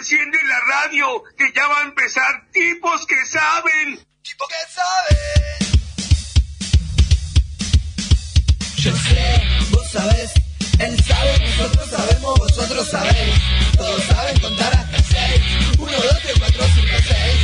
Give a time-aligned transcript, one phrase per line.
[0.00, 4.00] enciende la radio, que ya va a empezar tipos que saben.
[4.22, 5.58] Tipo que saben.
[8.76, 10.32] Yo sé, vos sabés,
[10.78, 13.34] él sabe, nosotros sabemos, vosotros sabéis.
[13.76, 15.42] Todos saben contar hasta seis.
[15.78, 17.36] Uno, dos, tres, cuatro, cinco, seis.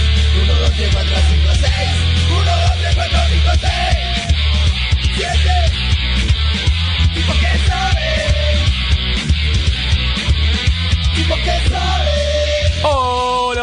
[0.43, 1.91] Uno, dos, tres, cuatro, cinco, seis.
[2.31, 3.99] Uno, dos, tres, cuatro, cinco, seis.
[5.15, 5.57] Siete.
[7.13, 8.09] Tipo que sabe.
[11.17, 12.16] Tipo que sabe.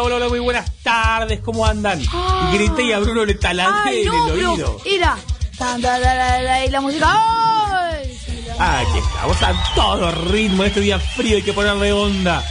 [0.06, 2.02] Hola, hola, muy buenas tardes, ¿cómo andan?
[2.12, 2.52] Ah.
[2.52, 4.82] Y grité y a Bruno le taladré en el pero oído.
[4.84, 5.18] era.
[5.58, 7.08] tan, tan, tan, tan, tan, y la música.
[8.60, 8.86] ¡Ay!
[8.86, 12.44] Aquí estamos a todo ritmo, en este día frío hay que ponerle onda.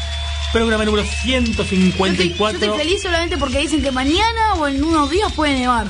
[0.50, 4.82] Programa número Yo estoy, yo 154 estoy feliz solamente porque dicen que mañana o en
[4.82, 5.88] unos días puede nevar.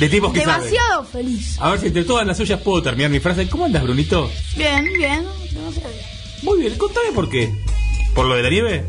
[0.00, 0.64] de tipos que saben.
[0.64, 1.58] Demasiado feliz.
[1.60, 3.48] A ver si entre todas las suyas puedo terminar mi frase.
[3.48, 4.28] ¿Cómo andas, Brunito?
[4.56, 5.24] Bien, bien.
[5.52, 6.06] demasiado bien.
[6.42, 7.54] Muy bien, contame por qué.
[8.16, 8.84] ¿Por lo de la nieve?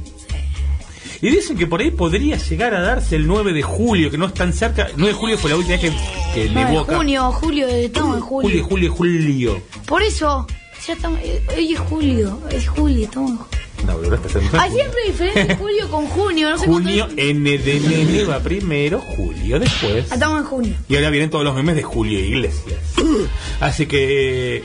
[1.22, 4.26] Y dicen que por ahí podría llegar a darse el 9 de julio, que no
[4.26, 4.88] es tan cerca.
[4.96, 5.92] 9 de julio fue la última vez
[6.34, 8.50] que, que No, junio, julio, estamos en julio.
[8.50, 9.62] julio, julio, julio.
[9.86, 10.48] Por eso,
[10.88, 11.20] ya estamos.
[11.22, 13.62] eh, Hoy es julio, es julio, estamos en julio.
[13.86, 17.22] No, pero ahora está en Hay siempre diferencia julio con junio, no sé Junio, cuánto.
[17.22, 20.06] N de nene va primero, Julio después.
[20.12, 20.74] Ah, Estamos en junio.
[20.88, 22.80] Y ahora vienen todos los memes de Julio Iglesias.
[23.60, 24.64] Así que.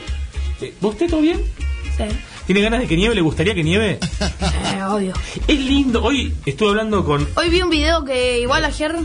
[0.61, 1.39] eh, ¿Usted todo bien?
[1.97, 2.03] Sí,
[2.47, 3.13] ¿Tiene ganas de que nieve?
[3.13, 3.99] ¿Le gustaría que nieve?
[4.01, 5.11] sí, obvio.
[5.49, 6.01] Es lindo.
[6.01, 7.27] Hoy estuve hablando con.
[7.35, 8.95] Hoy vi un video que igual ayer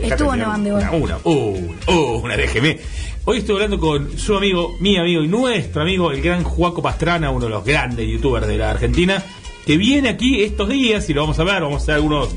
[0.00, 0.88] estuvo nevando igual.
[0.92, 2.78] Una, una, una, una, déjeme.
[3.24, 7.32] Hoy estuve hablando con su amigo, mi amigo y nuestro amigo, el gran Juaco Pastrana,
[7.32, 9.20] uno de los grandes youtubers de la Argentina,
[9.66, 11.60] que viene aquí estos días y lo vamos a ver.
[11.60, 12.28] Vamos a hacer algunos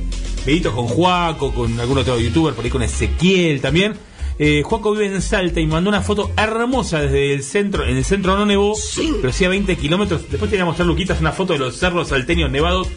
[0.48, 3.94] videitos con Juaco, con algún otro youtuber, por ahí con Ezequiel también.
[4.38, 7.86] Eh, Juaco vive en Salta y mandó una foto hermosa desde el centro.
[7.86, 8.76] En el centro no nevó,
[9.22, 10.30] pero sí a 20 kilómetros.
[10.30, 12.88] Después te voy a mostrar, Luquitas, una foto de los cerros salteños nevados.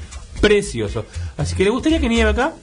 [0.41, 1.05] Precioso.
[1.36, 2.55] Así que le gustaría que nieve acá.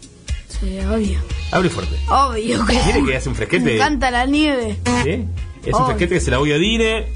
[0.47, 1.19] Sí, obvio.
[1.51, 1.95] Abre fuerte.
[2.09, 3.05] Obvio que Mire sí.
[3.05, 3.63] que hace un fresquete.
[3.63, 4.77] Me encanta la nieve.
[5.03, 5.25] ¿Sí?
[5.65, 7.07] Es un fresquete que se la voy a dire.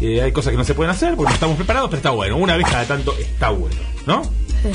[0.00, 2.36] Eh, hay cosas que no se pueden hacer porque no estamos preparados, pero está bueno.
[2.36, 4.22] Una vez cada tanto está bueno, ¿no?
[4.24, 4.70] Sí.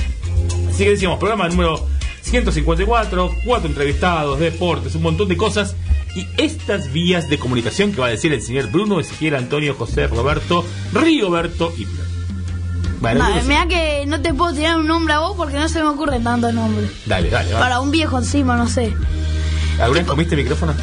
[0.69, 1.87] Así que decíamos, programa número
[2.21, 5.75] 154, cuatro entrevistados, deportes, un montón de cosas.
[6.15, 10.07] Y estas vías de comunicación que va a decir el señor Bruno, Ezequiel, Antonio, José,
[10.07, 11.85] Roberto, Rigoberto y...
[13.01, 13.47] No, no sé.
[13.47, 16.23] mira que no te puedo tirar un nombre a vos porque no se me ocurren
[16.23, 16.89] tantos nombres.
[17.05, 17.59] Dale, dale, va.
[17.59, 18.93] Para un viejo encima, no sé.
[19.79, 20.73] ¿Alguna vez comiste micrófono?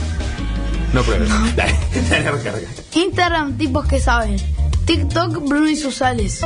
[0.92, 1.28] No pruebes.
[1.56, 1.74] Dale,
[2.10, 2.68] dale, recarga.
[2.94, 4.36] Instagram, tipos que saben.
[4.84, 6.42] TikTok, Bruno y Susales.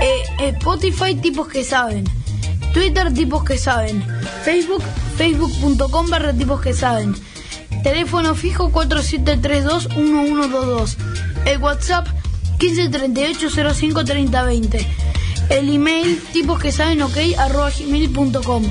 [0.00, 2.04] Eh, Spotify, tipos que saben.
[2.74, 4.04] Twitter, tipos que saben.
[4.44, 4.82] Facebook,
[5.16, 7.14] facebook.com barra tipos que saben.
[7.82, 10.96] Teléfono fijo 4732-1122.
[11.46, 12.06] El WhatsApp
[12.58, 14.86] 1538-053020.
[15.50, 18.64] El email tipos que saben ok arroba gmail.com.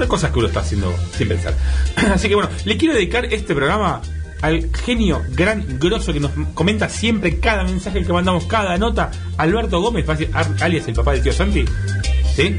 [0.00, 1.54] Eh, cosas que uno está haciendo sin pensar.
[2.14, 4.00] Así que bueno, le quiero dedicar este programa
[4.42, 9.80] al genio gran, grosso que nos comenta siempre cada mensaje que mandamos, cada nota, Alberto
[9.80, 10.04] Gómez,
[10.60, 11.64] alias el papá del tío Santi.
[12.36, 12.56] ¿Sí?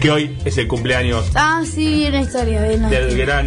[0.00, 3.24] Que hoy es el cumpleaños Ah, sí, bien la historia, del historia.
[3.24, 3.46] gran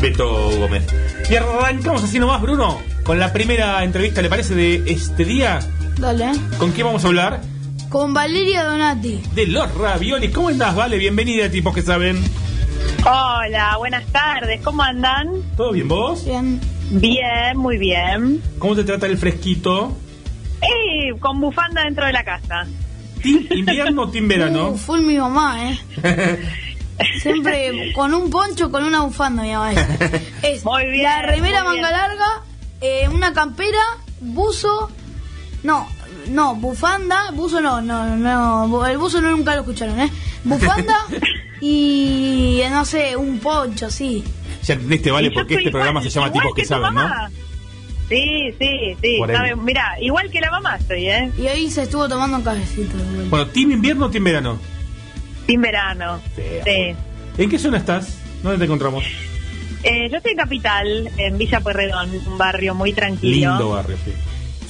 [0.00, 0.84] Beto Gómez.
[1.30, 5.60] Y arrancamos así nomás, Bruno, con la primera entrevista, ¿le parece, de este día?
[5.98, 6.32] Dale.
[6.58, 7.40] ¿Con qué vamos a hablar?
[7.90, 9.20] Con Valeria Donati.
[9.34, 10.30] de los raviolis.
[10.32, 10.96] ¿Cómo andás, Vale?
[10.96, 12.22] Bienvenida, tipos que saben.
[13.04, 15.28] Hola, buenas tardes, ¿cómo andan?
[15.56, 16.24] ¿Todo bien vos?
[16.24, 16.60] Bien.
[16.90, 18.40] Bien, muy bien.
[18.58, 19.96] ¿Cómo te trata el fresquito?
[20.62, 22.66] Y con bufanda dentro de la casa.
[23.22, 24.70] ¿Team invierno o team verano?
[24.70, 25.78] Uh, full mi mamá, ¿eh?
[27.22, 29.72] Siempre con un poncho, con una bufanda, mi mamá.
[29.72, 29.80] Es,
[30.42, 32.00] es Muy bien, la remera muy manga bien.
[32.00, 32.26] larga,
[32.82, 33.80] eh, una campera,
[34.20, 34.90] buzo.
[35.62, 35.86] No,
[36.28, 38.86] no, bufanda, buzo no, no, no.
[38.86, 40.10] El buzo no nunca lo escucharon, ¿eh?
[40.44, 40.96] Bufanda
[41.60, 44.24] y no sé, un poncho, sí.
[44.62, 47.02] ya entendiste, Vale, porque este programa se llama Tipos que, tu saben, ¿no?
[47.02, 47.30] mamá.
[48.08, 49.18] Sí, sí, sí.
[49.26, 51.30] Sabe- Mira, igual que la mamá estoy, ¿eh?
[51.38, 52.96] Y hoy se estuvo tomando un cafecito.
[53.28, 54.58] Bueno, ¿team invierno o team verano?
[55.46, 56.20] Sin verano.
[56.34, 56.96] Sí, Sí.
[57.42, 58.18] ¿En qué zona estás?
[58.42, 59.04] ¿Dónde te encontramos?
[59.82, 63.50] Eh, yo estoy en Capital, en Villa Pueyrredón, un barrio muy tranquilo.
[63.50, 64.12] Lindo barrio, sí.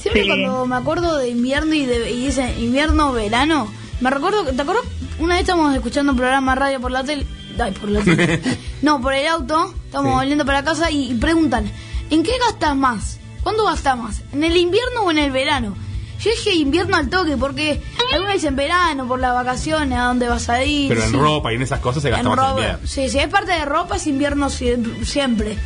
[0.01, 0.27] Siempre Sí.
[0.27, 4.85] cuando me acuerdo de invierno y, de, y dice invierno verano, me recuerdo, ¿te acuerdas?
[5.19, 7.25] Una vez estábamos escuchando un programa radio por la tele,
[7.59, 8.41] ay, por la tele.
[8.81, 10.15] no, por el auto, estamos Sí.
[10.17, 11.71] volviendo para casa y, y preguntan,
[12.09, 13.19] ¿en qué gastas más?
[13.43, 14.21] ¿Cuándo gastas más?
[14.33, 15.75] ¿En el invierno o en el verano?
[16.19, 17.81] Yo dije invierno al toque, porque
[18.13, 20.89] algunos dicen verano, por las vacaciones, a dónde vas a ir.
[20.89, 21.15] Pero en sí.
[21.17, 22.79] ropa y en esas cosas se En gasta más en invierno.
[22.87, 25.57] Sí, si es parte de ropa, es invierno sie- siempre.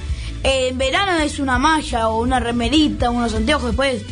[0.43, 3.67] En verano es una malla o una remerita, unos anteojos.
[3.71, 4.03] Después,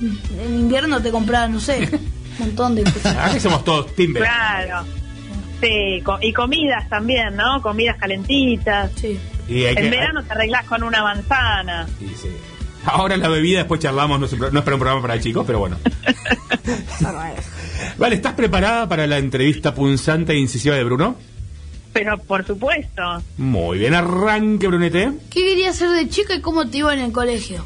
[0.00, 3.16] en invierno te compras, no sé, un montón de cosas.
[3.16, 4.22] Aquí somos todos timber.
[4.22, 4.84] Claro.
[5.60, 7.60] Sí, y comidas también, ¿no?
[7.62, 8.92] Comidas calentitas.
[8.96, 9.18] Sí.
[9.48, 11.88] Y hay que- En verano te arreglás con una manzana.
[11.98, 12.28] Sí, sí.
[12.84, 15.58] Ahora la bebida, después charlamos, no es, no es para un programa para chicos, pero
[15.58, 15.76] bueno.
[17.98, 21.16] vale, ¿estás preparada para la entrevista punzante e incisiva de Bruno?
[21.92, 23.02] Pero por supuesto.
[23.38, 25.10] Muy bien, arranque, Brunete.
[25.30, 27.64] ¿Qué querías ser de chica y cómo te iba en el colegio?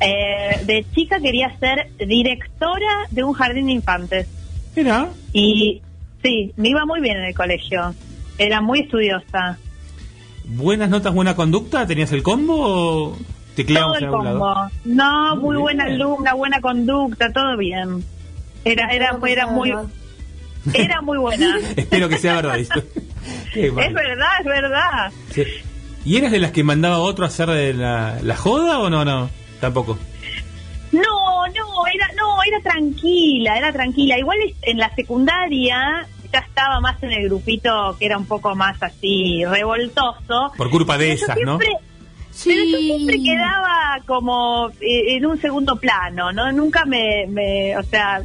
[0.00, 4.26] Eh, de chica quería ser directora de un jardín de infantes.
[4.74, 5.82] Mira, Y
[6.22, 7.94] sí, me iba muy bien en el colegio.
[8.38, 9.58] Era muy estudiosa.
[10.44, 13.16] buenas notas, buena conducta, ¿tenías el combo o
[13.54, 14.16] te Todo el lado?
[14.16, 14.54] combo.
[14.84, 18.02] No, Muy buena alumna, buena conducta, todo bien.
[18.64, 19.72] Era, era, era muy,
[20.72, 21.58] era muy buena.
[21.76, 22.56] Espero que sea verdad.
[23.52, 25.12] Qué es verdad, es verdad.
[25.34, 25.42] Sí.
[26.04, 28.88] ¿Y eras de las que mandaba a otro a hacer de la, la joda o
[28.88, 29.04] no?
[29.04, 29.28] No,
[29.60, 29.98] tampoco.
[30.92, 34.18] No, no, era, no, era tranquila, era tranquila.
[34.18, 38.82] Igual en la secundaria ya estaba más en el grupito que era un poco más
[38.82, 40.52] así revoltoso.
[40.56, 41.58] Por culpa de esas, ¿no?
[41.60, 42.48] Sí.
[42.48, 46.50] Pero yo siempre quedaba como eh, en un segundo plano, ¿no?
[46.52, 48.20] Nunca me, me, o sea,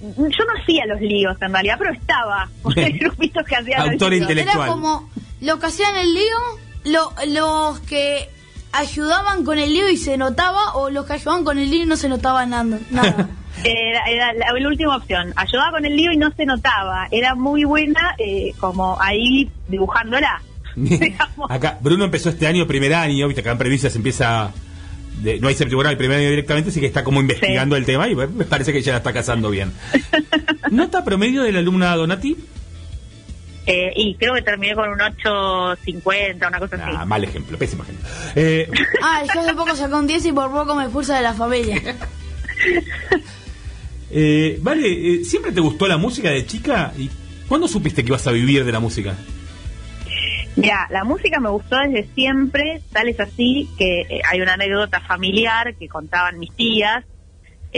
[0.00, 3.90] yo no hacía los líos en realidad, pero estaba con el grupito que hacía los
[3.92, 4.22] Autor líos.
[4.22, 4.58] intelectual.
[4.58, 6.38] Era como los que hacían el lío,
[6.84, 8.28] lo- los que
[8.72, 11.86] ayudaban con el lío y se notaba, o los que ayudaban con el lío y
[11.86, 12.78] no se notaba nada.
[12.90, 13.28] nada.
[13.64, 15.32] Era, era la, la última opción.
[15.34, 17.08] Ayudaba con el lío y no se notaba.
[17.10, 20.40] Era muy buena eh, como ahí dibujándola.
[20.76, 21.50] digamos.
[21.50, 24.52] Acá, Bruno empezó este año, primer año, viste, acá en Previsas empieza.
[25.22, 27.84] de- no hay séptimo grado el primer año directamente, así que está como investigando el
[27.84, 29.72] tema y me parece que ya la está cazando bien.
[30.70, 32.36] ¿Nota promedio de la alumna Donati?
[33.70, 36.96] Eh, y creo que terminé con un 8.50, una cosa así.
[36.96, 38.08] Ah, mal ejemplo, pésimo ejemplo.
[38.34, 38.66] Eh,
[39.02, 41.76] Ah, yo hace poco saqué un 10 y por poco me expulsa de la familia.
[44.10, 46.94] eh, vale, eh, ¿siempre te gustó la música de chica?
[46.96, 47.10] ¿Y
[47.46, 49.14] cuándo supiste que ibas a vivir de la música?
[50.56, 54.98] Mira, la música me gustó desde siempre, tal es así que eh, hay una anécdota
[55.00, 57.04] familiar que contaban mis tías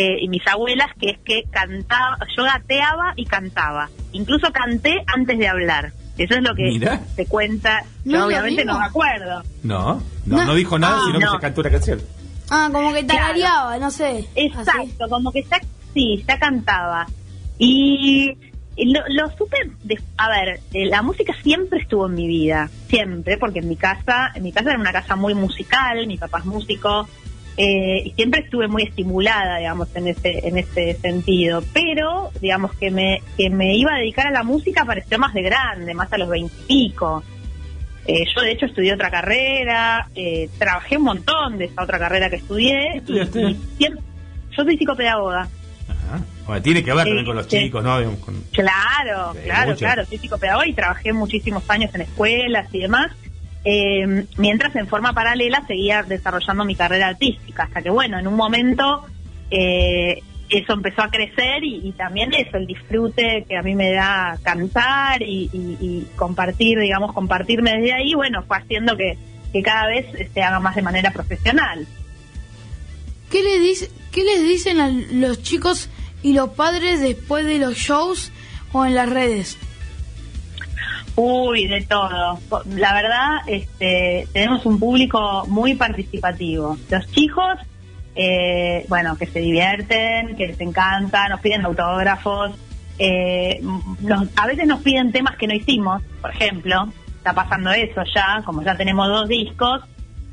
[0.02, 3.88] eh, y mis abuelas, que es que cantaba, yo gateaba y cantaba.
[4.12, 5.92] Incluso canté antes de hablar.
[6.16, 7.00] Eso es lo que Mira.
[7.16, 7.82] se cuenta.
[8.04, 9.42] ¿No Yo obviamente no me acuerdo.
[9.62, 10.54] No, no, no, No.
[10.54, 12.00] dijo nada, Ah, sino que se cantó una canción.
[12.50, 13.20] Ah, como que Claro.
[13.20, 14.04] tarareaba, no sé.
[14.18, 14.28] así.
[14.34, 15.60] Exacto, como que ya,
[15.94, 17.06] sí, ya cantaba.
[17.58, 18.32] Y
[18.76, 23.36] lo, lo supe, de- a ver, eh, la música siempre estuvo en mi vida, siempre,
[23.36, 26.44] porque en mi casa, en mi casa era una casa muy musical, mi papá es
[26.46, 27.08] músico,
[27.62, 31.62] eh, y siempre estuve muy estimulada, digamos, en ese, en ese sentido.
[31.74, 35.42] Pero, digamos, que me, que me iba a dedicar a la música pareció más de
[35.42, 37.22] grande, más a los veintipico.
[38.06, 42.30] Eh, yo, de hecho, estudié otra carrera, eh, trabajé un montón de esa otra carrera
[42.30, 42.88] que estudié.
[42.92, 43.42] ¿Qué estudiaste?
[43.42, 44.02] y siempre-
[44.56, 45.42] yo soy psicopedagoga.
[45.86, 46.24] Ajá.
[46.46, 47.58] Bueno, tiene que ver también con los sí.
[47.64, 47.96] chicos, ¿no?
[48.20, 49.78] Con- Claro, claro, mucho.
[49.80, 50.04] claro.
[50.06, 53.12] Soy psicopedagoga y trabajé muchísimos años en escuelas y demás.
[53.64, 57.64] Eh, mientras en forma paralela seguía desarrollando mi carrera artística.
[57.64, 59.06] Hasta que, bueno, en un momento
[59.50, 64.38] eh, eso empezó a crecer y, también eso, el disfrute que a mí me da
[64.42, 69.16] cantar y, compartir, digamos, compartirme desde ahí, bueno, fue haciendo que,
[69.52, 71.86] que cada vez se haga más de manera profesional.
[73.30, 75.88] ¿Qué, le dice, ¿Qué les dicen a los chicos
[76.22, 78.32] y los padres después de los shows
[78.72, 79.56] o en las redes?
[81.22, 82.38] Uy, de todo.
[82.76, 86.78] La verdad, este, tenemos un público muy participativo.
[86.88, 87.58] Los chicos,
[88.14, 92.52] eh, bueno, que se divierten, que les encanta, nos piden autógrafos.
[93.02, 93.60] eh,
[94.02, 96.88] nos- a veces nos piden temas que no hicimos, por ejemplo.
[97.16, 99.80] Está pasando eso ya, como ya tenemos dos discos.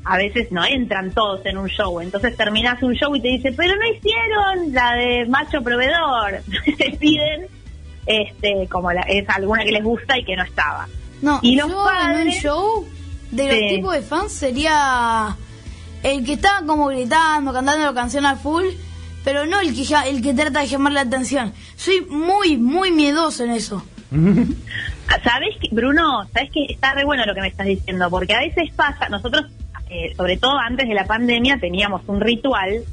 [0.04, 3.52] A veces no entran todos en un show, entonces terminas un show y te dice,
[3.56, 6.40] pero no hicieron la de macho proveedor.
[6.78, 7.46] te piden
[8.08, 10.88] este como la, es alguna que les gusta y que no estaba.
[11.22, 12.88] No, Y los yo en un padres- show
[13.30, 13.68] de los Sí.
[13.76, 15.36] tipos de fans sería
[16.02, 18.64] el que está como gritando, cantando la canción al full,
[19.24, 21.52] pero no el que, ja- el que trata de llamar la atención.
[21.76, 23.82] Soy muy, muy miedoso en eso.
[25.24, 26.26] ¿Sabes que, Bruno?
[26.32, 28.08] ¿Sabes que está re bueno lo que me estás diciendo?
[28.10, 29.46] Porque a veces pasa, nosotros,
[29.90, 32.84] eh, sobre todo antes de la pandemia, teníamos un ritual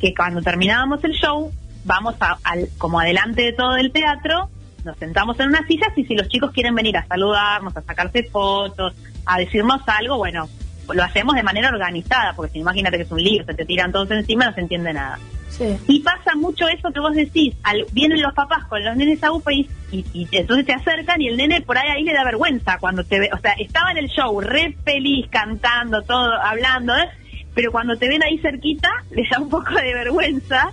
[0.00, 1.50] que cuando terminábamos el show,
[1.84, 4.50] vamos a, al, como adelante de todo el teatro,
[4.84, 8.24] nos sentamos en unas sillas y si los chicos quieren venir a saludarnos, a sacarse
[8.24, 8.94] fotos,
[9.26, 10.48] a decirnos algo, bueno,
[10.92, 13.92] lo hacemos de manera organizada, porque si imagínate que es un lío, se te tiran
[13.92, 15.18] todos encima, no se entiende nada.
[15.48, 15.76] Sí.
[15.86, 19.30] Y pasa mucho eso que vos decís, al, vienen los papás con los nenes a
[19.30, 22.24] UPA y, y, y entonces te acercan y el nene por ahí ahí le da
[22.24, 26.96] vergüenza cuando te ve, o sea, estaba en el show re feliz, cantando, todo, hablando,
[26.96, 27.08] ¿eh?
[27.54, 30.72] pero cuando te ven ahí cerquita les da un poco de vergüenza,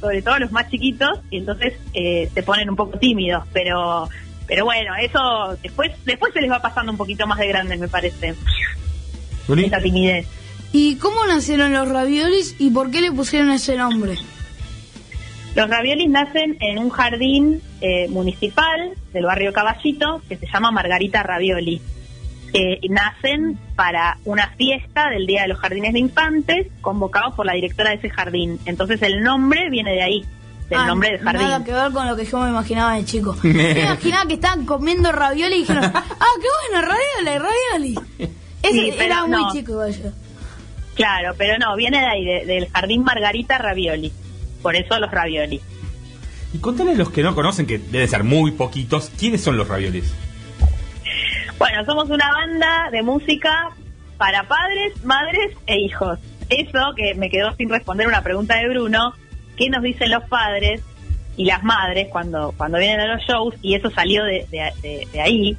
[0.00, 4.08] sobre todo los más chiquitos, y entonces eh, se ponen un poco tímidos, pero
[4.46, 7.88] pero bueno, eso después después se les va pasando un poquito más de grandes, me
[7.88, 8.34] parece,
[9.48, 10.26] esa timidez.
[10.72, 14.16] ¿Y cómo nacieron los raviolis y por qué le pusieron ese nombre?
[15.54, 21.22] Los raviolis nacen en un jardín eh, municipal del barrio Caballito que se llama Margarita
[21.22, 21.80] Ravioli.
[22.58, 27.52] Eh, nacen para una fiesta del Día de los Jardines de Infantes convocados por la
[27.52, 28.58] directora de ese jardín.
[28.64, 30.24] Entonces el nombre viene de ahí,
[30.70, 31.42] del Ah, nombre del jardín.
[31.42, 33.36] Nada que ver con lo que yo me imaginaba de chico.
[33.42, 36.02] me imaginaba que estaban comiendo ravioli y dijeron, ah,
[36.40, 37.38] qué bueno, ravioli,
[37.78, 37.98] ravioli.
[38.62, 39.52] Ese Sí, era muy no.
[39.52, 40.10] chico igual yo.
[40.94, 44.10] Claro, pero no, viene de ahí, de- del jardín Margarita Ravioli.
[44.62, 45.60] Por eso los raviolis.
[46.54, 49.68] Y contale a los que no conocen, que deben ser muy poquitos, ¿quiénes son los
[49.68, 50.10] raviolis?
[51.58, 53.70] Bueno, somos una banda de música
[54.18, 56.18] para padres, madres e hijos.
[56.50, 59.14] Eso que me quedó sin responder una pregunta de Bruno,
[59.56, 60.82] ¿qué nos dicen los padres
[61.36, 63.54] y las madres cuando, cuando vienen a los shows?
[63.62, 64.46] Y eso salió de,
[65.18, 65.56] ahí.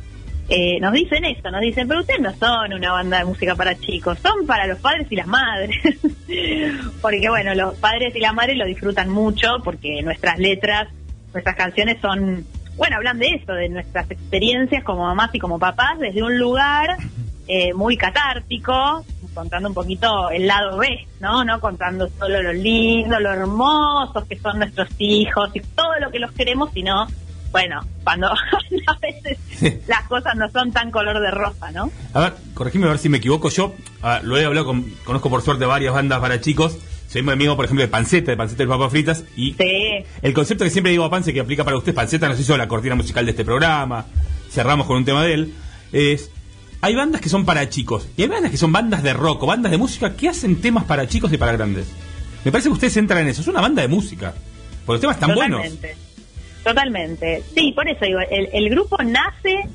[0.49, 3.75] Eh, nos dicen eso, nos dicen, pero ustedes no son una banda de música para
[3.75, 5.75] chicos, son para los padres y las madres.
[7.01, 10.89] porque bueno, los padres y las madres lo disfrutan mucho porque nuestras letras,
[11.33, 12.45] nuestras canciones son,
[12.77, 16.97] bueno, hablan de eso, de nuestras experiencias como mamás y como papás desde un lugar
[17.47, 19.03] eh, muy catártico,
[19.33, 21.43] contando un poquito el lado B, ¿no?
[21.43, 26.19] No contando solo lo lindo, lo hermosos que son nuestros hijos y todo lo que
[26.19, 27.07] los queremos, sino,
[27.51, 28.27] bueno, cuando
[28.87, 29.39] a veces
[29.87, 31.89] las cosas no son tan color de rosa, ¿no?
[32.13, 33.49] A ver, corregime a ver si me equivoco.
[33.49, 36.77] Yo ah, lo he hablado con, conozco por suerte varias bandas para chicos.
[37.23, 39.23] Muy amigo, por ejemplo, de Panceta, de Panceta y Papas Fritas.
[39.35, 42.39] Y Sí, el concepto que siempre digo a Pance, que aplica para usted, Panceta nos
[42.39, 44.05] hizo la cortina musical de este programa.
[44.49, 45.53] Cerramos con un tema de él.
[45.91, 46.31] Es.
[46.81, 49.47] Hay bandas que son para chicos y hay bandas que son bandas de rock o
[49.47, 51.87] bandas de música que hacen temas para chicos y para grandes.
[52.45, 53.41] Me parece que ustedes entran en eso.
[53.41, 54.33] Es una banda de música.
[54.85, 55.61] Porque los temas están buenos.
[55.63, 55.95] Totalmente.
[56.63, 57.43] Totalmente.
[57.55, 59.67] Sí, por eso digo, el, el grupo nace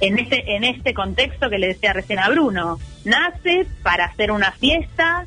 [0.00, 2.78] en este en este contexto que le decía recién a Bruno.
[3.04, 5.26] Nace para hacer una fiesta,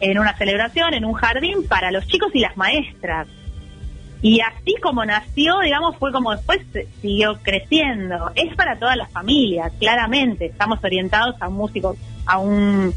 [0.00, 3.28] en una celebración, en un jardín para los chicos y las maestras.
[4.22, 6.60] Y así como nació, digamos, fue como después
[7.00, 8.30] siguió creciendo.
[8.34, 10.46] Es para todas las familias, claramente.
[10.46, 12.92] Estamos orientados a un músico, a un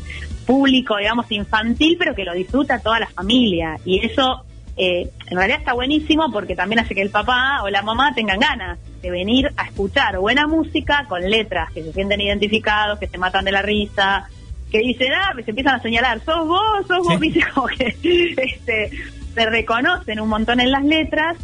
[0.45, 3.77] público, digamos, infantil, pero que lo disfruta toda la familia.
[3.85, 4.43] Y eso,
[4.75, 8.39] eh, en realidad está buenísimo porque también hace que el papá o la mamá tengan
[8.39, 13.17] ganas de venir a escuchar buena música con letras que se sienten identificados, que se
[13.17, 14.27] matan de la risa,
[14.73, 17.39] que dicen, ah, se empiezan a señalar, sos vos, sos vos, Sí.
[17.53, 17.95] como que
[18.37, 18.89] este,
[19.35, 21.37] se reconocen un montón en las letras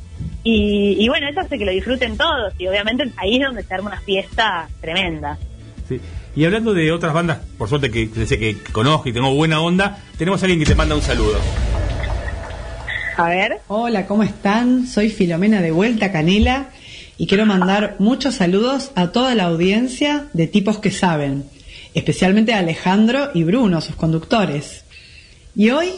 [0.43, 3.71] y, y bueno, eso hace que lo disfruten todos y obviamente ahí es donde se
[3.73, 5.37] arma una fiesta tremenda.
[5.87, 6.01] Sí.
[6.35, 9.61] Y hablando de otras bandas, por suerte que que sé que conozco y tengo buena
[9.61, 11.39] onda, tenemos a alguien que te manda un saludo.
[13.17, 14.87] A ver, Hola, ¿cómo están?
[14.87, 16.69] Soy Filomena de Vuelta Canela
[17.17, 21.43] y quiero mandar muchos saludos a toda la audiencia de tipos que saben,
[21.93, 24.83] especialmente a Alejandro y Bruno, sus conductores.
[25.55, 25.89] Y hoy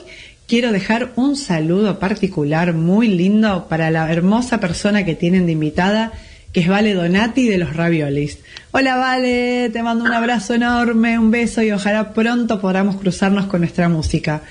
[0.48, 6.12] quiero dejar un saludo particular muy lindo para la hermosa persona que tienen de invitada,
[6.54, 8.40] que es Vale Donati de los Raviolis.
[8.72, 13.62] Hola Vale, te mando un abrazo enorme, un beso y ojalá pronto podamos cruzarnos con
[13.62, 14.42] nuestra música.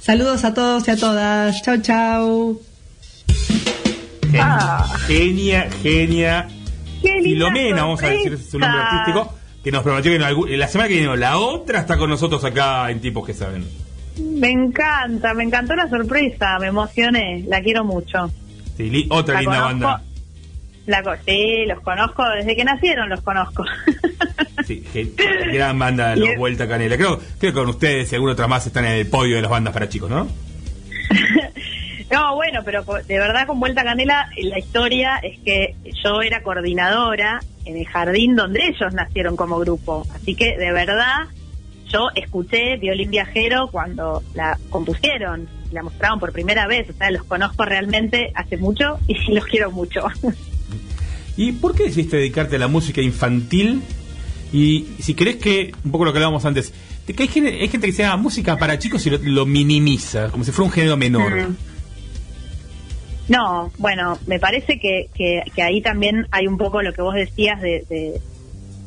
[0.00, 1.62] Saludos a todos y a todas.
[1.62, 2.60] Chau, chau.
[4.30, 4.96] Genia, Ah.
[5.06, 6.48] genia, genia.
[7.02, 10.94] Filomena, vamos a decir su nombre artístico, que nos prometió que algún- la semana que
[10.94, 13.64] viene, o la otra, está con nosotros acá en Tipos que Saben.
[14.18, 18.30] me encanta, me encantó la sorpresa, me emocioné, la quiero mucho.
[18.76, 19.80] Sí, li- otra La linda conozco.
[19.86, 20.02] banda.
[20.86, 23.64] La sí, los conozco, desde que nacieron los conozco.
[24.66, 24.84] Sí,
[25.52, 26.28] gran banda, Los.
[26.36, 26.96] Vuelta Canela.
[26.96, 29.50] Creo, creo que con ustedes y alguna otra más están en el podio de las
[29.50, 30.28] bandas para chicos, ¿no?
[32.10, 36.42] No, bueno, pero de verdad con Vuelta Canela eh, la historia es que yo era
[36.42, 40.06] coordinadora en el jardín donde ellos nacieron como grupo.
[40.14, 41.28] Así que de verdad
[41.88, 46.90] yo escuché Violín Viajero cuando la compusieron, la mostraron por primera vez.
[46.90, 50.06] O sea, los conozco realmente hace mucho y los quiero mucho.
[51.36, 53.82] ¿Y por qué decidiste dedicarte a la música infantil?
[54.52, 56.72] Y si crees que, un poco lo que hablábamos antes,
[57.06, 59.46] de que hay, gente, hay gente que se llama música para chicos y lo, lo
[59.46, 61.48] minimiza, como si fuera un género menor.
[61.50, 61.69] Mm.
[63.30, 67.14] No, bueno, me parece que, que, que ahí también hay un poco lo que vos
[67.14, 68.20] decías de, de,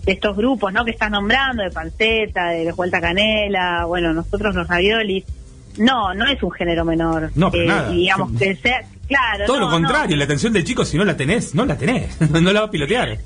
[0.05, 0.83] de estos grupos, ¿no?
[0.85, 5.23] Que estás nombrando, de Panceta, de Vuelta Canela, bueno, nosotros los raviolis.
[5.77, 7.31] no, no es un género menor.
[7.35, 7.89] No, pero Eh, nada.
[7.89, 9.45] Digamos que sea, claro.
[9.45, 10.17] Todo no, lo contrario, no.
[10.19, 12.19] la atención del chico, si no la tenés, no la tenés.
[12.29, 13.17] no la va a pilotear.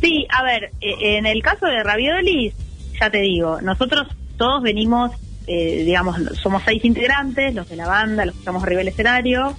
[0.00, 2.54] Sí, a ver, eh, en el caso de Raviolis,
[3.00, 5.12] ya te digo, nosotros todos venimos,
[5.46, 9.56] eh, digamos, somos seis integrantes, los de la banda, los que estamos arriba del escenario,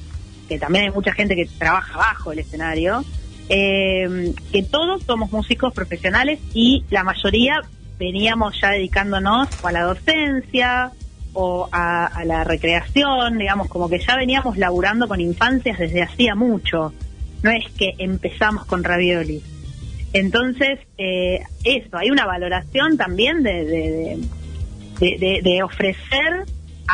[0.52, 3.06] que también hay mucha gente que trabaja bajo el escenario,
[3.48, 7.62] eh, que todos somos músicos profesionales y la mayoría
[7.98, 10.92] veníamos ya dedicándonos a la docencia
[11.34, 16.94] o a, la recreación, digamos, como que ya veníamos laburando con infancias desde hacía mucho.
[17.44, 19.42] No es que empezamos con Raviolis.
[20.12, 23.64] Entonces, eh, eso, hay una valoración también de,
[25.00, 26.46] de, de- de ofrecer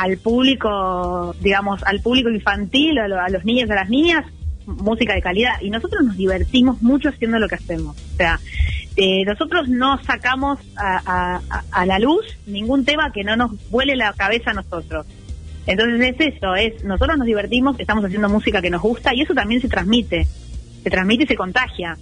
[0.03, 4.25] al público, digamos, al público infantil, a, a los niños y a las niñas,
[4.65, 5.53] música de calidad.
[5.61, 7.95] Y nosotros nos divertimos mucho haciendo lo que hacemos.
[8.13, 8.39] O sea,
[8.95, 11.39] eh, nosotros no sacamos a,
[11.71, 15.05] a- la luz ningún tema que no nos vuele la cabeza a nosotros.
[15.67, 19.33] Entonces es eso, es nosotros nos divertimos, estamos haciendo música que nos gusta y eso
[19.33, 20.25] también se transmite,
[20.83, 21.97] se transmite y se contagia.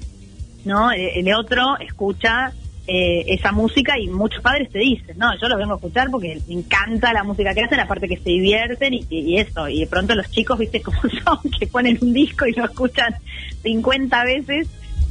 [0.65, 0.91] ¿no?
[0.91, 2.51] El, el otro escucha
[2.87, 6.39] eh, esa música y muchos padres te dicen, no, yo los vengo a escuchar porque
[6.47, 9.87] me encanta la música que hacen, aparte que se divierten y, y eso, y de
[9.87, 13.15] pronto los chicos, viste cómo son, que ponen un disco y lo escuchan
[13.63, 14.67] 50 veces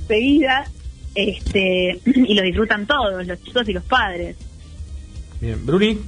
[0.07, 0.71] seguidas,
[1.15, 4.37] este, y lo disfrutan todos, los chicos y los padres.
[5.41, 5.99] Bien, Bruni.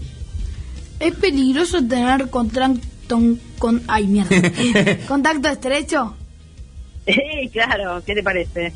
[1.00, 3.20] ¿Es peligroso tener contacto
[3.58, 3.82] con...
[3.86, 4.30] Ay, mierda.
[5.08, 6.16] ¿Contacto estrecho?
[7.06, 8.72] Sí, claro, ¿qué te parece?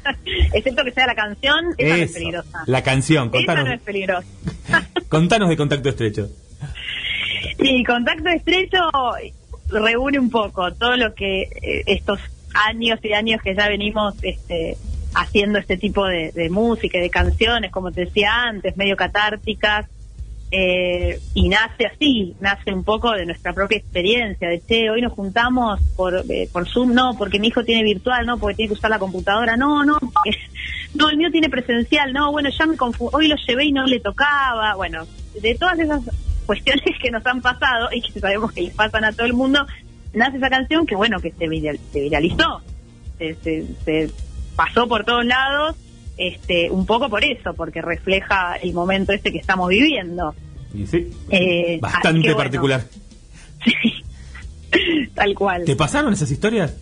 [0.52, 2.64] Excepto que sea la canción, esa no es peligrosa.
[2.66, 4.28] La canción, Esa contanos, no es peligrosa.
[5.08, 6.28] contanos de contacto estrecho.
[7.58, 8.78] Y contacto estrecho
[9.68, 12.20] reúne un poco todo lo que eh, estos
[12.54, 14.76] años y años que ya venimos este,
[15.14, 19.86] haciendo este tipo de, de música y de canciones, como te decía antes, medio catárticas,
[20.54, 25.12] eh, y nace así, nace un poco de nuestra propia experiencia, de che, hoy nos
[25.14, 28.74] juntamos por, eh, por Zoom, no, porque mi hijo tiene virtual, no, porque tiene que
[28.78, 30.38] usar la computadora, no, no, porque-
[30.94, 33.86] no, el mío tiene presencial, no, bueno, ya me confu hoy lo llevé y no
[33.86, 35.06] le tocaba, bueno,
[35.40, 36.02] de todas esas
[36.46, 39.66] cuestiones que nos han pasado y que sabemos que les pasan a todo el mundo,
[40.12, 41.48] nace esa canción que bueno, que se,
[41.92, 42.60] se viralizó,
[43.18, 43.34] se-
[43.84, 44.10] se
[44.54, 45.76] pasó por todos lados,
[46.16, 50.34] este, un poco por eso, porque refleja el momento este que estamos viviendo.
[50.74, 52.36] Y sí, Eh, bastante que bueno.
[52.44, 52.84] particular.
[55.14, 55.64] Tal cual.
[55.64, 56.74] ¿Te pasaron esas historias?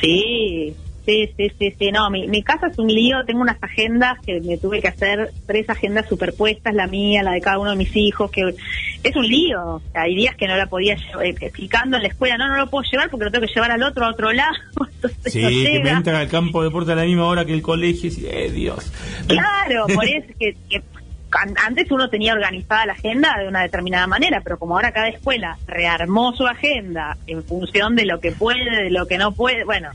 [0.00, 0.74] Sí,
[1.08, 1.90] sí, sí, sí, sí.
[1.90, 3.24] No, mi, mi casa es un lío.
[3.24, 7.40] Tengo unas agendas que me tuve que hacer, tres agendas superpuestas, la mía, la de
[7.40, 8.54] cada uno de mis hijos, que
[9.02, 9.80] es un lío.
[9.94, 12.68] Hay días que no la podía llevar, eh, explicando en la escuela, no, no lo
[12.68, 14.54] puedo llevar porque lo tengo que llevar al otro, a otro lado.
[14.94, 15.42] Entonces Sí,
[15.82, 18.10] no que me al campo de deporte a la misma hora que el colegio.
[18.10, 18.92] y eh, Dios.
[19.26, 20.82] Claro, por eso que, que
[21.32, 25.08] an- antes uno tenía organizada la agenda de una determinada manera, pero como ahora cada
[25.08, 29.64] escuela rearmó su agenda en función de lo que puede, de lo que no puede,
[29.64, 29.90] bueno,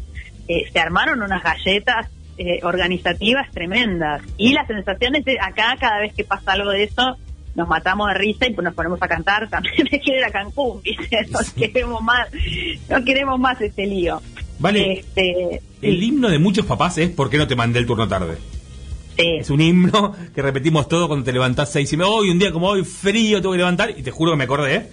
[0.47, 4.21] eh, se armaron unas galletas eh, organizativas tremendas.
[4.38, 7.17] Y las sensaciones de acá, cada vez que pasa algo de eso,
[7.56, 10.32] nos matamos de risa y pues nos ponemos a cantar también me quiero ir a
[10.32, 11.27] Cancún, ¿viste?
[11.29, 12.27] No queremos más,
[12.89, 14.21] no queremos más ese lío.
[14.60, 14.99] Vale.
[14.99, 18.08] Este, El sí, himno de muchos papás es ¿Por qué no te mandé el turno
[18.08, 18.38] tarde?
[19.17, 19.38] sí.
[19.39, 22.12] Es un himno que repetimos todo cuando te levantás seis y media.
[22.12, 23.91] Hoy, un día como hoy, frío, tengo que levantar.
[23.95, 24.75] Y te juro que me acordé.
[24.75, 24.89] ¿eh?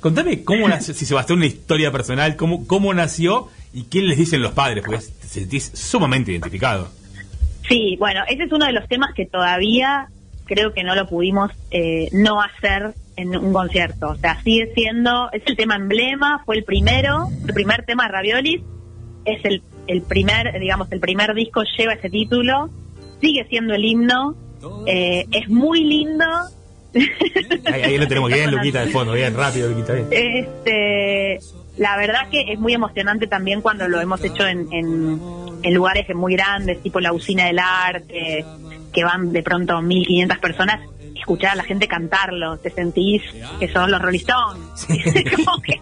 [0.00, 4.42] Contame cómo nació, si Sebastián, una historia personal, cómo, cómo nació y qué les dicen
[4.42, 6.88] los padres, porque te sentís sumamente identificado.
[7.68, 10.08] Sí, bueno, ese es uno de los temas que todavía
[10.46, 14.08] creo que no lo pudimos eh, no hacer en un concierto.
[14.08, 18.12] O sea, sigue siendo, es el tema emblema, fue el primero, el primer tema de
[18.12, 18.62] Raviolis,
[19.24, 22.70] es el, el primer, digamos, el primer disco lleva ese título,
[23.20, 24.34] sigue siendo el himno,
[24.86, 26.24] eh, es muy lindo.
[27.66, 30.08] Ahí, ahí lo tenemos bien, Luquita, de fondo, bien, rápido, Luquita, bien.
[30.10, 31.38] Este,
[31.78, 35.20] la verdad que es muy emocionante también cuando lo hemos hecho en, en,
[35.62, 38.44] en lugares muy grandes, tipo la usina del arte,
[38.92, 40.80] que van de pronto 1.500 personas,
[41.14, 43.22] escuchar a la gente cantarlo, te sentís
[43.58, 44.86] que son los Rolling Stones,
[45.36, 45.78] como que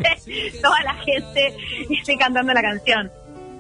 [0.61, 1.55] toda la gente
[1.91, 3.11] esté cantando la canción.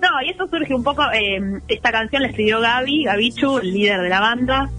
[0.01, 4.03] No, y eso surge un poco, eh, esta canción la escribió Gaby, Gabichu, el líder
[4.03, 4.70] de la banda,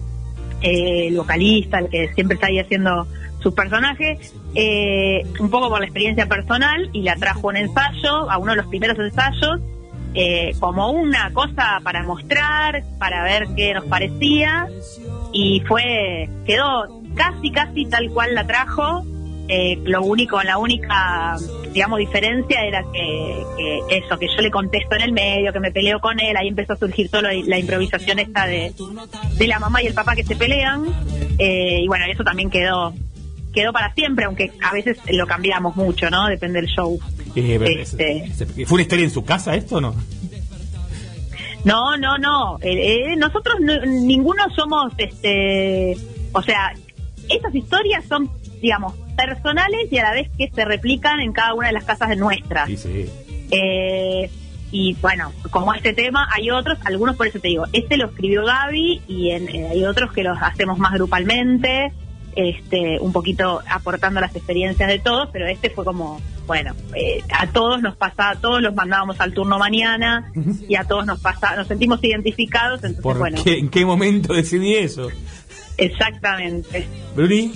[0.60, 3.06] eh, el vocalista, el que siempre está ahí haciendo
[3.40, 8.38] sus personajes, eh, un poco por la experiencia personal y la trajo un ensayo, a
[8.38, 9.60] uno de los primeros ensayos,
[10.14, 14.66] eh, como una cosa para mostrar, para ver qué nos parecía
[15.32, 19.04] y fue, quedó casi, casi tal cual la trajo.
[19.50, 21.36] Eh, lo único, la única,
[21.72, 25.72] digamos, diferencia era que, que eso, que yo le contesto en el medio, que me
[25.72, 28.74] peleo con él, ahí empezó a surgir solo la improvisación esta de,
[29.38, 30.84] de la mamá y el papá que se pelean,
[31.38, 32.92] eh, y bueno, eso también quedó
[33.52, 36.26] quedó para siempre, aunque a veces lo cambiamos mucho, ¿no?
[36.28, 36.98] Depende del show.
[37.34, 38.24] Eh, Este.
[38.24, 39.94] es- es- ¿Fue una historia en su casa esto o no?
[41.64, 42.58] No, no, no.
[42.60, 45.96] Eh, eh, nosotros no- ninguno somos, este,
[46.32, 46.72] o sea,
[47.28, 48.30] esas historias son,
[48.62, 52.08] digamos, personales y a la vez que se replican en cada una de las casas
[52.08, 52.68] de nuestras.
[52.68, 53.06] Sí, sí.
[53.50, 54.30] Eh,
[54.70, 58.44] y bueno, como este tema, hay otros, algunos por eso te digo, este lo escribió
[58.44, 61.92] Gaby y en- hay otros que los hacemos más grupalmente,
[62.38, 67.48] este, un poquito aportando las experiencias de todos, pero este fue como, bueno, eh, a
[67.48, 70.30] todos nos pasa, a todos los mandábamos al turno mañana
[70.68, 74.34] y a todos nos pasa, nos sentimos identificados, entonces ¿Por bueno, qué, ¿En qué momento
[74.34, 75.08] decidí eso?
[75.76, 76.86] exactamente.
[77.16, 77.52] Bruni,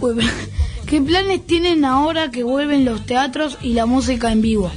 [0.00, 0.24] Uy,
[0.86, 4.70] ¿Qué planes tienen ahora que vuelven los teatros y la música en vivo?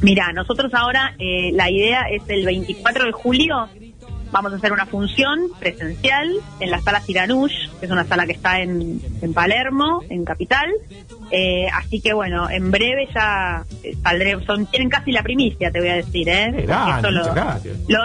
[0.00, 3.68] Mira, nosotros ahora eh, la idea es el 24 de julio
[4.32, 8.32] vamos a hacer una función presencial en la sala Siranush, que es una sala que
[8.32, 10.70] está en, en Palermo, en Capital.
[11.30, 15.78] Eh, así que bueno, en breve ya eh, saldré, son, tienen casi la primicia, te
[15.78, 16.64] voy a decir, ¿eh?
[16.66, 17.76] Lo, gracias.
[17.88, 17.98] lo,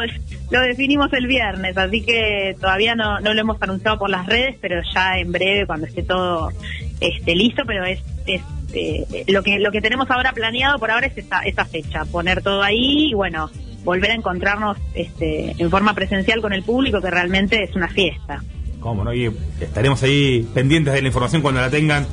[0.51, 4.55] lo definimos el viernes, así que todavía no, no lo hemos anunciado por las redes,
[4.61, 6.51] pero ya en breve, cuando esté todo
[6.99, 8.41] este, listo, pero es, es
[8.73, 12.41] eh, lo que lo que tenemos ahora planeado por ahora es esa, esa fecha, poner
[12.41, 13.49] todo ahí y bueno,
[13.88, 18.43] volver a encontrarnos este, en forma presencial con el público, que realmente es una fiesta.
[18.82, 19.13] ¿cómo no?
[19.13, 22.06] Y estaremos ahí pendientes de la información cuando la tengan.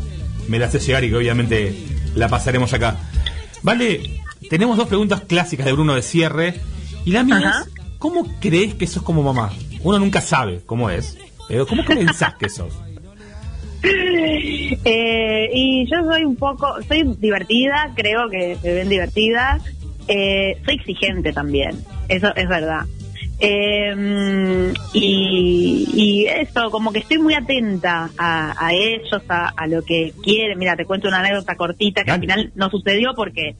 [0.48, 1.74] Me la hace llegar y que obviamente
[2.14, 2.96] la pasaremos acá.
[3.62, 6.60] Vale, tenemos dos preguntas clásicas de Bruno de cierre.
[7.04, 7.64] Y la mía Ajá.
[7.66, 9.50] es, ¿cómo crees que sos como mamá?
[9.82, 12.72] Uno nunca sabe cómo es, pero ¿cómo pensás que sos?
[14.86, 19.62] Eh, y yo soy un poco, soy divertida, creo que se ven divertidas.
[20.08, 21.76] Eh, soy exigente también,
[22.08, 22.82] eso es verdad.
[23.40, 29.82] Eh, y, y eso, como que estoy muy atenta a, a ellos, a, a lo
[29.82, 30.58] que quieren.
[30.58, 33.56] Mira, te cuento una anécdota cortita que al final no sucedió porque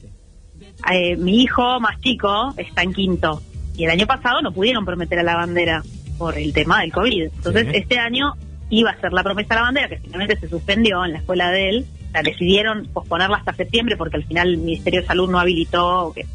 [0.91, 3.41] eh, mi hijo más chico está en quinto
[3.77, 5.83] y el año pasado no pudieron prometer a la bandera
[6.17, 7.23] por el tema del COVID.
[7.35, 7.77] Entonces, Sí.
[7.77, 8.33] este año
[8.69, 11.51] iba a ser la promesa a la bandera, que finalmente se suspendió en la escuela
[11.51, 11.85] de él.
[12.15, 16.07] Sea, decidieron posponerla hasta septiembre porque al final el Ministerio de Salud no habilitó.
[16.07, 16.25] o que-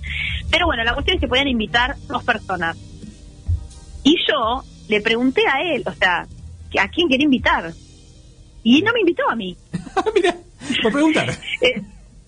[0.50, 2.76] Pero bueno, la cuestión es que podían invitar dos personas.
[4.02, 6.26] Y yo le pregunté a él, o sea,
[6.80, 7.72] ¿a quién quería invitar?
[8.62, 9.56] Y no me invitó a mí.
[10.14, 10.34] Mira,
[10.82, 11.30] por preguntar.
[11.62, 11.80] Eh,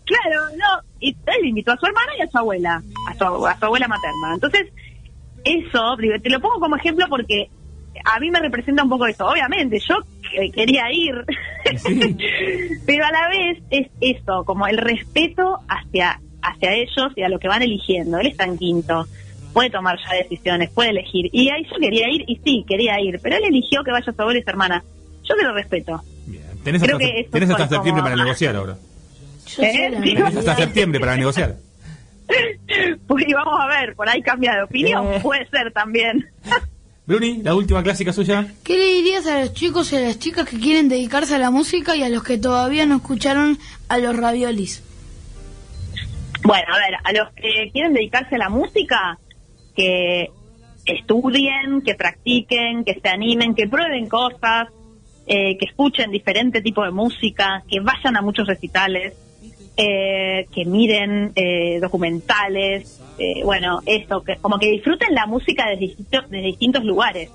[0.05, 0.88] claro, no.
[1.01, 3.88] Y él invitó a su hermana y a su abuela, a su, a su abuela
[3.88, 4.35] materna.
[4.35, 4.67] Entonces,
[5.45, 7.49] eso, te lo pongo como ejemplo porque
[8.05, 9.27] a mí me representa un poco eso.
[9.27, 9.97] Obviamente, yo
[10.31, 11.15] que- quería ir,
[11.77, 12.17] Sí.
[12.87, 17.38] pero a la vez es eso, como el respeto hacia, hacia ellos y a lo
[17.38, 18.19] que van eligiendo.
[18.19, 19.07] Él está en quinto,
[19.53, 21.29] puede tomar ya decisiones, puede elegir.
[21.33, 24.21] Y ahí yo quería ir, y sí, quería ir, pero él eligió que vaya su
[24.23, 24.83] abuela y su hermana.
[25.25, 26.03] Yo se lo respeto.
[26.27, 26.43] Bien.
[26.65, 28.77] Tenés Creo hasta, que tenés hasta fue septiembre como- para negociar ahora.
[29.57, 29.91] Yo ¿Eh?
[30.03, 31.57] Tenés hasta septiembre para negociar.
[33.07, 35.21] Pues y vamos a ver, por ahí cambia de opinión, Eh.
[35.23, 36.31] puede ser también.
[37.05, 38.47] Bruni, la última clásica suya.
[38.62, 41.51] ¿Qué le dirías a los chicos y a las chicas que quieren dedicarse a la
[41.51, 44.85] música y a los que todavía no escucharon a los raviolis?
[46.45, 49.19] Bueno, a ver, a los que quieren dedicarse a la música,
[49.75, 50.31] que
[50.85, 54.69] estudien, que practiquen, que se animen, que prueben cosas,
[55.27, 59.15] eh, que escuchen diferente tipo de música, que vayan a muchos recitales,
[59.77, 65.87] eh, que miren eh, documentales, eh, bueno, eso, que como que disfruten la música desde
[65.87, 67.31] distintos, desde distintos lugares.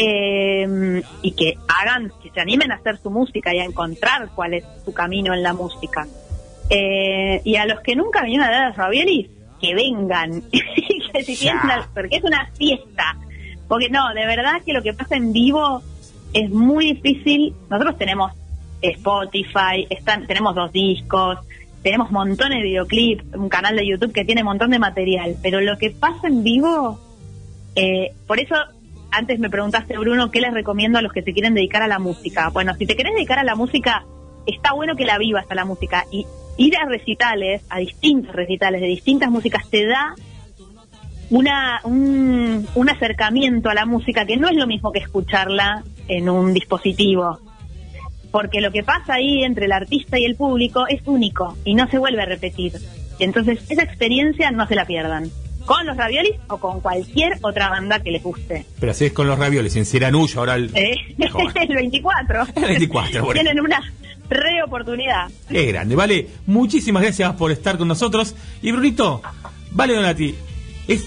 [0.00, 4.54] Eh, y que hagan, que se animen a hacer su música y a encontrar cuál
[4.54, 6.06] es su camino en la música.
[6.70, 9.28] Eh, y a los que nunca vinieron a ver a raviolis,
[9.60, 10.42] que vengan.
[11.10, 11.48] Que si
[11.94, 13.16] porque es una fiesta.
[13.66, 15.82] Porque no, de verdad que lo que pasa en vivo
[16.34, 17.54] es muy difícil.
[17.70, 18.32] Nosotros tenemos
[18.82, 21.38] Spotify, están, tenemos dos discos,
[21.82, 25.36] tenemos montones de videoclips, un canal de YouTube que tiene un montón de material.
[25.42, 26.98] Pero lo que pasa en vivo,
[27.74, 28.54] eh, por eso
[29.10, 31.98] antes me preguntaste, Bruno, ¿qué les recomiendo a los que se quieren dedicar a la
[31.98, 32.50] música?
[32.50, 34.04] Bueno, si te querés dedicar a la música,
[34.46, 36.04] está bueno que la vivas a la música.
[36.10, 40.14] Y ir a recitales, a distintos recitales de distintas músicas, te da
[41.30, 46.28] una, un, un acercamiento a la música que no es lo mismo que escucharla en
[46.28, 47.38] un dispositivo.
[48.30, 51.88] Porque lo que pasa ahí entre el artista y el público es único y no
[51.88, 52.72] se vuelve a repetir.
[53.18, 55.30] Y entonces esa experiencia no se la pierdan.
[55.64, 58.64] Con los raviolis o con cualquier otra banda que les guste.
[58.80, 59.76] Pero así es con los ravioles.
[59.76, 60.70] En Siranuyo ahora el...
[60.74, 60.96] ¿Eh?
[61.18, 62.46] El 24.
[62.56, 63.42] El 24, bueno.
[63.42, 63.82] Tienen una
[64.30, 65.28] re oportunidad.
[65.48, 66.26] Qué grande, vale.
[66.46, 68.34] Muchísimas gracias por estar con nosotros.
[68.62, 69.22] Y Brunito,
[69.72, 70.34] vale, Donati,
[70.86, 71.06] es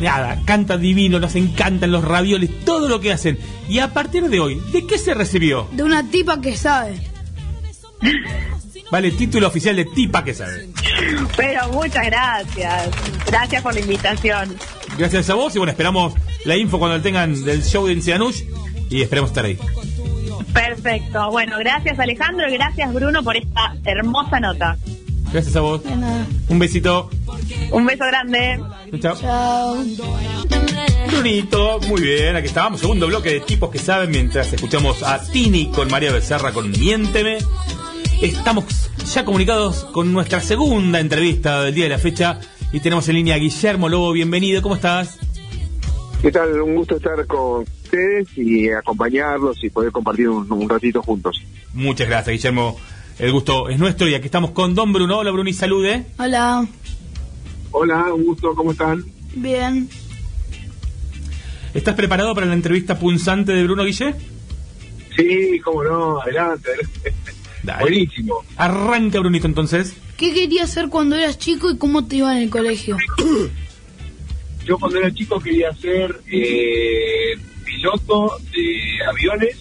[0.00, 3.38] nada, canta divino, nos encantan los ravioles, todo lo que hacen.
[3.68, 5.68] Y a partir de hoy, ¿de qué se recibió?
[5.72, 7.00] De una tipa que sabe.
[8.90, 10.68] Vale, título oficial de tipa que sabe.
[11.36, 12.90] Pero muchas gracias.
[13.26, 14.56] Gracias por la invitación.
[14.98, 18.42] Gracias a vos y bueno, esperamos la info cuando la tengan del show de Incianush
[18.90, 19.58] y esperemos estar ahí.
[20.52, 21.30] Perfecto.
[21.30, 24.76] Bueno, gracias Alejandro y gracias Bruno por esta hermosa nota.
[25.34, 25.82] Gracias a vos.
[25.82, 26.28] De nada.
[26.48, 27.10] Un besito.
[27.72, 28.60] Un beso grande.
[29.00, 29.16] Chao.
[29.16, 29.84] Chao.
[31.08, 35.72] Brunito, muy bien, aquí estábamos, segundo bloque de tipos que saben mientras escuchamos a Tini
[35.72, 37.38] con María Becerra con Miénteme.
[38.22, 38.64] Estamos
[39.12, 42.38] ya comunicados con nuestra segunda entrevista del día de la fecha
[42.72, 45.18] y tenemos en línea a Guillermo Lobo, bienvenido, ¿cómo estás?
[46.22, 46.62] ¿Qué tal?
[46.62, 51.42] Un gusto estar con ustedes y acompañarlos y poder compartir un, un ratito juntos.
[51.72, 52.78] Muchas gracias, Guillermo.
[53.18, 55.18] El gusto es nuestro y aquí estamos con Don Bruno.
[55.18, 56.04] Hola, Bruno, y salude.
[56.18, 56.66] Hola.
[57.70, 59.04] Hola, un gusto, ¿cómo están?
[59.36, 59.88] Bien.
[61.74, 64.14] ¿Estás preparado para la entrevista punzante de Bruno Guille?
[65.16, 66.70] Sí, cómo no, adelante.
[67.62, 67.82] Dale.
[67.82, 68.44] Buenísimo.
[68.56, 69.94] Arranca, Brunito, entonces.
[70.16, 72.96] ¿Qué querías hacer cuando eras chico y cómo te iba en el colegio?
[74.64, 79.56] Yo cuando era chico quería ser eh, piloto de aviones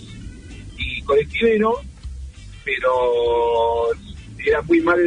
[0.77, 1.81] y colectivero,
[2.63, 3.89] pero
[4.45, 4.99] era muy mal,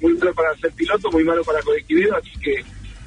[0.00, 2.54] muy malo para ser piloto, muy malo para colectivero, así que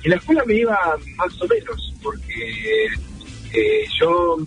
[0.03, 0.77] en la escuela me iba
[1.15, 2.85] más o menos, porque
[3.53, 4.38] eh, yo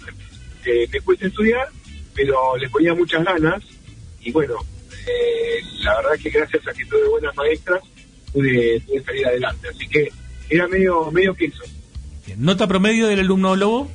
[0.67, 1.69] eh, me cuesta estudiar,
[2.15, 3.63] pero le ponía muchas ganas
[4.21, 4.57] y bueno,
[5.07, 7.81] eh, la verdad que gracias a que tuve buenas maestras
[8.33, 10.09] pude, pude salir adelante, así que
[10.51, 11.65] era medio medio que eso.
[12.27, 12.43] Bien.
[12.43, 13.91] ¿Nota promedio del alumno Lobo?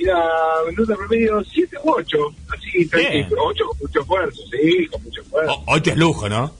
[0.00, 0.16] Mira,
[0.78, 5.52] nota promedio 7 u 8, así, tranquilo, 8 con mucho esfuerzo, sí, con mucho esfuerzo.
[5.52, 6.54] Oh, hoy te es lujo, ¿no?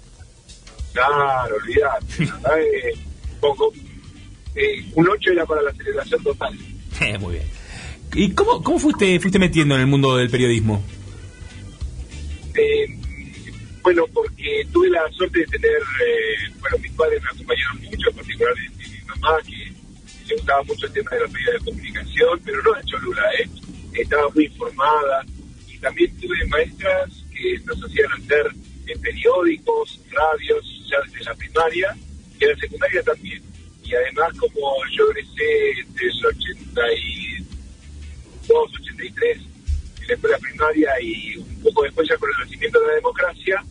[0.92, 2.07] Claro, olvidate.
[2.18, 2.98] que
[3.40, 3.72] poco,
[4.55, 6.59] eh, un 8 era para la celebración total.
[7.00, 7.46] Eh, muy bien.
[8.12, 10.83] ¿Y cómo, cómo fuiste, fuiste metiendo en el mundo del periodismo?
[12.55, 12.98] Eh,
[13.81, 18.16] bueno, porque tuve la suerte de tener, eh, bueno, mis padres me acompañaron mucho, en
[18.16, 19.69] particular mi mamá, que
[20.31, 23.49] le gustaba mucho el tema de los medios de comunicación, pero no de Cholula, ¿eh?
[23.95, 25.27] estaba muy informada.
[25.66, 28.47] Y también tuve maestras que nos hacían hacer
[28.87, 31.97] en periódicos, radios, ya desde la primaria,
[32.38, 33.43] y en la secundaria también.
[33.85, 39.45] Y además, como yo egresé del 82, 83, en
[40.07, 43.64] la escuela primaria y un poco después ya con el nacimiento de la democracia,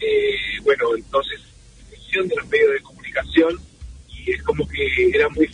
[0.00, 1.42] eh, bueno, entonces,
[1.90, 3.60] función de los medios de comunicación,
[4.08, 5.46] y es como que era muy,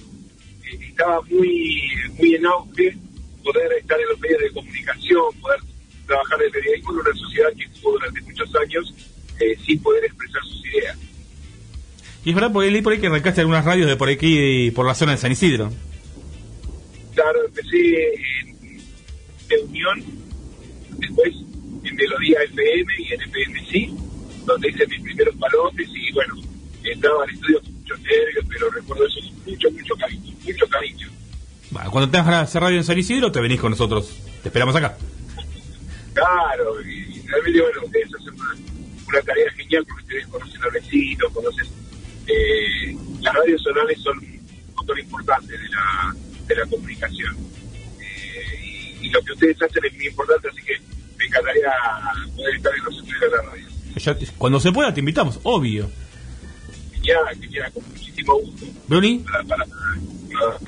[0.72, 1.82] estaba muy,
[2.18, 2.96] muy en auge
[3.42, 5.60] poder estar en los medios de comunicación, poder
[6.06, 8.94] trabajar en el periodismo en una sociedad que estuvo durante muchos años
[9.40, 10.98] eh, sin poder expresar sus ideas.
[12.24, 14.86] Y es verdad, porque leí por ahí que arrancaste algunas radios de por aquí, por
[14.86, 15.70] la zona de San Isidro.
[17.14, 18.80] Claro, empecé en,
[19.50, 20.04] en Unión,
[20.98, 21.34] después
[21.84, 26.34] en Melodía FM y en FMC, donde hice mis primeros palotes y bueno,
[26.92, 31.08] entraba al estudio con muchos nervios, pero recuerdo eso con mucho, mucho cariño, mucho cariño.
[31.70, 34.16] Bueno, cuando tengas ganas de hacer radio en San Isidro, te venís con nosotros.
[34.42, 34.96] Te esperamos acá.
[36.14, 38.54] Claro, y realmente bueno, ustedes hacen una,
[39.08, 41.66] una tarea genial porque ustedes conocen al vecino, conocen...
[42.28, 44.40] Eh, las radios zonales son un
[44.74, 46.14] motor importante de la,
[46.48, 47.36] de la comunicación.
[48.00, 50.72] Eh, y, y lo que ustedes hacen es muy importante, así que
[51.18, 51.70] me encantaría
[52.34, 53.66] poder estar en los estudios de la radio.
[53.96, 55.90] Ya- cuando se pueda, te invitamos, obvio.
[57.06, 58.66] Genial, genial, con muchísimo gusto.
[58.88, 60.58] Bruni, Para, para, para-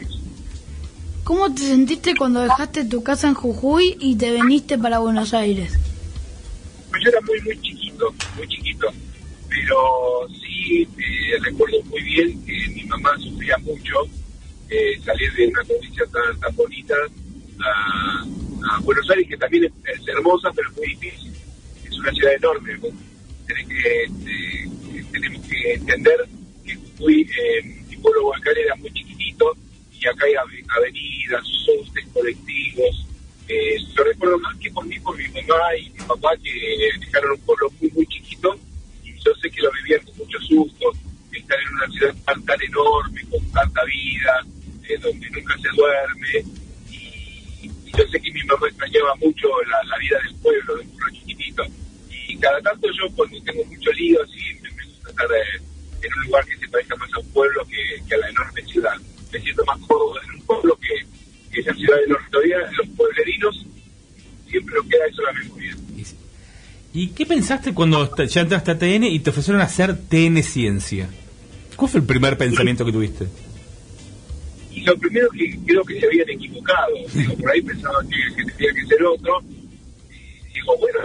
[1.24, 5.72] ¿Cómo te sentiste cuando dejaste tu casa en Jujuy y te viniste para Buenos Aires?
[6.90, 8.87] Pues yo era muy, muy chiquito, muy chiquito,
[9.48, 13.94] pero sí eh, recuerdo muy bien que mi mamá sufría mucho
[14.70, 16.94] eh, salir de una provincia tan, tan bonita
[17.61, 18.22] a,
[18.77, 21.33] a Buenos Aires, que también es, es hermosa, pero es muy difícil.
[21.85, 22.74] Es una ciudad enorme.
[22.79, 22.88] ¿no?
[23.46, 24.68] Tenés que, eh,
[25.11, 26.16] tenemos que entender
[26.64, 29.57] que Jujuy, eh, mi pueblo Huancal era muy chiquitito
[29.92, 33.07] y acá hay ave- avenidas, subtes, colectivos.
[33.49, 36.51] Eh, lo recuerdo más que por mí, por mi mamá y mi papá, que
[37.01, 38.55] dejaron un pueblo muy, muy chiquito
[39.05, 40.92] y yo sé que lo vivían con mucho susto,
[41.33, 44.47] estar en una ciudad tan, tan enorme, con tanta vida,
[44.88, 46.44] eh, donde nunca se duerme.
[46.90, 50.88] Y, y yo sé que mi mamá extrañaba mucho la, la vida del pueblo, del
[50.88, 51.62] pueblo chiquitito.
[52.29, 54.40] Y cada tanto yo, cuando tengo mucho lío, así,
[55.18, 55.62] estar eh,
[56.02, 58.62] en un lugar que se parezca más a un pueblo que, que a la enorme
[58.64, 58.94] ciudad.
[59.33, 62.26] Me siento más cómodo en un pueblo que, que esa ciudad enorme.
[62.31, 63.66] Todavía los pueblerinos
[64.48, 65.76] siempre nos queda eso en la memoria.
[66.94, 71.09] ¿y qué pensaste cuando ya entraste a TN y te ofrecieron hacer TN Ciencia?
[71.76, 73.28] ¿Cuál fue el primer pensamiento que tuviste?
[74.78, 78.52] y lo primero que creo que se habían equivocado, digo, por ahí pensaban que, que
[78.52, 79.40] tenía que ser otro,
[80.11, 81.00] y digo, bueno,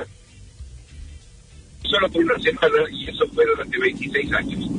[1.89, 4.69] solo por una semana y eso fue durante 26 años.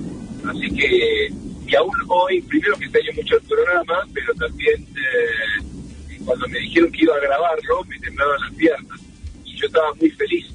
[0.46, 1.28] Así que,
[1.66, 6.90] y aún hoy, primero que extraño mucho el programa, pero también eh, cuando me dijeron
[6.92, 9.00] que iba a grabarlo, me temblaban las piernas.
[9.44, 10.46] Y yo estaba muy feliz.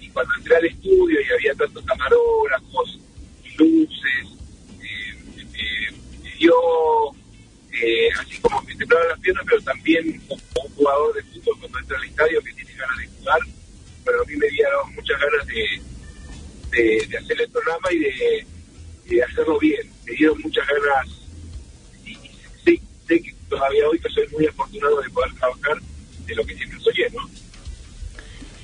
[0.00, 3.00] Y cuando entré al estudio y había tantos camarógrafos
[3.56, 4.26] luces,
[4.80, 6.54] eh, eh, dio
[7.82, 11.78] eh, así como me temblaban las piernas, pero también como un jugador de fútbol cuando
[11.80, 13.40] entra al estadio que tiene ganas de jugar,
[14.04, 15.82] pero a mí me dieron muchas ganas de,
[16.76, 18.46] de, de hacer el programa y de,
[19.06, 19.90] de hacerlo bien.
[20.04, 21.08] Me dieron muchas ganas
[22.04, 22.30] y, y
[22.64, 25.80] sé, sé que todavía hoy que soy muy afortunado de poder trabajar
[26.26, 27.30] de lo que siempre soñé, ¿no?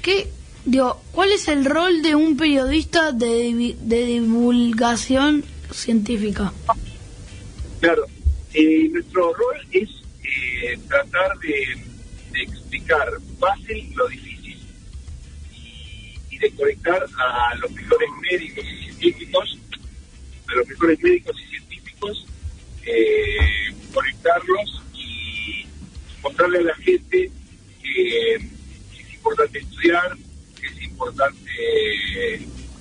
[0.02, 0.28] ¿Qué,
[0.64, 6.52] digo, ¿Cuál es el rol de un periodista de, de divulgación científica?
[7.80, 8.06] Claro,
[8.54, 9.88] eh, nuestro rol es
[10.24, 11.76] eh, tratar de,
[12.32, 14.29] de explicar fácil lo difícil
[16.40, 19.58] de conectar a los mejores médicos y científicos,
[20.48, 22.26] a los mejores médicos y científicos,
[22.86, 25.66] eh, conectarlos y
[26.22, 27.30] mostrarle a la gente
[27.82, 30.16] que, es importante estudiar,
[30.58, 31.50] que es importante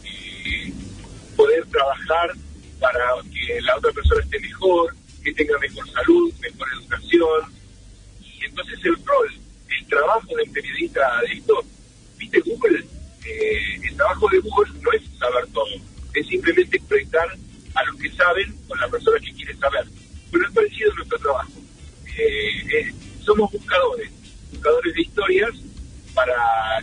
[0.05, 0.73] eh,
[1.35, 2.31] poder trabajar
[2.79, 7.53] para que la otra persona esté mejor, que tenga mejor salud, mejor educación.
[8.21, 9.33] Y entonces el rol,
[9.67, 11.61] el trabajo del periodista esto,
[12.17, 12.85] viste Google,
[13.29, 15.65] Eh, el trabajo de Google no es saber todo,
[16.15, 17.27] es simplemente conectar
[17.75, 19.85] a los que saben con la persona que quiere saber.
[20.31, 21.51] Pero es parecido a nuestro trabajo.
[22.17, 22.91] Eh,
[23.23, 24.09] somos buscadores,
[24.51, 25.51] buscadores de historias
[26.13, 26.35] para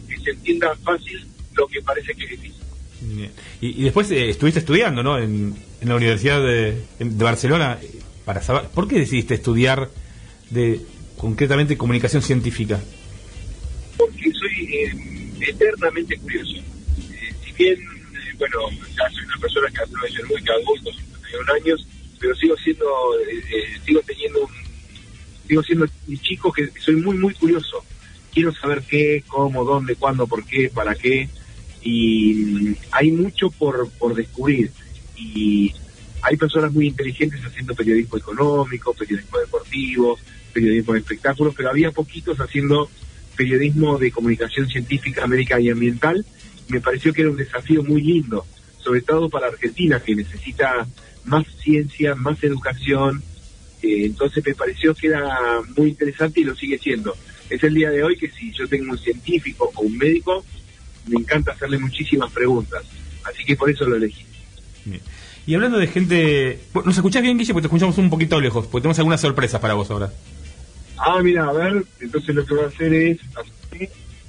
[0.08, 2.62] que se entienda fácil lo que parece que es difícil.
[3.00, 3.30] Bien.
[3.60, 5.18] Y, y después eh, estuviste estudiando, ¿no?
[5.18, 7.90] En, en la Universidad de, de Barcelona eh,
[8.24, 9.90] para saber por qué decidiste estudiar
[10.50, 10.80] de
[11.16, 12.80] concretamente comunicación científica.
[13.96, 16.56] porque soy eh, eternamente curioso.
[16.56, 18.58] Eh, si bien, eh, bueno,
[18.96, 22.86] ya soy una persona que aprovecha muy que adulto, 51 años, pero sigo siendo,
[23.20, 24.50] eh, eh, sigo teniendo un,
[25.46, 27.84] sigo siendo un chico que soy muy, muy curioso.
[28.32, 31.28] Quiero saber qué, cómo, dónde, cuándo, por qué, para qué.
[31.82, 34.70] Y hay mucho por, por descubrir.
[35.16, 35.72] Y
[36.22, 40.18] hay personas muy inteligentes haciendo periodismo económico, periodismo deportivo,
[40.52, 42.90] periodismo de espectáculos, pero había poquitos haciendo
[43.36, 46.24] periodismo de comunicación científica, médica y ambiental.
[46.68, 48.44] Me pareció que era un desafío muy lindo,
[48.78, 50.86] sobre todo para Argentina, que necesita
[51.24, 53.22] más ciencia, más educación.
[53.82, 57.14] Eh, entonces me pareció que era muy interesante y lo sigue siendo.
[57.48, 60.44] Es el día de hoy que si yo tengo un científico o un médico,
[61.06, 62.82] me encanta hacerle muchísimas preguntas.
[63.24, 64.24] Así que por eso lo elegí.
[65.46, 66.58] Y hablando de gente...
[66.84, 67.52] ¿Nos escuchás bien, Guille?
[67.52, 70.12] Porque te escuchamos un poquito lejos, porque tenemos algunas sorpresas para vos ahora.
[70.98, 73.18] Ah, mira, a ver, entonces lo que voy a hacer es...
[73.36, 73.88] así,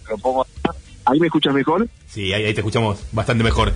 [0.10, 0.75] lo pongo acá.
[1.06, 1.88] ¿Ahí me escuchas mejor?
[2.08, 3.73] Sí, ahí, ahí te escuchamos bastante mejor.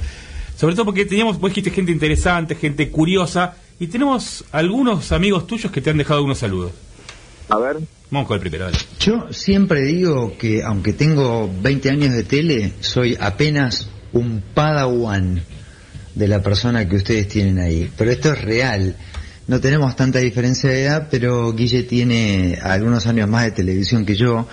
[0.57, 5.71] Sobre todo porque teníamos, vos dijiste gente interesante, gente curiosa, y tenemos algunos amigos tuyos
[5.71, 6.71] que te han dejado algunos saludos.
[7.49, 7.77] A ver.
[8.11, 8.77] Vamos con el primero, dale.
[8.99, 15.41] Yo siempre digo que aunque tengo 20 años de tele, soy apenas un padawan
[16.13, 17.89] de la persona que ustedes tienen ahí.
[17.97, 18.95] Pero esto es real.
[19.47, 24.15] No tenemos tanta diferencia de edad, pero Guille tiene algunos años más de televisión que
[24.15, 24.47] yo.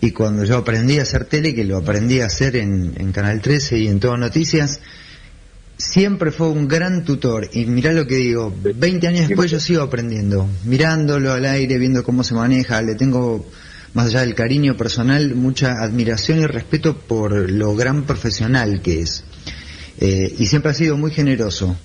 [0.00, 3.78] Y cuando yo aprendí a hacer tele, que lo aprendí a hacer en, Canal 13
[3.78, 4.80] y en Todo Noticias,
[5.76, 7.50] siempre fue un gran tutor.
[7.52, 12.02] Y mirá lo que digo, 20 años después yo sigo aprendiendo, mirándolo al aire, viendo
[12.02, 13.46] cómo se maneja, le tengo,
[13.92, 19.22] más allá del cariño personal, mucha admiración y respeto por lo gran profesional que es.
[20.00, 21.76] Eh, y siempre ha sido muy generoso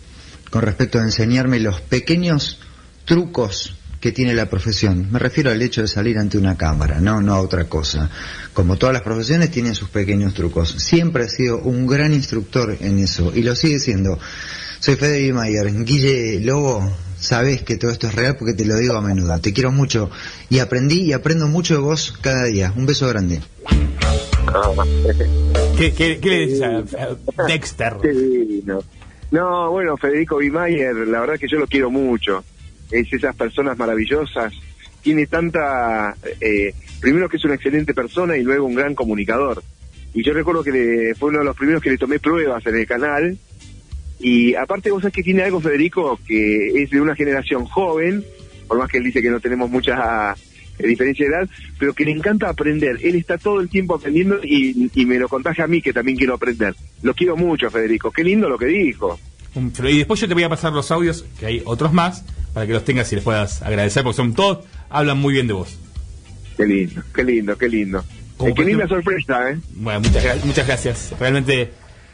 [0.49, 2.59] con respecto a enseñarme los pequeños
[3.05, 5.07] trucos que tiene la profesión.
[5.11, 8.09] Me refiero al hecho de salir ante una cámara, no, no a otra cosa.
[8.53, 10.69] Como todas las profesiones tienen sus pequeños trucos.
[10.77, 14.17] Siempre ha sido un gran instructor en eso y lo sigue siendo.
[14.79, 15.83] Soy Fede Mayer.
[15.83, 19.37] Guille Lobo, sabes que todo esto es real porque te lo digo a menudo.
[19.39, 20.09] Te quiero mucho
[20.49, 22.73] y aprendí y aprendo mucho de vos cada día.
[22.75, 23.41] Un beso grande.
[25.77, 27.97] ¿Qué, qué, qué le dices a Dexter?
[28.01, 28.79] Qué divino.
[29.31, 32.43] No, bueno, Federico Bimayer, la verdad que yo lo quiero mucho.
[32.91, 34.53] Es esas personas maravillosas.
[35.01, 36.15] Tiene tanta.
[36.41, 39.61] Eh, primero que es una excelente persona y luego un gran comunicador.
[40.13, 42.75] Y yo recuerdo que le- fue uno de los primeros que le tomé pruebas en
[42.75, 43.37] el canal.
[44.19, 48.25] Y aparte, vos sabés que tiene algo, Federico, que es de una generación joven,
[48.67, 50.35] por más que él dice que no tenemos mucha eh,
[50.87, 52.97] diferencia de edad, pero que le encanta aprender.
[53.03, 56.17] Él está todo el tiempo aprendiendo y, y me lo contagia a mí que también
[56.17, 56.75] quiero aprender.
[57.01, 58.11] Lo quiero mucho, Federico.
[58.11, 59.19] Qué lindo lo que dijo.
[59.55, 62.23] Y después yo te voy a pasar los audios, que hay otros más,
[62.53, 65.53] para que los tengas y les puedas agradecer, porque son todos, hablan muy bien de
[65.53, 65.77] vos.
[66.55, 68.03] Qué lindo, qué lindo, qué lindo.
[68.45, 69.59] Eh, qué linda sorpresa, ¿eh?
[69.75, 71.13] Bueno, muchas, muchas gracias.
[71.19, 71.71] Realmente,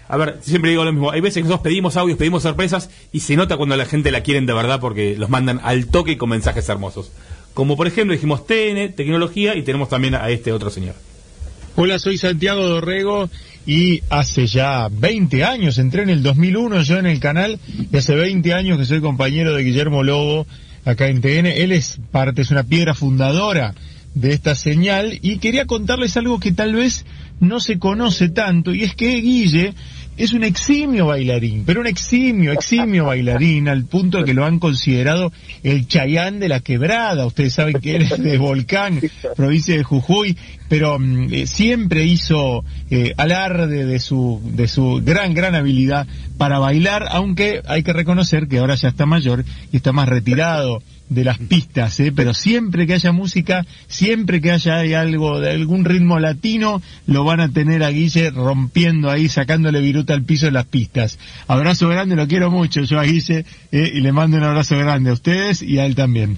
[0.07, 1.11] a ver, siempre digo lo mismo.
[1.11, 4.21] Hay veces que nosotros pedimos audios, pedimos sorpresas y se nota cuando la gente la
[4.21, 7.11] quieren de verdad porque los mandan al toque con mensajes hermosos.
[7.55, 10.93] Como por ejemplo dijimos TN, tecnología y tenemos también a este otro señor.
[11.77, 13.29] Hola, soy Santiago Dorrego
[13.65, 17.57] y hace ya 20 años, entré en el 2001 yo en el canal
[17.89, 20.45] y hace 20 años que soy compañero de Guillermo Lobo
[20.83, 21.45] acá en TN.
[21.45, 23.73] Él es parte, es una piedra fundadora
[24.15, 27.05] de esta señal y quería contarles algo que tal vez
[27.39, 29.73] no se conoce tanto y es que Guille
[30.17, 34.59] es un eximio bailarín, pero un eximio, eximio bailarín al punto de que lo han
[34.59, 35.31] considerado
[35.63, 37.25] el Chayán de la quebrada.
[37.25, 39.01] Ustedes saben que él es de Volcán,
[39.35, 40.37] provincia de Jujuy,
[40.69, 46.07] pero mm, eh, siempre hizo eh, alarde de su, de su gran, gran habilidad
[46.37, 50.81] para bailar, aunque hay que reconocer que ahora ya está mayor y está más retirado
[51.09, 52.11] de las pistas, ¿eh?
[52.15, 57.23] pero siempre que haya música, siempre que haya hay algo de algún ritmo latino, lo
[57.23, 61.19] van a tener a Guille rompiendo ahí, sacándole viruta al piso de las pistas.
[61.47, 63.91] Abrazo grande, lo quiero mucho yo a Guille ¿eh?
[63.93, 66.37] y le mando un abrazo grande a ustedes y a él también.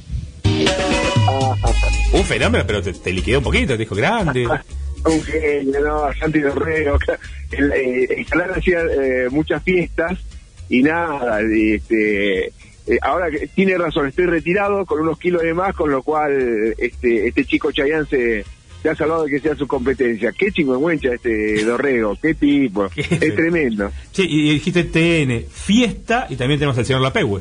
[2.12, 4.48] Un fenómeno, pero te, te liquidó un poquito, te dijo grande.
[5.06, 6.14] Un genio, ¿no?
[6.20, 6.98] Santi Dorrego.
[7.52, 10.20] El, eh, el canal hacía eh, muchas fiestas
[10.68, 12.52] y nada, este...
[12.88, 16.32] eh, ahora que tiene razón, estoy retirado con unos kilos de más, con lo cual
[16.78, 18.44] este este chico Chayán se,
[18.82, 20.32] se ha salvado de que sea su competencia.
[20.32, 23.92] Qué chingüengüencha este Dorrego, qué tipo, Qué- es tremendo.
[24.14, 27.40] Che, y dijiste TN, fiesta y también tenemos al señor Lapegue.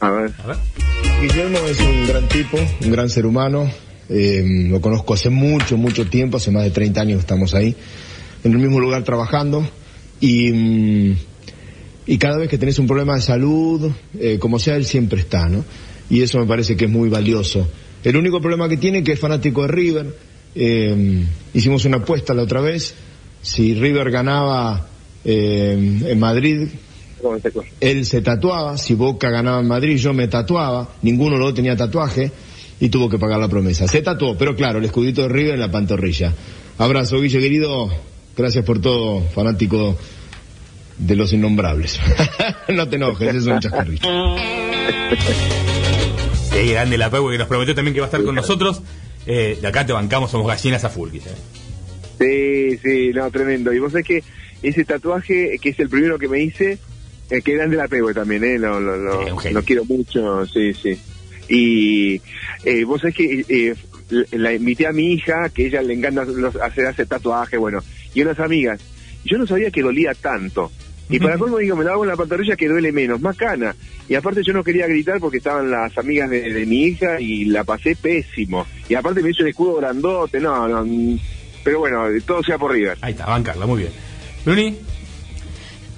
[0.00, 0.32] A ver.
[0.42, 0.56] A ver.
[1.20, 3.70] Guillermo es un gran tipo, un gran ser humano.
[4.10, 7.74] Eh, lo conozco hace mucho, mucho tiempo, hace más de 30 años que estamos ahí,
[8.44, 9.66] en el mismo lugar trabajando.
[10.20, 11.16] Y, mm,
[12.06, 15.48] y cada vez que tenés un problema de salud, eh, como sea, él siempre está,
[15.48, 15.64] ¿no?
[16.10, 17.66] Y eso me parece que es muy valioso.
[18.02, 20.18] El único problema que tiene es que es fanático de River.
[20.54, 21.24] Eh,
[21.54, 22.94] hicimos una apuesta la otra vez.
[23.40, 24.86] Si River ganaba
[25.24, 26.68] eh, en Madrid,
[27.22, 27.68] ¿Cómo se cosa?
[27.80, 31.76] él se tatuaba, si Boca ganaba en Madrid yo me tatuaba, ninguno de los tenía
[31.76, 32.30] tatuaje
[32.80, 33.88] y tuvo que pagar la promesa.
[33.88, 36.34] Se tatuó, pero claro, el escudito de River en la pantorrilla.
[36.76, 37.88] Abrazo, Guille querido,
[38.36, 39.96] gracias por todo, fanático
[40.98, 41.98] de los innombrables.
[42.68, 44.00] no te enojes, es un chascarrillo.
[46.52, 48.82] Qué grande Lapegue que nos prometió también que va a estar con nosotros.
[49.26, 51.30] Eh, de acá te bancamos, somos gallinas a full, Guille.
[52.18, 53.72] Sí, sí, no, tremendo.
[53.72, 54.22] Y vos sabés que
[54.62, 56.78] ese tatuaje, que es el primero que me hice,
[57.30, 58.58] eh, que grande la pego también, ¿eh?
[58.58, 60.96] Lo, lo, lo- Sí, lo quiero mucho, sí, sí.
[61.48, 62.20] Y
[62.64, 63.74] eh, vos sabés que eh,
[64.32, 67.80] la invité a mi hija, que ella le encanta los- hacer, hacer tatuaje, bueno,
[68.14, 68.80] y unas amigas.
[69.24, 70.70] Yo no sabía que dolía tanto.
[71.10, 73.74] Y para colmo digo, me lo hago en la pantorrilla que duele menos, más cana.
[74.08, 77.44] Y aparte yo no quería gritar porque estaban las amigas de, de mi hija y
[77.46, 78.66] la pasé pésimo.
[78.88, 80.84] Y aparte me hizo el escudo grandote, no, no.
[80.84, 81.18] mm,
[81.62, 82.96] Pero bueno, todo sea por River.
[83.02, 83.92] Ahí está, bancarla, muy bien.
[84.44, 84.76] Bruni,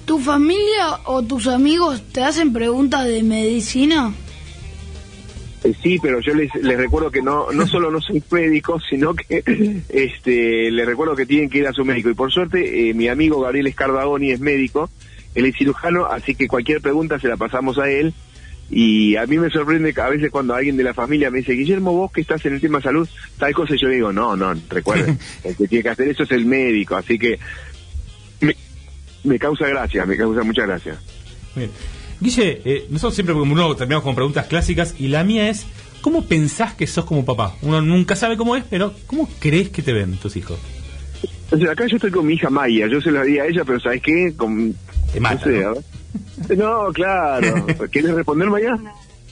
[0.05, 4.13] ¿Tu familia o tus amigos te hacen preguntas de medicina?
[5.67, 9.13] Eh, Sí, pero yo les, les recuerdo que no no solo no soy médico, sino
[9.13, 9.43] que
[9.89, 12.09] este les recuerdo que tienen que ir a su médico.
[12.09, 14.89] Y por suerte, eh, mi amigo Gabriel Escardagoni es médico,
[15.35, 18.13] él es cirujano, así que cualquier pregunta se la pasamos a él.
[18.69, 21.53] Y a mí me sorprende que a veces cuando alguien de la familia me dice,
[21.53, 23.07] Guillermo, vos que estás en el tema salud,
[23.37, 26.31] tal cosa, y yo digo, no, no, recuerden, el que tiene que hacer eso es
[26.31, 27.39] el médico, así que
[28.41, 28.53] me,
[29.23, 30.99] me causa gracia, me causa mucha gracia.
[31.55, 31.71] Bien.
[32.19, 35.65] Guille, eh, nosotros siempre como uno terminamos con preguntas clásicas y la mía es,
[36.01, 37.55] ¿cómo pensás que sos como papá?
[37.61, 40.59] Uno nunca sabe cómo es, pero ¿cómo crees que te ven tus hijos?
[41.51, 43.63] O sea, acá yo estoy con mi hija Maya, yo se lo di a ella,
[43.63, 44.33] pero ¿sabes qué?
[44.35, 44.75] Con,
[45.13, 45.73] Te mata, no sé, ¿no?
[45.73, 46.57] ver.
[46.57, 47.65] No, claro.
[47.91, 48.77] ¿Quieres responder Maya?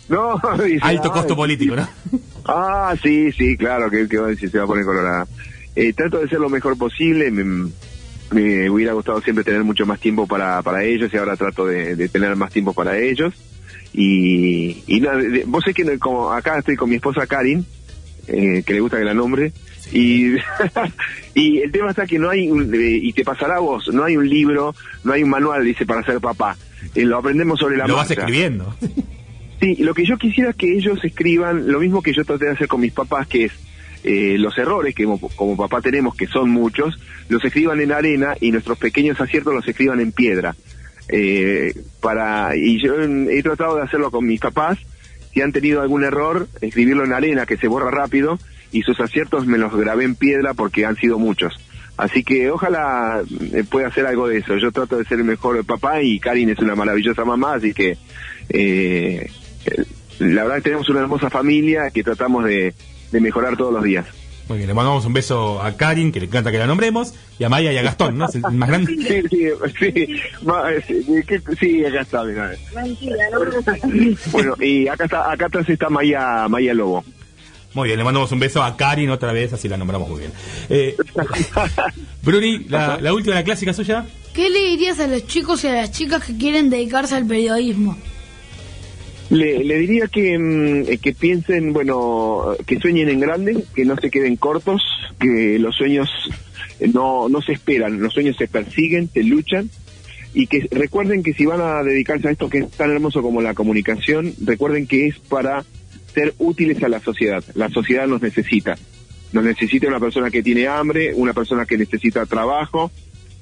[0.08, 1.88] No, dice, Alto "Ay, costo político, ¿no?
[2.48, 5.28] Ah, sí, sí, claro, que, que va a decir, se va a poner colorada.
[5.76, 7.72] Eh, trato de ser lo mejor posible, me,
[8.32, 11.96] me hubiera gustado siempre tener mucho más tiempo para, para ellos y ahora trato de,
[11.96, 13.34] de tener más tiempo para ellos.
[13.94, 17.66] Y, y nada, de- vos sé que como acá estoy con mi esposa Karin,
[18.28, 19.54] eh, que le gusta que la nombre,
[19.94, 20.34] y,
[21.34, 24.04] y el tema está que no hay, un- eh, y te pasará a vos, no
[24.04, 26.58] hay un libro, no hay un manual, dice, para ser papá.
[26.94, 28.76] Eh, lo aprendemos sobre la Lo vas escribiendo.
[29.62, 32.52] Sí, lo que yo quisiera es que ellos escriban lo mismo que yo traté de
[32.52, 33.52] hacer con mis papás, que es
[34.08, 35.04] eh, los errores que
[35.36, 36.96] como, papá tenemos, que son muchos,
[37.28, 40.56] los escriban en arena y nuestros pequeños aciertos los escriban en piedra.
[41.10, 44.78] Eh, para Y yo he tratado de hacerlo con mis papás,
[45.34, 48.38] si han tenido algún error, escribirlo en arena, que se borra rápido,
[48.72, 51.54] y sus aciertos me los grabé en piedra porque han sido muchos.
[51.98, 54.58] Así que ojalá eh, pueda hacer algo de eso.
[54.58, 57.98] Yo trato de ser el mejor papá y Karin es una maravillosa mamá, así que
[58.50, 59.32] eh,
[59.66, 59.84] eh,
[60.20, 62.74] la verdad que tenemos una hermosa familia que tratamos de,
[63.12, 64.06] de mejorar todos los días.
[64.48, 67.44] Muy bien, le mandamos un beso a Karin, que le encanta que la nombremos, y
[67.44, 68.28] a Maya y a Gastón, ¿no?
[68.28, 68.96] Es el más grande.
[68.96, 70.18] Sí, sí,
[70.88, 72.52] sí, sí, acá está, mira.
[74.32, 77.04] Bueno, y acá está, acá atrás está Maya, Maya Lobo.
[77.74, 80.32] Muy bien, le mandamos un beso a Karin otra vez, así la nombramos muy bien.
[80.70, 80.96] Eh,
[82.22, 84.06] Bruni, la, la última, la clásica suya.
[84.34, 87.98] ¿Qué le dirías a los chicos y a las chicas que quieren dedicarse al periodismo?
[89.36, 93.98] Le, le diría que, mm, eh, que piensen, bueno, que sueñen en grande, que no
[93.98, 94.82] se queden cortos,
[95.20, 96.10] que los sueños
[96.80, 99.70] eh, no, no se esperan, los sueños se persiguen, se luchan,
[100.34, 103.42] y que recuerden que si van a dedicarse a esto que es tan hermoso como
[103.42, 105.66] la comunicación, recuerden que es para
[106.14, 107.44] ser útiles a la sociedad.
[107.56, 108.78] La sociedad nos necesita.
[109.34, 112.90] Nos necesita una persona que tiene hambre, una persona que necesita trabajo,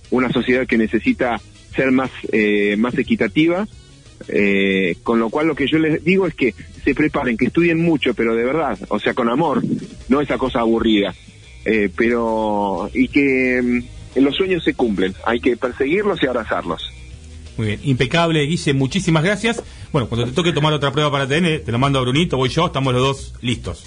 [0.09, 1.39] una sociedad que necesita
[1.75, 3.67] ser más, eh, más equitativa.
[4.27, 6.53] Eh, con lo cual lo que yo les digo es que
[6.83, 9.61] se preparen, que estudien mucho, pero de verdad, o sea, con amor,
[10.09, 11.13] no esa cosa aburrida.
[11.65, 16.91] Eh, pero, y que mm, los sueños se cumplen, hay que perseguirlos y abrazarlos.
[17.57, 19.63] Muy bien, impecable, Guille, muchísimas gracias.
[19.91, 22.49] Bueno, cuando te toque tomar otra prueba para TN, te lo mando a Brunito, voy
[22.49, 23.85] yo, estamos los dos listos.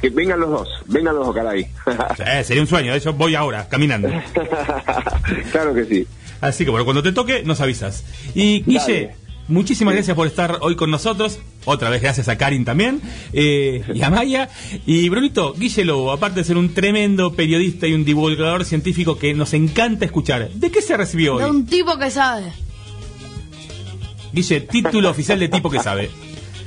[0.00, 1.66] Que vengan los dos, vengan los dos, caray.
[2.26, 4.08] Eh, sería un sueño, de hecho voy ahora, caminando.
[5.52, 6.06] claro que sí.
[6.40, 8.04] Así que bueno, cuando te toque, nos avisas.
[8.34, 9.21] Y Guille, Dale.
[9.52, 11.38] Muchísimas gracias por estar hoy con nosotros.
[11.64, 13.00] Otra vez gracias a Karin también,
[13.32, 14.48] eh, y a Maya.
[14.84, 19.34] Y Brunito, Guille Lobo, aparte de ser un tremendo periodista y un divulgador científico que
[19.34, 21.50] nos encanta escuchar, ¿de qué se recibió De hoy?
[21.50, 22.52] un tipo que sabe.
[24.32, 26.10] Guille, título oficial de tipo que sabe.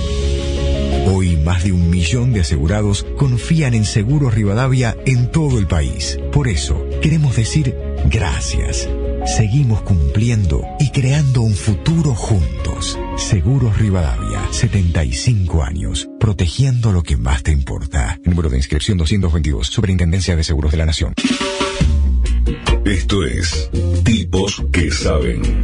[1.08, 6.18] Hoy más de un millón de asegurados confían en Seguros Rivadavia en todo el país.
[6.32, 7.76] Por eso, queremos decir
[8.06, 8.88] gracias.
[9.26, 12.98] Seguimos cumpliendo y creando un futuro juntos.
[13.16, 18.18] Seguros Rivadavia, 75 años, protegiendo lo que más te importa.
[18.24, 21.14] Número de inscripción 222, Superintendencia de Seguros de la Nación.
[22.84, 23.70] Esto es
[24.04, 25.62] Tipos que Saben.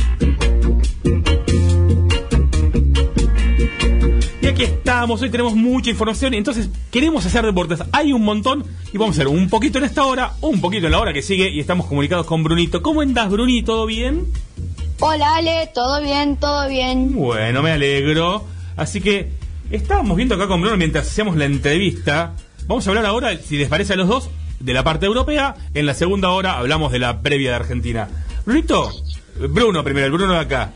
[4.96, 7.82] Estamos, hoy tenemos mucha información, entonces queremos hacer deportes.
[7.92, 10.92] Hay un montón y vamos a hacer un poquito en esta hora, un poquito en
[10.92, 12.80] la hora que sigue y estamos comunicados con Brunito.
[12.80, 13.62] ¿Cómo andás, Bruni?
[13.62, 14.24] ¿Todo bien?
[15.00, 17.12] Hola Ale, todo bien, todo bien.
[17.12, 18.44] Bueno, me alegro.
[18.74, 19.32] Así que
[19.70, 22.32] estábamos viendo acá con Bruno mientras hacíamos la entrevista.
[22.66, 24.30] Vamos a hablar ahora, si les parece a los dos,
[24.60, 25.56] de la parte europea.
[25.74, 28.08] En la segunda hora hablamos de la previa de Argentina.
[28.46, 28.90] Brunito,
[29.50, 30.72] Bruno primero, el Bruno de acá.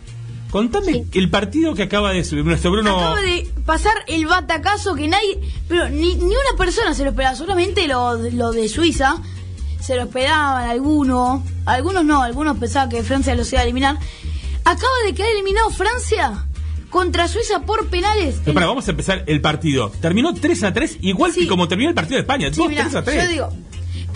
[0.51, 2.97] Contame el partido que acaba de subir nuestro Bruno.
[2.99, 5.39] Acaba de pasar el batacazo que nadie,
[5.69, 9.17] pero ni, ni una persona se lo esperaba, solamente lo, lo de Suiza
[9.81, 13.97] se lo esperaban algunos, algunos no, algunos pensaban que Francia los iba a eliminar.
[14.65, 16.45] Acaba de quedar eliminado Francia
[16.91, 18.41] contra Suiza por penales.
[18.45, 19.91] Pero para, vamos a empezar el partido.
[20.01, 22.49] Terminó 3 a 3, igual que como terminó el partido de España.
[22.53, 23.23] Sí, Dos, mirá, 3 a 3.
[23.25, 23.49] Yo digo,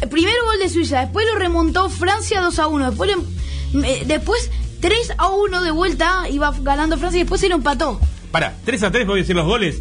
[0.01, 3.11] el primer gol de Suiza, después lo remontó Francia 2 a 1, después,
[3.73, 4.51] lo- eh, después
[4.85, 7.99] 3 a 1 de vuelta iba ganando Francia y después se lo empató.
[8.31, 9.81] Para, 3 a 3 voy a decir los goles.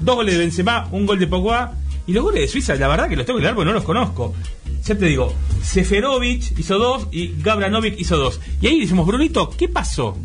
[0.00, 1.74] Dos goles de Benzema, un gol de Pogba.
[2.08, 3.84] Y los goles de Suiza, la verdad que los tengo que leer porque no los
[3.84, 4.34] conozco.
[4.84, 5.32] Ya te digo,
[5.62, 8.40] Seferovic hizo dos y Gabranovic hizo dos.
[8.60, 10.16] Y ahí decimos, Brunito, ¿qué pasó?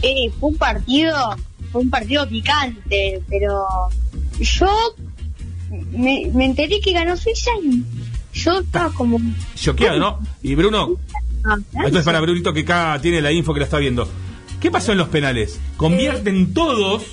[0.00, 1.36] Eh, fue un partido,
[1.70, 3.66] fue un partido picante, pero
[4.40, 4.94] yo
[5.90, 7.84] me, me enteré que ganó Suiza y
[8.32, 9.18] yo estaba como...
[9.56, 10.20] Choqueado, ¿no?
[10.42, 10.96] Y Bruno,
[11.84, 14.08] esto es para Brunito que acá tiene la info que la está viendo.
[14.60, 15.60] ¿Qué pasó en los penales?
[15.76, 17.04] Convierten todos.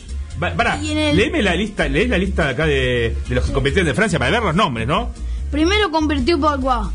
[0.42, 3.52] Va- Pará, el- léeme la lista, lees la lista de acá de, de los que
[3.54, 5.10] compitieron de Francia para ver los nombres, ¿no?
[5.52, 6.92] Primero convirtió Pogba.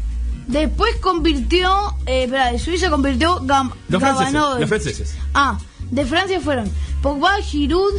[0.49, 1.71] Después convirtió,
[2.07, 4.61] eh, espera, de Suiza convirtió Gam Los franceses, Gabanovic.
[4.61, 5.15] los franceses.
[5.35, 5.59] Ah,
[5.91, 6.71] de Francia fueron
[7.03, 7.93] Pogba, Giroud,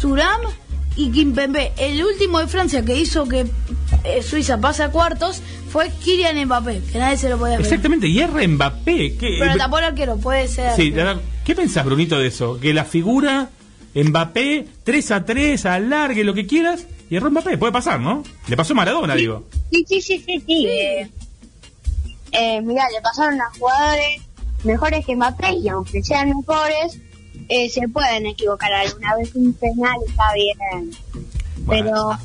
[0.00, 0.40] Thuram
[0.96, 1.72] y Kimpembe.
[1.78, 3.46] El último de Francia que hizo que
[4.04, 7.56] eh, Suiza pase a cuartos fue Kylian Mbappé, que nadie se lo podía.
[7.56, 9.16] Exactamente, y es Mbappé.
[9.16, 10.74] que- Pero tapó el arquero, puede ser.
[10.76, 12.58] Sí, de verdad, ¿qué pensás, Brunito, de eso?
[12.60, 13.50] Que la figura
[13.94, 18.22] Mbappé, 3 a 3, alargue lo que quieras, y erró Mbappé, puede pasar, ¿no?
[18.48, 19.44] Le pasó a Maradona, digo.
[19.72, 20.66] Sí, sí, sí, sí, sí.
[20.66, 21.10] Eh,
[22.32, 24.22] eh, mirá, le pasaron a jugadores
[24.64, 26.98] mejores que Mbappé y aunque sean mejores,
[27.48, 30.90] eh, se pueden equivocar alguna vez un penal está bien.
[31.68, 32.16] Pero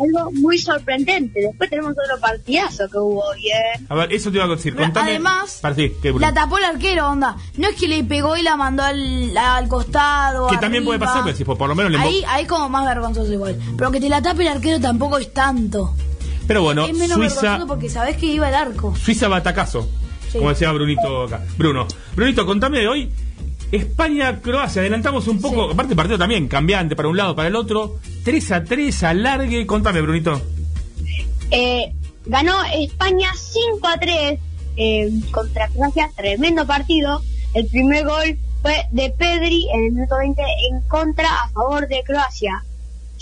[0.00, 1.40] algo muy sorprendente.
[1.40, 3.86] Después tenemos otro partidazo que hubo bien.
[3.88, 5.10] A ver, eso te iba a decir, contame.
[5.10, 6.20] además, ¿qué, Bruno?
[6.20, 7.36] La tapó el arquero, onda.
[7.56, 10.46] No es que le pegó y la mandó al, al costado.
[10.48, 12.84] Que también puede pasar, pero si por, por lo menos le Ahí, ahí como más
[12.86, 13.58] vergonzoso igual.
[13.76, 15.94] Pero que te la tape el arquero tampoco es tanto.
[16.46, 18.94] Pero bueno, es menos Suiza, vergonzoso porque sabés que iba el arco.
[18.96, 19.88] Suiza batacazo,
[20.30, 20.38] Sí.
[20.38, 21.42] como decía Brunito acá.
[21.58, 21.86] Bruno,
[22.16, 23.10] Brunito, contame de hoy.
[23.72, 27.98] España-Croacia, adelantamos un poco, aparte partido también, cambiante para un lado, para el otro.
[28.22, 29.66] 3 a 3, alargue.
[29.66, 30.40] Contame, Brunito.
[31.50, 31.92] Eh,
[32.26, 34.38] ganó España 5 a 3
[34.76, 37.22] eh, contra Croacia, tremendo partido.
[37.54, 42.02] El primer gol fue de Pedri en el minuto 20 en contra a favor de
[42.04, 42.62] Croacia.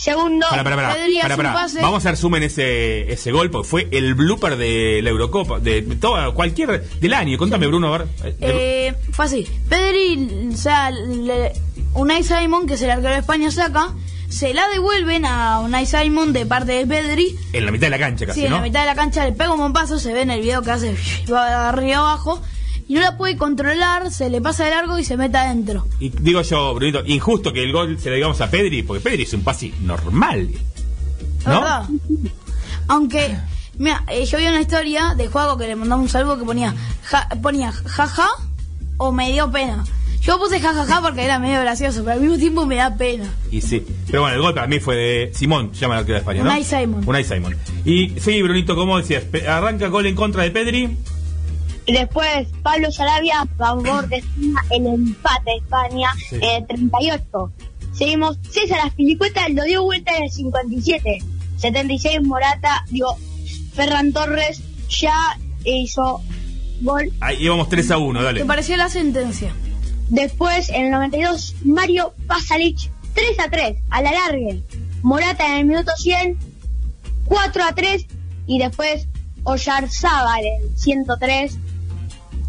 [0.01, 1.53] Segundo, Para, para, para.
[1.53, 1.80] Pase.
[1.82, 5.59] Vamos a hacer zoom en ese, ese gol, porque fue el blooper de la Eurocopa,
[5.61, 7.36] de toda, cualquier, del año.
[7.36, 8.09] Contame, Bruno, a ver.
[8.24, 9.46] Eh, Eh, fue así.
[9.68, 11.53] Pedri, o sea, le-
[11.92, 13.88] Unai Simon, que es el arquero de España, saca.
[14.30, 17.36] Se la devuelven a Unai Simon de parte de Pedri.
[17.53, 18.59] en la mitad de la cancha casi, sí, en ¿no?
[18.59, 20.70] la mitad de la cancha le pega un bombazo, se ve en el video que
[20.70, 20.94] hace
[21.32, 22.40] va arriba abajo.
[22.91, 25.86] Y no la puede controlar, se le pasa de largo y se mete adentro.
[26.01, 29.22] Y digo yo, Brunito, injusto que el gol se lo digamos a Pedri, porque Pedri
[29.22, 30.49] es un pase normal.
[31.47, 31.61] ¿La ¿No?
[31.61, 31.88] verdad?
[32.88, 33.36] Aunque,
[33.78, 36.74] mira, eh, yo vi una historia de juego que le mandaba un saludo que ponía
[37.05, 38.26] ja, ponía jaja
[38.97, 39.84] o me dio pena.
[40.20, 43.32] Yo puse jajaja porque era medio gracioso, pero al mismo tiempo me da pena.
[43.53, 43.86] Y sí.
[44.09, 46.43] Pero bueno, el gol para mí fue de Simón, se llama el arquero de España,
[46.43, 46.51] ¿no?
[46.51, 47.09] Unai Simon.
[47.09, 47.57] Unai Simon.
[47.84, 50.97] Y sí, Brunito, como decías, arranca gol en contra de Pedri.
[51.91, 56.36] Y después Pablo Sarabia a favor de España, el empate de España Sí.
[56.36, 57.53] en el 38.
[57.93, 61.18] Seguimos, César Aspilicueta lo dio vuelta en el 57.
[61.57, 63.16] 76 Morata, digo,
[63.74, 66.20] Ferran Torres ya hizo
[66.80, 67.11] gol.
[67.20, 68.38] Ahí íbamos 3 a 1, dale.
[68.38, 69.53] ¿Te pareció la sentencia?
[70.11, 72.78] Después, en el 92, Mario Pasalic
[73.14, 74.55] 3 a 3, a la larga.
[75.03, 76.38] Morata en el minuto 100,
[77.24, 78.07] 4 a 3.
[78.47, 79.09] Y después,
[79.43, 81.59] Oyarzábal en el 103,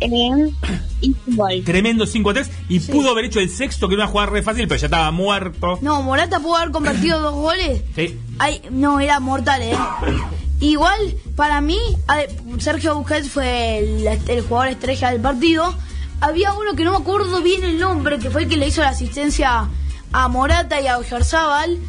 [0.02, 0.56] en.
[1.64, 2.52] Tremendo 5 a 3.
[2.70, 5.12] Y pudo haber hecho el sexto, que era una jugada re fácil, pero ya estaba
[5.12, 5.80] muerto.
[5.82, 7.82] No, Morata pudo haber convertido dos goles.
[7.96, 8.20] Sí.
[8.40, 9.78] Ay, no, era mortal, ¿eh?
[10.60, 11.80] Igual, para mí,
[12.60, 15.74] Sergio Busquets fue el, el jugador estrella del partido.
[16.20, 18.82] Había uno que no me acuerdo bien el nombre, que fue el que le hizo
[18.82, 19.70] la asistencia
[20.12, 21.80] a Morata y a Oyarzábal.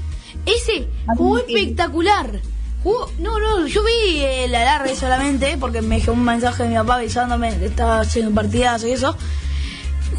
[0.47, 2.41] Ese jugó espectacular.
[2.85, 6.97] No, no, yo vi el alargue solamente, porque me dejó un mensaje de mi papá
[6.97, 9.17] avisándome que estaba haciendo un partidazo y eso.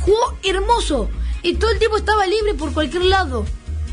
[0.01, 1.09] Jugó hermoso.
[1.41, 3.45] Y todo el tiempo estaba libre por cualquier lado.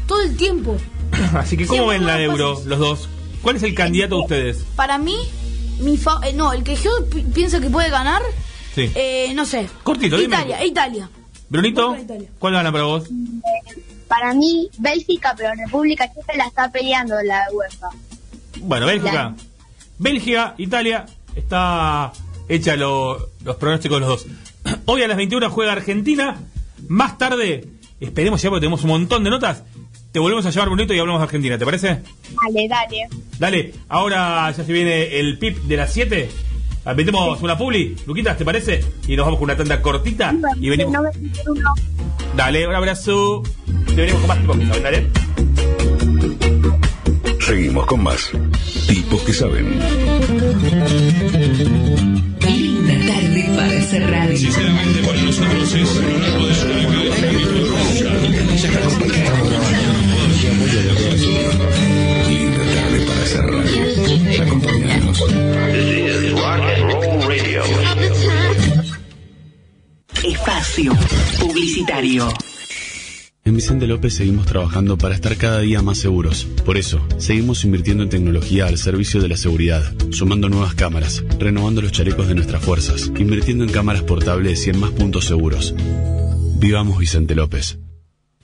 [0.06, 0.76] Todo el tiempo.
[1.34, 2.66] Así que, ¿cómo Siempre ven la Euro, pases.
[2.66, 3.08] los dos?
[3.42, 4.64] ¿Cuál es el candidato de ustedes?
[4.76, 5.16] Para mí,
[5.80, 8.22] mi fa- eh, no, el que yo pi- pienso que puede ganar,
[8.74, 8.90] Sí.
[8.94, 9.68] eh, no sé.
[9.82, 10.36] Cortito, dime.
[10.36, 11.10] Italia, Italia.
[11.48, 12.28] Brunito, Italia.
[12.38, 13.04] ¿cuál gana para vos?
[14.06, 17.88] Para mí, Bélgica, pero República Checa la está peleando la UEFA.
[18.60, 19.34] Bueno, Bélgica.
[19.98, 22.12] Bélgica, Italia, está
[22.48, 24.26] hecha lo- los pronósticos de los dos.
[24.86, 26.36] Hoy a las 21 juega Argentina.
[26.88, 27.66] Más tarde,
[28.00, 29.62] esperemos ya porque tenemos un montón de notas.
[30.12, 31.86] Te volvemos a llevar Brunito y hablamos de Argentina, ¿te parece?
[31.88, 33.08] Dale, dale.
[33.38, 36.28] Dale, ahora ya se viene el PIP de las 7.
[36.84, 38.82] Ah, Metemos una publi, Luquitas, ¿te parece?
[39.06, 40.92] Y nos vamos con una tanda cortita y venimos.
[40.94, 41.74] No.
[42.34, 43.42] Dale, un abrazo.
[43.86, 45.89] Te venimos con más que saben, dale.
[47.50, 48.30] Seguimos con más.
[48.86, 49.66] Tipos que saben.
[52.46, 54.36] Linda tarde para cerrar.
[54.36, 56.86] Sinceramente, para nosotros es un honor poder estar acá.
[62.28, 63.66] Linda tarde para cerrar.
[64.46, 65.18] Acompañanos.
[70.22, 70.92] Espacio
[71.40, 72.28] Publicitario.
[73.50, 76.46] En Vicente López seguimos trabajando para estar cada día más seguros.
[76.64, 81.82] Por eso, seguimos invirtiendo en tecnología al servicio de la seguridad, sumando nuevas cámaras, renovando
[81.82, 85.74] los chalecos de nuestras fuerzas, invirtiendo en cámaras portables y en más puntos seguros.
[86.60, 87.78] Vivamos Vicente López.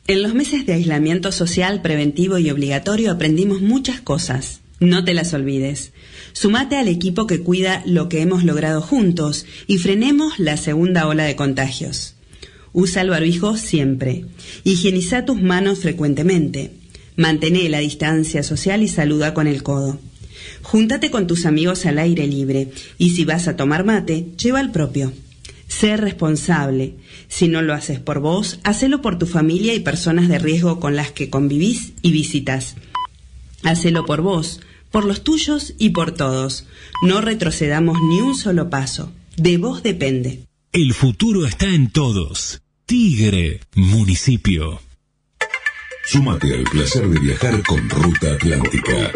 [0.09, 4.61] En los meses de aislamiento social preventivo y obligatorio aprendimos muchas cosas.
[4.81, 5.93] No te las olvides.
[6.33, 11.23] Sumate al equipo que cuida lo que hemos logrado juntos y frenemos la segunda ola
[11.23, 12.16] de contagios.
[12.77, 14.27] Usa el barbijo siempre.
[14.63, 16.73] Higieniza tus manos frecuentemente.
[17.17, 19.99] Mantén la distancia social y saluda con el codo.
[20.61, 22.69] Júntate con tus amigos al aire libre
[22.99, 25.15] y si vas a tomar mate, lleva el propio.
[25.69, 26.97] Sé responsable.
[27.29, 30.97] Si no lo haces por vos, hacelo por tu familia y personas de riesgo con
[30.97, 32.77] las que convivís y visitas.
[33.63, 34.61] Hacelo por vos,
[34.91, 36.67] por los tuyos y por todos.
[37.01, 39.11] No retrocedamos ni un solo paso.
[39.39, 40.43] De vos depende.
[40.73, 42.61] El futuro está en todos.
[42.87, 44.81] Tigre, municipio.
[46.05, 49.11] Súmate al placer de viajar con Ruta Atlántica.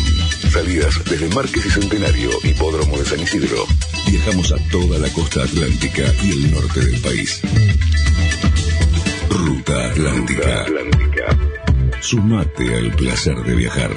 [0.51, 3.67] Salidas desde Márquez y Centenario, Hipódromo de San Isidro.
[4.09, 7.39] Viajamos a toda la costa atlántica y el norte del país.
[9.29, 10.65] Ruta Atlántica.
[12.01, 13.91] Sumate al placer de viajar.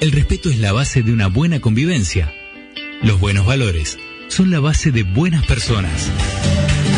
[0.00, 2.30] El respeto es la base de una buena convivencia.
[3.02, 3.98] Los buenos valores
[4.28, 6.10] son la base de buenas personas.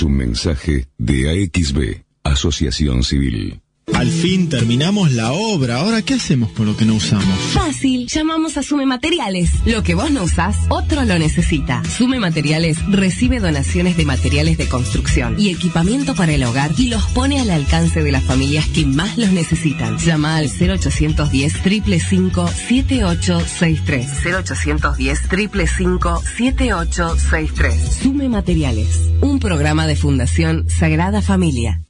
[0.02, 3.60] Un mensaje de AXB, Asociación Civil.
[3.94, 5.76] Al fin terminamos la obra.
[5.78, 7.38] Ahora, ¿qué hacemos con lo que no usamos?
[7.52, 9.50] Fácil, llamamos a Sume Materiales.
[9.66, 11.82] Lo que vos no usás, otro lo necesita.
[11.84, 17.04] Sume Materiales recibe donaciones de materiales de construcción y equipamiento para el hogar y los
[17.06, 19.98] pone al alcance de las familias que más los necesitan.
[19.98, 24.06] Llama al 0810 555 7863.
[24.24, 27.98] 0810 555 7863.
[28.02, 31.82] Sume Materiales, un programa de Fundación Sagrada Familia.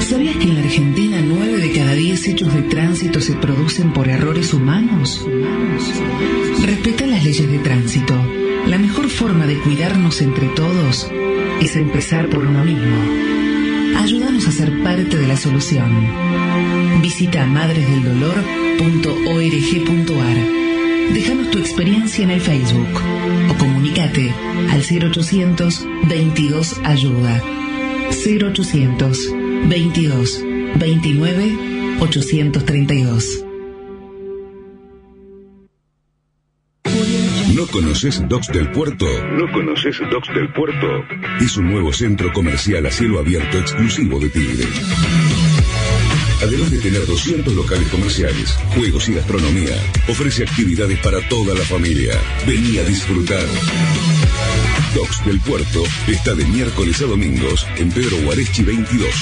[0.00, 4.08] ¿Sabías que en la Argentina 9 de cada 10 hechos de tránsito se producen por
[4.08, 5.26] errores humanos?
[6.64, 8.14] Respeta las leyes de tránsito.
[8.66, 11.10] La mejor forma de cuidarnos entre todos
[11.60, 12.96] es empezar por uno mismo.
[13.96, 15.90] Ayúdanos a ser parte de la solución.
[17.00, 20.36] Visita madresdeldolor.org.ar.
[21.12, 22.88] Déjanos tu experiencia en el Facebook
[23.50, 24.32] o comunícate
[24.70, 27.42] al 0800 22 Ayuda.
[28.10, 30.42] 0800 22
[30.76, 33.44] 29 832.
[37.54, 39.06] ¿No conoces Docs del Puerto?
[39.32, 41.04] ¿No conoces Docs del Puerto?
[41.40, 44.64] Es un nuevo centro comercial a cielo abierto exclusivo de Tigre.
[46.42, 49.76] Además de tener 200 locales comerciales, juegos y gastronomía,
[50.08, 52.20] ofrece actividades para toda la familia.
[52.46, 53.46] Vení a disfrutar.
[54.94, 59.12] Docs del Puerto está de miércoles a domingos en Pedro Guarechi 22,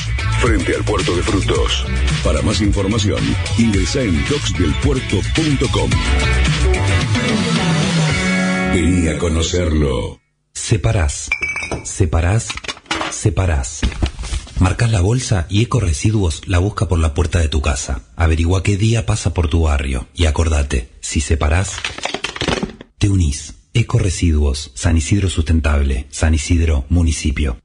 [0.40, 1.86] frente al puerto de frutos.
[2.22, 3.18] Para más información,
[3.56, 5.90] ingresa en docsdelpuerto.com.
[8.74, 10.20] Vení a conocerlo.
[10.52, 11.30] Separás,
[11.84, 12.48] separás,
[13.10, 13.80] separás.
[14.58, 18.02] Marcás la bolsa y Eco Residuos la busca por la puerta de tu casa.
[18.16, 21.76] Averigua qué día pasa por tu barrio y acordate, si separás,
[22.98, 23.61] te unís.
[23.74, 27.58] Eco Residuos, San Isidro Sustentable, San Isidro, municipio.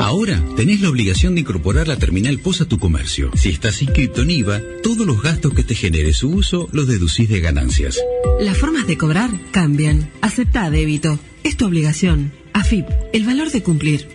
[0.00, 3.30] Ahora tenés la obligación de incorporar la terminal POS a tu comercio.
[3.34, 7.28] Si estás inscrito en IVA, todos los gastos que te genere su uso los deducís
[7.28, 8.00] de ganancias.
[8.40, 10.10] Las formas de cobrar cambian.
[10.22, 11.18] Acepta débito.
[11.42, 12.32] Es tu obligación.
[12.54, 14.08] AFIP, el valor de cumplir.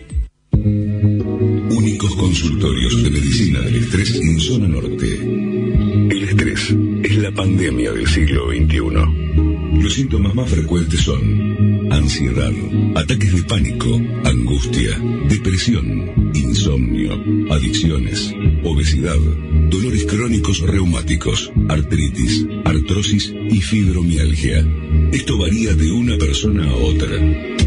[0.52, 5.16] Únicos consultorios de medicina del estrés en zona norte.
[6.10, 9.82] El estrés es la pandemia del siglo XXI.
[9.82, 12.52] Los síntomas más frecuentes son ansiedad,
[12.94, 14.98] ataques de pánico, angustia,
[15.28, 17.12] depresión, insomnio,
[17.50, 19.18] adicciones, obesidad,
[19.68, 24.66] dolores crónicos reumáticos, artritis, artrosis y fibromialgia.
[25.12, 27.59] Esto varía de una persona a otra.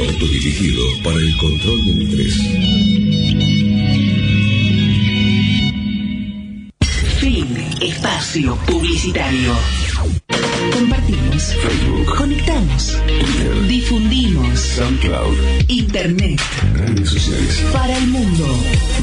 [0.00, 2.34] Autodirigido para el control del estrés.
[7.18, 7.48] Fin.
[7.80, 9.56] Espacio publicitario.
[10.72, 11.54] Compartimos.
[11.54, 12.16] Facebook.
[12.16, 12.96] Conectamos.
[13.66, 14.60] Difundimos.
[14.60, 15.36] SoundCloud.
[15.68, 16.40] Internet.
[16.74, 17.60] Redes sociales.
[17.72, 18.46] Para el mundo.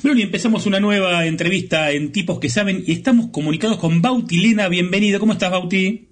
[0.02, 4.68] Y empezamos una nueva entrevista en Tipos que Saben y estamos comunicados con Bauti Lena.
[4.68, 5.18] Bienvenido.
[5.20, 6.08] ¿Cómo estás, Bauti?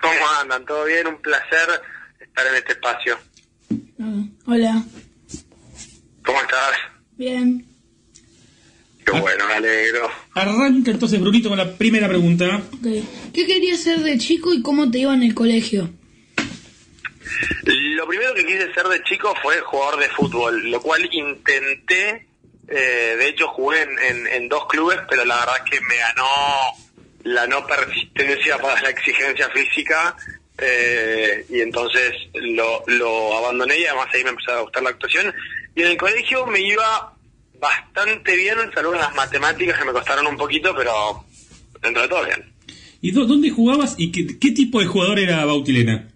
[0.00, 0.64] ¿Cómo andan?
[0.66, 1.06] ¿Todo bien?
[1.06, 1.68] Un placer
[2.20, 3.18] estar en este espacio.
[4.00, 4.84] Ah, hola.
[6.24, 6.72] ¿Cómo estás?
[7.16, 7.64] Bien.
[9.04, 10.10] Qué bueno, me alegro.
[10.34, 12.62] Arranca entonces, Brunito, con la primera pregunta.
[12.82, 15.90] ¿Qué querías ser de chico y cómo te iba en el colegio?
[17.64, 22.26] Lo primero que quise ser de chico fue jugador de fútbol, lo cual intenté,
[22.68, 26.26] eh, de hecho jugué en, en- dos clubes, pero la verdad es que me ganó
[27.24, 30.16] la no persistencia para la exigencia física
[30.58, 35.32] eh, y entonces lo, abandoné y además ahí me empezó a gustar la actuación.
[35.74, 37.14] Y en el colegio me iba
[37.58, 41.24] bastante bien, salvo las matemáticas que me costaron un poquito, pero
[41.80, 42.52] dentro de todo bien.
[43.00, 46.08] ¿Y dó- dónde jugabas y qué, tipo de jugador era Bauti Lena?
[46.08, 46.11] De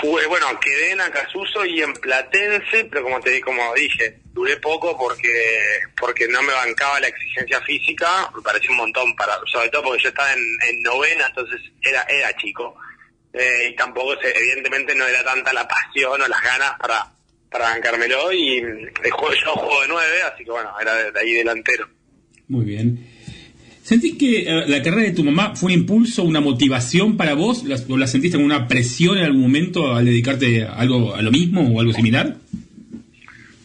[0.00, 4.96] jugué, bueno, quedé en Acasuso y en Platense, pero como te como dije, duré poco
[4.96, 5.30] porque
[5.96, 10.02] porque no me bancaba la exigencia física, me pareció un montón para, sobre todo porque
[10.04, 12.76] yo estaba en, en novena, entonces era era chico
[13.34, 17.12] Eh, y tampoco se- evidentemente no era tanta la pasión o las ganas para
[17.50, 21.32] para bancármelo y el juego yo juego de nueve, así que bueno, era de ahí
[21.34, 21.86] delantero.
[22.48, 23.06] Muy bien.
[23.88, 27.64] ¿Sentís que eh, la carrera de tu mamá fue un impulso, una motivación para vos?
[27.64, 31.22] ¿La, ¿O la sentiste como una presión en algún momento al dedicarte a algo a
[31.22, 32.36] lo mismo o algo similar?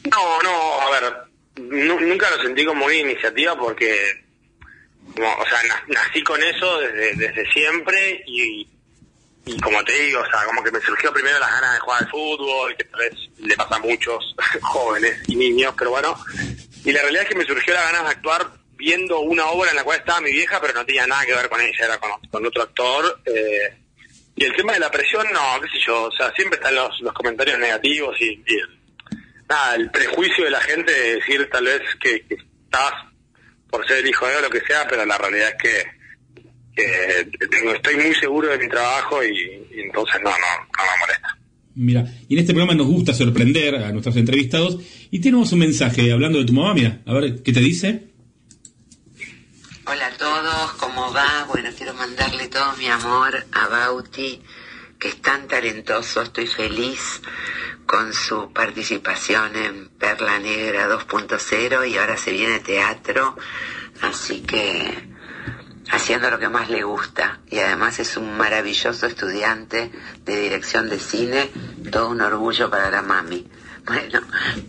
[0.10, 1.14] No, no, a ver,
[1.88, 3.94] nu- nunca lo sentí como una iniciativa porque,
[5.14, 8.66] como, o sea, na- nací con eso desde, desde siempre y,
[9.46, 12.04] y como te digo, o sea, como que me surgió primero las ganas de jugar
[12.04, 16.16] al fútbol, que tal vez le pasa a muchos jóvenes y niños, pero bueno,
[16.86, 19.78] y la realidad es que me surgió las ganas de actuar viendo una obra en
[19.78, 22.46] la cual estaba mi vieja, pero no tenía nada que ver con ella, era con,
[22.46, 23.22] otro actor.
[23.26, 23.78] eh,
[24.36, 27.00] y el tema de la presión, no, qué sé yo, o sea, siempre están los,
[27.02, 28.80] los comentarios negativos y, el-
[29.48, 32.94] nada, el prejuicio de la gente de decir tal vez que, estás
[33.70, 35.84] por ser el hijo de o lo que sea, pero la realidad es que,
[36.76, 37.30] que
[37.76, 39.30] estoy muy seguro de mi trabajo y,
[39.76, 41.38] y entonces no, no, no me molesta.
[41.76, 44.78] Mira, y en este programa nos gusta sorprender a nuestros entrevistados
[45.12, 48.13] y tenemos un mensaje hablando de tu mamá, mira, a ver qué te dice.
[49.86, 51.44] Hola a todos, ¿cómo va?
[51.50, 54.42] Bueno, quiero mandarle todo mi amor a Bauti,
[54.98, 57.22] que es tan talentoso, estoy feliz
[57.86, 63.36] con su participación en Perla Negra 2.0 y ahora se viene teatro,
[64.02, 65.10] así que
[65.92, 69.92] haciendo lo que más le gusta y además es un maravilloso estudiante
[70.24, 71.52] de dirección de cine,
[71.92, 73.50] todo un orgullo para la mami.
[73.86, 74.22] Bueno,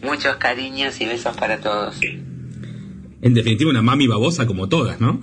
[0.02, 2.00] muchos cariños y besos para todos.
[3.24, 5.22] En definitiva, una mami babosa como todas, ¿no?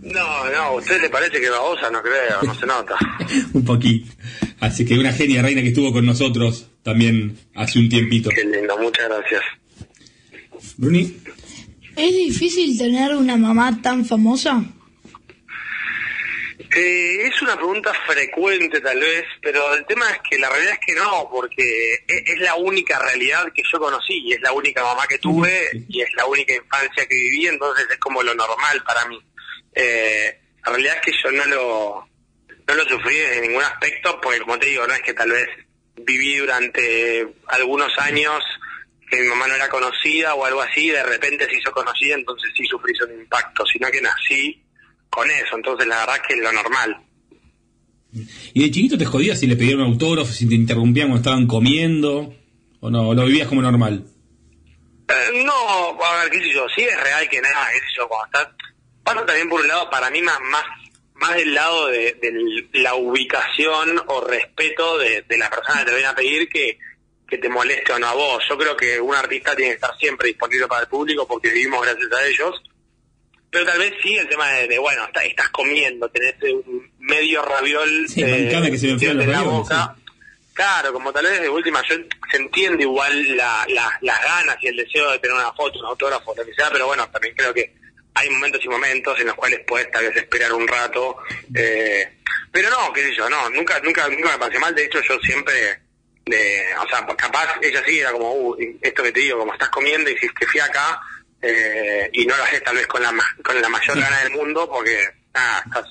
[0.00, 1.90] No, no, ¿a usted le parece que babosa?
[1.90, 2.94] No creo, no se nota.
[3.52, 4.12] Un poquito.
[4.60, 8.30] Así que una genia reina que estuvo con nosotros también hace un tiempito.
[8.30, 9.42] Qué lindo, muchas gracias.
[10.76, 11.16] Bruni,
[11.96, 14.64] ¿Es difícil tener una mamá tan famosa?
[16.78, 20.86] Eh, es una pregunta frecuente tal vez, pero el tema es que la realidad es
[20.86, 24.82] que no, porque e- es, la única realidad que yo conocí, y es la única
[24.82, 28.82] mamá que tuve, y es la única infancia que viví, entonces es como lo normal
[28.84, 29.18] para mí.
[29.74, 32.08] Eh, la realidad es que yo no lo,
[32.68, 35.48] no lo sufrí desde ningún aspecto, porque como te digo, no es que tal vez
[35.96, 38.44] viví durante algunos años
[39.10, 42.50] que mi mamá no era conocida o algo así, de repente se hizo conocida, entonces
[42.54, 44.65] sí sufrí un impacto, sino que nací
[45.10, 47.02] con eso, entonces la verdad que es lo normal.
[48.54, 51.46] ¿y de chiquito te jodías si le pedían un autógrafo, si te interrumpían cuando estaban
[51.46, 52.34] comiendo?
[52.80, 53.08] ¿O no?
[53.08, 54.04] ¿O lo vivías como normal?
[55.08, 58.08] Eh, no, a ver, qué sé yo, sí es real que nada, qué sé yo,
[58.08, 58.48] cuando estás...
[59.04, 60.64] Pasa también por un lado, para mí más más
[61.16, 65.94] más del lado de, de la ubicación o respeto de, de la persona que te
[65.94, 66.78] viene a pedir que,
[67.28, 68.42] que te moleste o no a vos.
[68.48, 71.82] Yo creo que un artista tiene que estar siempre disponible para el público porque vivimos
[71.82, 72.62] gracias a ellos.
[73.56, 77.40] Pero tal vez sí el tema de, de, bueno, está- estás comiendo, tenés un medio
[77.40, 79.96] raviol Sí, mancame que se me en la boca.
[80.52, 81.94] Claro, como tal vez de última, yo,
[82.30, 85.86] se entiende igual la, la- las ganas y el deseo de tener una foto, un
[85.86, 87.72] autógrafo, lo que sea, pero bueno, también creo que
[88.12, 91.16] hay momentos y momentos en los cuales puedes tal vez esperar un rato.
[91.54, 92.12] eh,
[92.52, 95.18] pero no, qué sé yo, no, nunca, nunca, nunca me pasé mal, de hecho yo
[95.20, 95.54] siempre,
[96.26, 99.70] de, o sea, capaz ella sí era como, uh, esto que te digo, como estás
[99.70, 101.00] comiendo y dices que fui acá,
[101.42, 103.12] eh, y no lo haces tal vez con la,
[103.42, 104.96] con la mayor gana del mundo, porque,
[105.34, 105.86] nada, estás,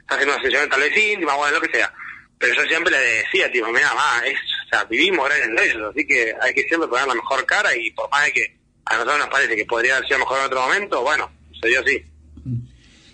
[0.00, 1.92] estás haciendo una sesión tal vez íntima, bueno, lo que sea.
[2.38, 5.90] Pero yo siempre le decía, tipo, mira, ma, es, o sea, vivimos gracias a ellos,
[5.90, 8.94] así que hay que siempre poner la mejor cara y por más de que a
[8.94, 12.02] nosotros nos parece que podría haber sido mejor en otro momento, bueno, sucedió así.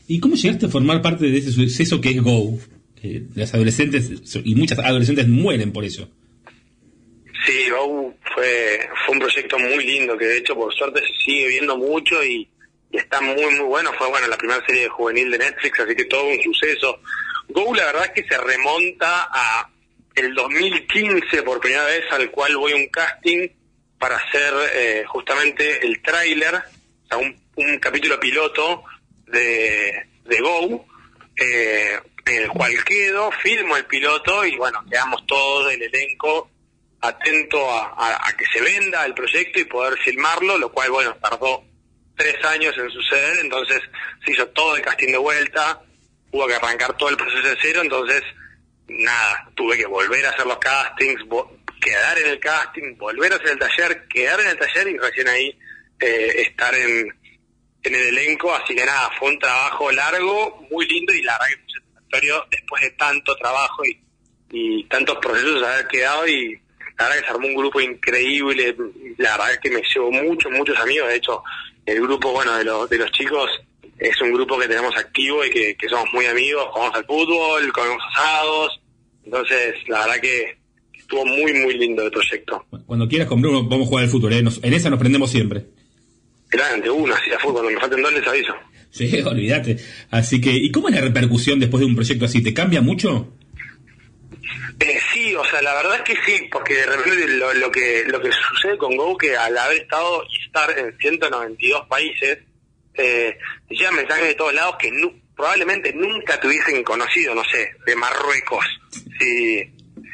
[0.09, 2.59] ¿Y cómo llegaste a formar parte de ese suceso que es Go?
[3.01, 4.11] Que las adolescentes,
[4.45, 6.09] y muchas adolescentes mueren por eso.
[7.47, 11.47] Sí, Go fue, fue un proyecto muy lindo que de hecho por suerte se sigue
[11.49, 12.51] viendo mucho y,
[12.90, 13.92] está muy muy bueno.
[13.97, 17.01] Fue bueno la primera serie juvenil de Netflix, así que todo un suceso.
[17.49, 19.70] Go la verdad es que se remonta a
[20.14, 23.49] el 2015 por primera vez al cual voy un casting
[23.99, 28.82] para hacer eh, justamente el tráiler, o sea, un, un capítulo piloto
[29.26, 30.86] de, de Go,
[31.36, 36.51] eh, en el cual quedo, filmo el piloto y bueno, quedamos todos el elenco
[37.01, 41.64] atento a, que se venda el proyecto y poder filmarlo, lo cual, bueno, tardó
[42.16, 43.80] tres años en suceder, entonces
[44.24, 45.82] se hizo todo el casting de vuelta,
[46.30, 48.22] hubo que arrancar todo el proceso de cero, entonces,
[48.88, 51.22] nada, tuve que volver a hacer los castings,
[51.80, 55.28] quedar en el casting, volver a hacer el taller, quedar en el taller y recién
[55.28, 55.59] ahí
[56.01, 57.14] eh, estar en,
[57.82, 61.47] el elenco, así que nada, fue un trabajo largo, muy lindo y la verdad
[62.11, 64.01] que después de tanto trabajo y,
[64.51, 66.61] y tantos procesos haber quedado y
[66.99, 68.74] la verdad que se armó un grupo increíble,
[69.18, 71.42] la verdad que me llevo muchos, muchos amigos, de hecho
[71.84, 73.49] el grupo, bueno, de los, de los chicos
[73.99, 77.72] es un grupo que tenemos activo y que, que somos muy amigos, jugamos al fútbol,
[77.72, 78.80] comemos asados,
[79.24, 80.57] entonces la verdad que
[80.99, 82.64] estuvo muy, muy lindo el proyecto.
[82.86, 84.32] Cuando quieras con Bruno, vamos a jugar al fútbol.
[84.32, 84.42] ¿eh?
[84.42, 85.66] Nos- en esa nos prendemos siempre.
[86.51, 88.55] Grande, uno, así a fútbol, cuando me falten dos les aviso.
[88.90, 89.76] Sí, olvídate.
[90.11, 92.42] Así que, ¿y cómo es la repercusión después de un proyecto así?
[92.42, 93.32] ¿Te cambia mucho?
[94.80, 98.05] Eh, sí, o sea, la verdad es que sí, porque de repente lo, lo que
[98.07, 102.38] lo que sucede con Go, que al haber estado y estar en 192 países,
[102.94, 103.38] eh,
[103.68, 104.90] llegan mensajes de todos lados que
[105.34, 108.64] probablemente nunca te hubiesen conocido, no sé, de Marruecos,
[109.18, 109.62] si,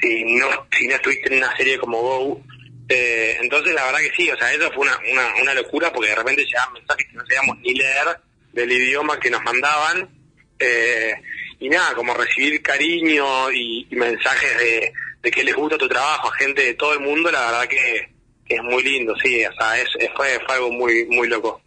[0.01, 2.43] si, no, si no estuviste en una serie como Go.
[2.89, 6.11] Eh, entonces, la verdad que sí, o sea, eso fue una, una, una locura, porque
[6.11, 8.19] de repente llegaban mensajes que no sabíamos ni leer
[8.53, 10.09] del idioma que nos mandaban.
[10.63, 11.15] Eh,
[11.61, 14.93] y nada, como recibir cariño y, y mensajes de,
[15.23, 18.09] de que les gusta tu trabajo a gente de todo el mundo, la verdad que,
[18.45, 21.61] que es muy lindo, sí, o sea, es, es- fue, fue algo muy, muy loco.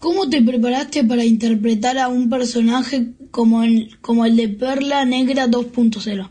[0.00, 5.46] ¿Cómo te preparaste para interpretar a un personaje como el, como el de Perla Negra
[5.46, 6.30] 2.0?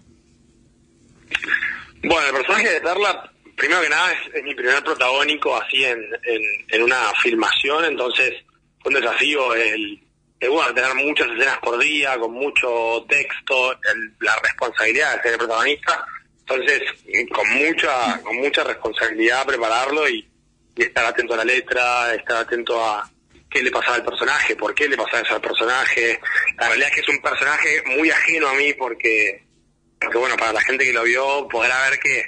[2.03, 5.99] Bueno, el personaje de Perla, primero que nada, es, es mi primer protagónico así en,
[6.24, 8.34] en, en una filmación, entonces
[8.82, 9.99] fue un desafío el,
[10.39, 15.31] el, bueno, tener muchas escenas por día, con mucho texto, el- la responsabilidad de ser
[15.33, 16.05] el protagonista,
[16.39, 20.27] entonces eh, con mucha, con mucha responsabilidad prepararlo y,
[20.75, 23.09] y estar atento a la letra, estar atento a
[23.51, 26.19] qué le pasaba al personaje, por qué le pasaba eso al personaje.
[26.57, 29.43] La realidad es que es un personaje muy ajeno a mí porque
[29.99, 32.23] porque bueno, para la gente que lo vio podrá ver que,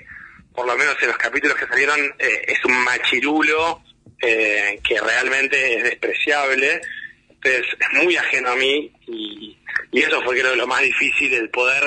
[0.54, 3.82] por lo menos en los capítulos que salieron, eh, es un machirulo
[4.22, 6.82] eh, que realmente es despreciable.
[7.44, 9.58] Es muy ajeno a mí y,
[9.92, 11.84] y eso fue creo lo más difícil, el poder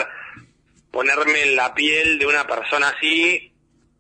[0.91, 3.53] ponerme en la piel de una persona así,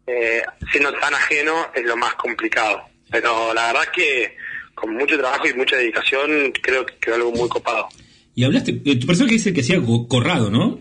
[0.07, 2.82] eh, siendo tan ajeno, es lo más complicado.
[3.11, 4.36] Pero la verdad es que
[4.74, 7.88] con mucho trabajo y mucha dedicación creo que quedó algo muy copado.
[8.34, 10.80] Y hablaste, eh, tu personaje el que co- Corrado, ¿no?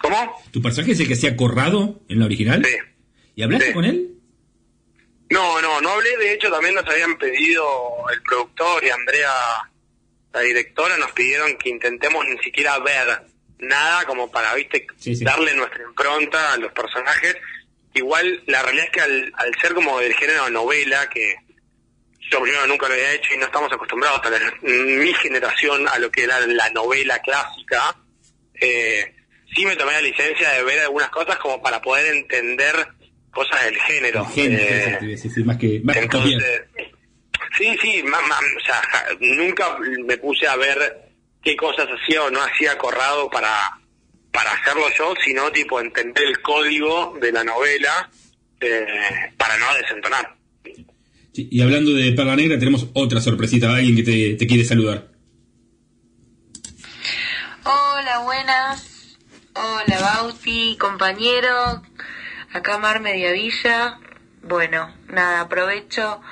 [0.00, 0.16] ¿Cómo?
[0.52, 2.64] ¿Tu personaje el que hacía Corrado en la original?
[2.64, 2.74] Sí.
[3.34, 3.72] ¿Y hablaste Sí.
[3.72, 4.10] con él?
[5.30, 9.30] No, no, no hablé, de hecho también nos habían pedido el productor y Andrea,
[10.32, 13.22] la directora, nos pidieron que intentemos ni siquiera ver
[13.58, 14.86] nada como para, viste,
[15.24, 17.36] darle nuestra impronta a los personajes.
[17.94, 21.34] Igual la realidad es que al, al ser como del género novela, que
[22.30, 25.98] yo primero nunca lo había hecho y no estamos acostumbrados a la- mi generación a
[25.98, 27.96] lo que era la novela clásica,
[28.60, 29.14] eh,
[29.54, 32.86] sí me tomé la licencia de ver algunas cosas como para poder entender
[33.38, 34.24] cosas del género.
[34.26, 35.96] Género, Eh, te decir, sí, más que, más
[37.56, 38.82] sí, sí, ma- ma- o sea,
[39.20, 40.78] nunca me puse a ver
[41.42, 43.52] qué cosas hacía o no hacía Corrado para,
[44.32, 48.10] para hacerlo yo, sino tipo entender el código de la novela
[48.60, 48.86] eh,
[49.36, 50.34] para no desentonar.
[51.32, 55.08] Sí, Y hablando de Perla Negra, tenemos otra sorpresita, alguien que te, te quiere saludar.
[57.64, 59.16] Hola, buenas.
[59.54, 61.82] Hola, Bauti, compañero.
[62.50, 63.98] Acá Mar Mediavilla.
[64.42, 66.22] Bueno, nada, aprovecho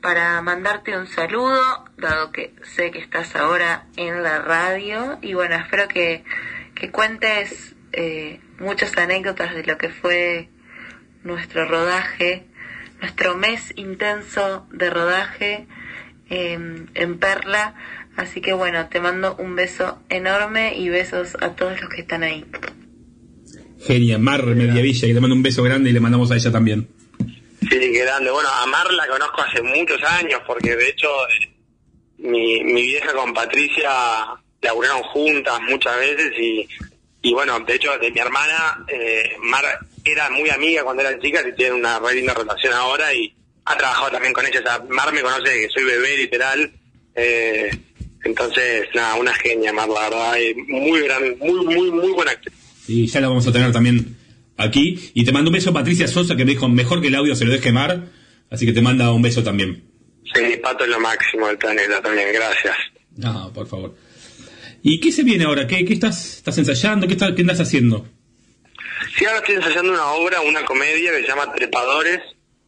[0.00, 1.60] para mandarte un saludo,
[1.98, 5.18] dado que sé que estás ahora en la radio.
[5.20, 6.24] Y bueno, espero que,
[6.74, 10.48] que cuentes eh, muchas anécdotas de lo que fue
[11.22, 12.46] nuestro rodaje,
[13.02, 15.66] nuestro mes intenso de rodaje
[16.30, 17.74] eh, en Perla.
[18.16, 22.22] Así que bueno, te mando un beso enorme y besos a todos los que están
[22.22, 22.46] ahí.
[23.86, 26.88] Genia, Mar Mediavilla, que le mando un beso grande y le mandamos a ella también.
[27.60, 28.30] Sí, qué grande.
[28.30, 31.50] Bueno, a Mar la conozco hace muchos años, porque de hecho eh,
[32.18, 33.90] mi, mi vieja con Patricia
[34.62, 36.68] laburaron juntas muchas veces y,
[37.22, 39.64] y bueno, de hecho de mi hermana, eh, Mar
[40.04, 43.32] era muy amiga cuando eran chicas y tiene una re linda relación ahora y
[43.64, 44.60] ha trabajado también con ella.
[44.60, 46.72] O sea, Mar me conoce que soy bebé literal.
[47.14, 47.70] eh,
[48.24, 50.36] entonces, nada, una genia, Mar, la verdad.
[50.38, 52.54] y muy gran, muy, muy, muy buena actriz.
[52.88, 54.16] Y ya la vamos a tener también
[54.56, 55.10] aquí.
[55.14, 57.36] Y te mando un beso a Patricia Sosa, que me dijo, mejor que el audio
[57.36, 58.06] se lo deje Mar.
[58.50, 59.84] Así que te manda un beso también.
[60.34, 62.74] Sí, Pato es lo máximo del planeta también, gracias.
[63.16, 63.94] No, por favor.
[64.82, 65.66] ¿Y qué se viene ahora?
[65.66, 67.06] ¿Qué, qué estás, estás ensayando?
[67.06, 68.06] ¿Qué, estás- qué andas haciendo?
[69.16, 72.20] Sí, ahora estoy ensayando una obra, una comedia que se llama Trepadores,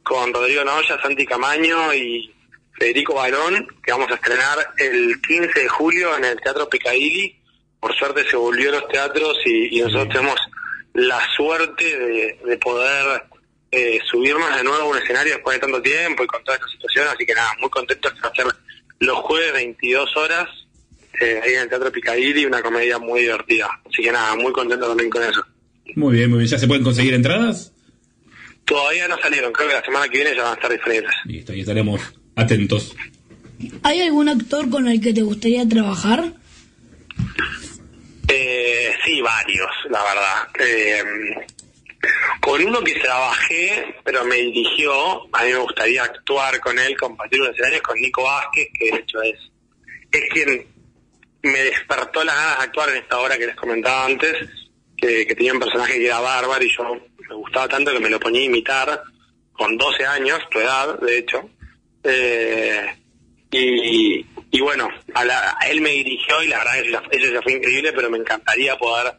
[0.02, 2.30] con Rodrigo Noya, Santi Camaño y
[2.78, 7.36] Federico Barón, que vamos a estrenar el 15 de julio en el Teatro Picadilly.
[7.80, 10.36] Por suerte se volvió a los teatros y, y nosotros tenemos
[10.94, 13.24] la suerte de, de poder
[13.72, 16.68] eh, subirnos de nuevo a un escenario después de tanto tiempo y con toda esta
[16.68, 18.46] situación, así que nada, muy contentos de hacer
[18.98, 20.48] los jueves 22 horas
[21.20, 23.68] eh, ahí en el Teatro Picadilly, una comedia muy divertida.
[23.84, 25.44] Así que nada, muy contento también con eso.
[25.96, 26.50] Muy bien, muy bien.
[26.50, 27.72] ¿Ya se pueden conseguir entradas?
[28.64, 31.12] Todavía no salieron, creo que la semana que viene ya van a estar disponibles.
[31.24, 32.00] Listo, y estaremos
[32.36, 32.96] atentos.
[33.82, 36.32] ¿Hay algún actor con el que te gustaría trabajar?
[38.32, 40.48] Eh, sí, varios, la verdad.
[40.60, 41.04] Eh,
[42.40, 47.42] con uno que trabajé, pero me dirigió, a mí me gustaría actuar con él, compartir
[47.42, 49.38] un escenario con Nico Vázquez, que de hecho es,
[50.12, 50.66] es quien
[51.42, 54.48] me despertó las ganas de actuar en esta obra que les comentaba antes,
[54.96, 56.84] que, que tenía un personaje que era bárbaro y yo
[57.28, 59.02] me gustaba tanto que me lo ponía a imitar
[59.52, 61.50] con 12 años, tu edad, de hecho.
[62.02, 62.86] Eh,
[63.52, 67.32] y, y bueno, a, la- a él me dirigió y la verdad eso, ya- eso
[67.32, 69.12] ya fue increíble, pero me encantaría poder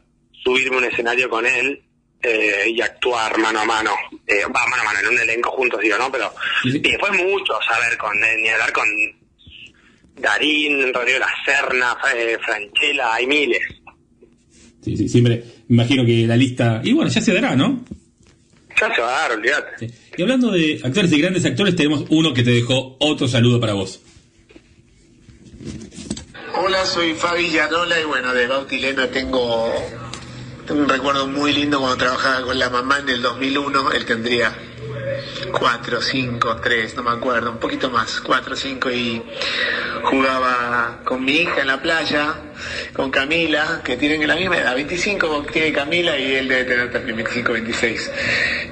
[0.44, 1.82] subirme un escenario con él
[2.24, 3.92] eh, y actuar mano a mano.
[4.28, 6.12] Eh, va, mano a mano, en un elenco juntos, digo, ¿no?
[6.12, 6.34] Pero
[6.66, 8.86] y después mucho, saber con ni hablar con
[10.20, 13.60] Darín, Rodrigo La Serna, eh, Franchella, hay miles.
[14.84, 16.82] Sí, sí, siempre imagino que la lista...
[16.84, 17.84] Y bueno, ya se dará, ¿no?
[18.80, 19.92] Ya se va a dar, olvídate.
[20.18, 23.74] Y hablando de actores y grandes actores, tenemos uno que te dejó otro saludo para
[23.74, 24.02] vos.
[26.54, 29.74] Hola, soy Fabi Llanola y bueno, de Bautileno tengo
[30.70, 34.54] un recuerdo muy lindo cuando trabajaba con la mamá en el 2001, él tendría
[35.58, 39.24] cuatro, cinco, tres, no me acuerdo, un poquito más, cuatro, cinco y
[40.04, 42.36] jugaba con mi hija en la playa,
[42.94, 47.18] con Camila, que tienen la misma edad, 25 tiene Camila y él debe tener también
[47.18, 48.12] 25, 26.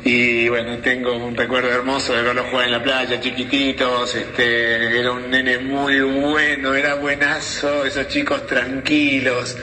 [0.05, 5.11] Y bueno, tengo un recuerdo hermoso de verlo jugar en la playa, chiquititos, este, era
[5.11, 9.57] un nene muy bueno, era buenazo, esos chicos tranquilos,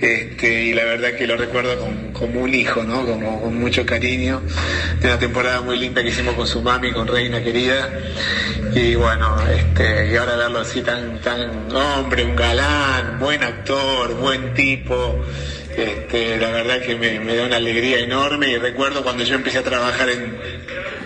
[0.00, 3.06] este, y la verdad que lo recuerdo como, como un hijo, ¿no?
[3.06, 4.42] Como con mucho cariño,
[5.00, 7.88] de una temporada muy linda que hicimos con su mami, con Reina querida,
[8.76, 14.52] y bueno, este, y ahora verlo así tan, tan hombre, un galán, buen actor, buen
[14.52, 15.24] tipo,
[15.74, 19.62] Este, la verdad que me, da una alegría enorme y recuerdo cuando yo empecé a
[19.62, 20.38] trabajar en,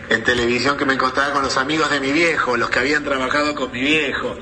[0.09, 3.55] en televisión que me encontraba con los amigos de mi viejo, los que habían trabajado
[3.55, 4.37] con mi viejo.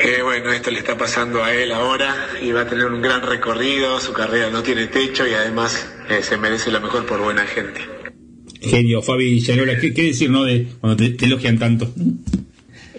[0.00, 3.22] Que bueno, esto le está pasando a él ahora y va a tener un gran
[3.22, 7.46] recorrido, su carrera no tiene techo y además eh, se merece lo mejor por buena
[7.46, 7.91] gente.
[8.62, 10.44] Genio, Fabi Llarola, ¿qué, qué decir, no?
[10.44, 11.86] De cuando te, elogian tanto.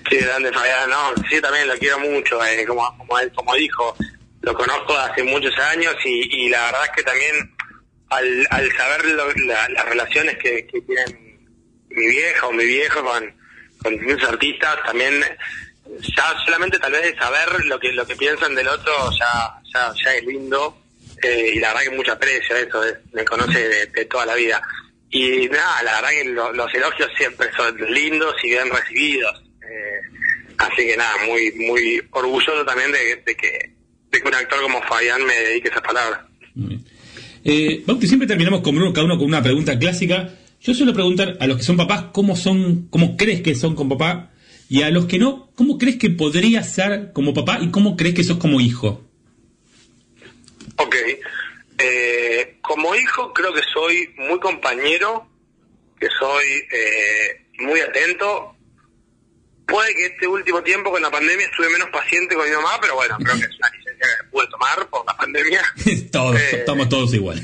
[0.10, 3.96] Sí, grande Fabián, no, sí, también lo quiero mucho, eh, como, como él como dijo,
[4.42, 7.52] lo conozco hace muchos años y, y la verdad es que también
[8.10, 11.40] al, al saber lo- la- las relaciones que, tienen
[11.90, 13.34] mi vieja o mi viejo con,
[13.82, 15.14] con distintos artistas, también
[16.16, 19.94] ya solamente tal vez de saber lo que lo que piensan del otro ya ya,
[20.04, 20.78] ya es lindo
[21.22, 24.62] eh, y la verdad que mucho aprecio eso, eh, me conoce de toda la vida.
[25.16, 29.44] Y nada, la verdad que lo- los elogios siempre son lindos y bien recibidos.
[29.62, 30.02] Eh,
[30.58, 33.74] así que nada, muy muy orgulloso también de, de que,
[34.12, 36.22] de que un actor como Fabián me dedique esas palabras.
[37.46, 40.30] Eh, Bauti, siempre terminamos con Bruno, cada uno con una pregunta clásica.
[40.62, 43.90] Yo suelo preguntar a los que son papás cómo son, cómo crees que son con
[43.90, 44.32] papá,
[44.70, 48.16] y a los que no, cómo crees que podría ser como papá y cómo crees
[48.16, 49.04] que sos como hijo.
[50.78, 50.96] Ok.
[51.84, 55.28] Eh, como hijo creo que soy muy compañero,
[56.00, 58.56] que soy eh, muy atento.
[59.66, 62.96] Puede que este último tiempo con la pandemia estuve menos paciente con mi mamá, pero
[62.96, 65.62] bueno, creo que es una licencia que pude tomar por la pandemia.
[66.12, 66.50] todos, Eh.
[66.60, 67.44] estamos todos iguales.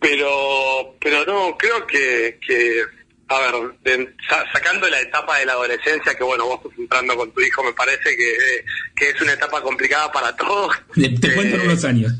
[0.00, 2.82] Pero, pero no, creo que, que
[3.28, 3.54] a ver,
[3.84, 4.14] de-
[4.52, 7.72] sacando la etapa de la adolescencia, que bueno, vos estás entrando con tu hijo, me
[7.72, 8.64] parece que,
[8.96, 10.74] que es una etapa complicada para todos.
[10.94, 12.12] Te, te cuento en unos años.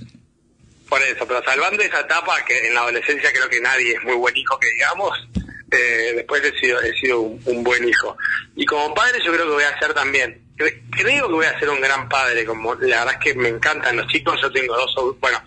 [0.92, 4.12] Por eso, pero salvando esa etapa, que en la adolescencia creo que nadie es muy
[4.12, 5.26] buen hijo, que digamos,
[5.70, 8.14] eh, después he sido, he sido un, buen hijo.
[8.56, 11.58] Y como padre yo creo que voy a ser también, cre- creo que voy a
[11.58, 14.76] ser un gran padre, como la verdad es que me encantan los chicos, yo tengo
[14.76, 15.42] dos, bueno,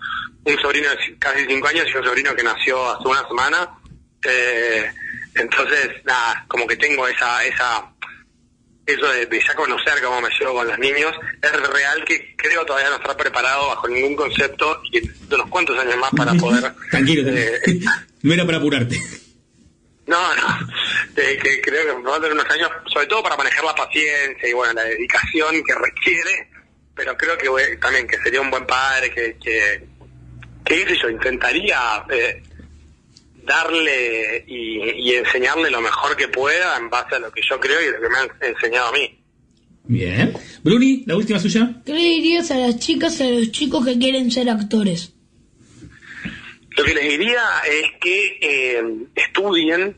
[0.46, 3.70] un sobrino de casi cinco años y un sobrino que nació hace una semana,
[4.24, 4.90] eh,
[5.36, 7.88] entonces, nada, como que tengo esa, esa,
[8.86, 12.64] eso de, de ya conocer cómo me llevo con los niños, es real que creo
[12.64, 16.72] todavía no estar preparado bajo ningún concepto y necesito unos cuantos años más para poder...
[16.90, 17.30] Tranquilo, tranquilo.
[17.36, 17.80] eh,
[18.22, 19.00] no era para apurarte.
[20.06, 20.58] no, no,
[21.16, 24.48] eh, que creo que va a tener unos años, sobre todo para manejar la paciencia
[24.48, 26.48] y bueno, la dedicación que requiere,
[26.94, 29.84] pero creo que voy- también que sería un buen padre, que, que,
[30.64, 32.42] que qué sé yo, intentaría eh,
[33.46, 37.80] darle y, y enseñarle lo mejor que pueda en base a lo que yo creo
[37.80, 39.18] y lo que me han enseñado a mí.
[39.84, 40.34] Bien.
[40.62, 41.70] Bruni, la última suya.
[41.84, 45.12] ¿Qué le dirías a las chicas y a los chicos que quieren ser actores?
[46.76, 49.96] Lo que les diría es que eh, estudien,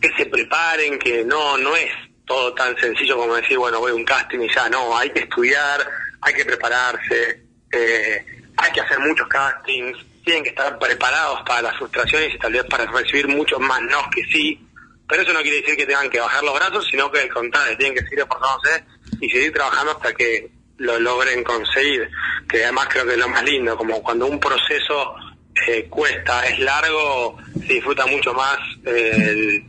[0.00, 1.90] que se preparen, que no no es
[2.26, 5.20] todo tan sencillo como decir, bueno, voy a un casting y ya, no, hay que
[5.20, 5.88] estudiar,
[6.20, 8.24] hay que prepararse, eh,
[8.56, 9.96] hay que hacer muchos castings,
[10.26, 14.10] tienen que estar preparados para las frustraciones y tal vez para recibir muchos más no
[14.10, 14.60] que sí,
[15.08, 17.76] pero eso no quiere decir que tengan que bajar los brazos, sino que al contrario,
[17.78, 18.84] tienen que seguir esforzándose
[19.20, 22.10] y seguir trabajando hasta que lo logren conseguir,
[22.48, 25.14] que además creo que es lo más lindo, como cuando un proceso
[25.68, 29.64] eh, cuesta, es largo, se disfruta mucho más eh, el,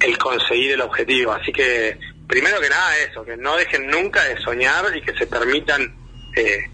[0.00, 1.32] el conseguir el objetivo.
[1.32, 5.26] Así que, primero que nada, eso, que no dejen nunca de soñar y que se
[5.26, 5.94] permitan
[6.34, 6.64] eh,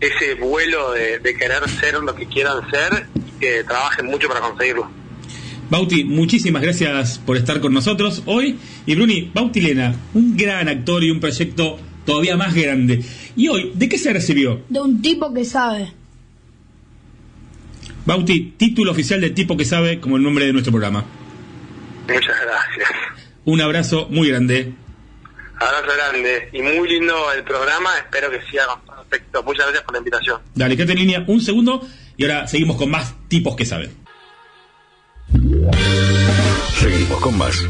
[0.00, 4.40] ese vuelo de, de querer ser lo que quieran ser y que trabajen mucho para
[4.40, 4.90] conseguirlo.
[5.68, 8.56] Bauti, muchísimas gracias por estar con nosotros hoy.
[8.86, 13.02] Y Bruni, Bauti Lena, un gran actor y un proyecto todavía más grande.
[13.34, 14.62] Y hoy, ¿de qué se recibió?
[14.68, 15.92] De un tipo que sabe.
[18.04, 21.04] Bauti, título oficial de tipo que sabe como el nombre de nuestro programa.
[22.02, 22.88] Muchas gracias.
[23.44, 24.72] Un abrazo muy grande.
[25.58, 27.96] Abrazo grande y muy lindo el programa.
[27.98, 28.64] Espero que siga
[29.10, 29.42] éxito.
[29.42, 30.40] Muchas gracias por la invitación.
[30.54, 33.90] Dale, quédate en línea un segundo y ahora seguimos con más tipos que saben.
[36.78, 37.66] Seguimos con más.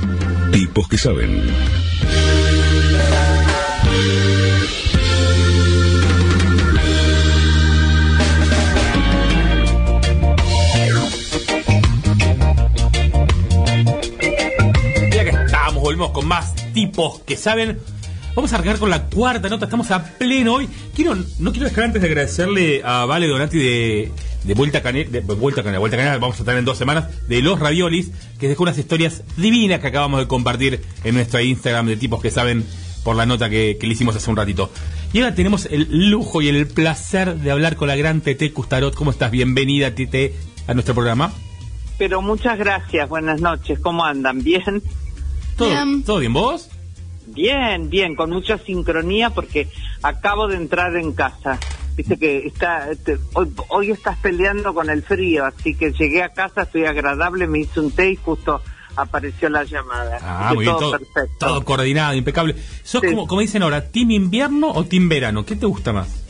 [0.53, 1.43] Tipos que saben.
[15.13, 17.79] Ya que estamos, volvemos con más tipos que saben.
[18.35, 20.69] Vamos a arrancar con la cuarta nota, estamos a pleno hoy.
[20.95, 24.13] Quiero, no quiero dejar antes de agradecerle a Vale Donati de,
[24.45, 27.41] de Vuelta Canal, de Vuelta Canal, Vuelta Canal, vamos a estar en dos semanas, de
[27.41, 31.97] los raviolis, que dejó unas historias divinas que acabamos de compartir en nuestro Instagram de
[31.97, 32.67] tipos que saben
[33.03, 34.71] por la nota que, que le hicimos hace un ratito.
[35.15, 38.95] Y ahora tenemos el lujo y el placer de hablar con la gran Tete Custarot.
[38.95, 39.31] ¿Cómo estás?
[39.31, 40.35] Bienvenida, Tete,
[40.67, 41.33] a nuestro programa.
[41.97, 44.45] Pero muchas gracias, buenas noches, ¿cómo andan?
[44.45, 44.83] ¿Bien?
[45.57, 46.69] ¿Todo bien, ¿todo bien vos?
[47.27, 49.69] Bien, bien, con mucha sincronía porque
[50.03, 51.59] acabo de entrar en casa.
[51.97, 56.29] Viste que está, te- hoy, hoy estás peleando con el frío, así que llegué a
[56.29, 58.61] casa, estoy agradable, me hice un té y justo
[58.97, 60.19] apareció la llamada.
[60.23, 61.47] Ah, muy bien, todo todo, perfecto.
[61.47, 62.55] todo coordinado, impecable.
[62.83, 65.45] ¿Sos como, como dicen ahora, team invierno o team verano?
[65.45, 66.26] ¿Qué te gusta más?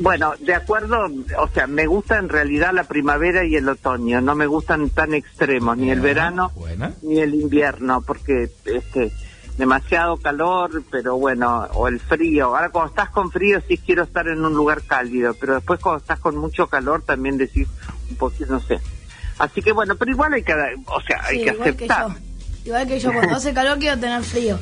[0.00, 0.96] Bueno, de acuerdo,
[1.38, 5.12] o sea, me gusta en realidad la primavera y el otoño, no me gustan tan
[5.12, 6.94] extremos, ni el verano buena.
[7.02, 9.12] ni el invierno, porque este
[9.58, 12.46] demasiado calor, pero bueno, o el frío.
[12.56, 15.98] Ahora cuando estás con frío sí quiero estar en un lugar cálido, pero después cuando
[16.00, 17.68] estás con mucho calor también decís
[18.08, 18.80] un poquito, no sé.
[19.38, 22.08] Así que bueno, pero igual hay que, o sea, hay Sí, que igual que aceptar.
[22.08, 22.14] yo.
[22.64, 24.58] Igual que yo, cuando hace calor quiero tener frío.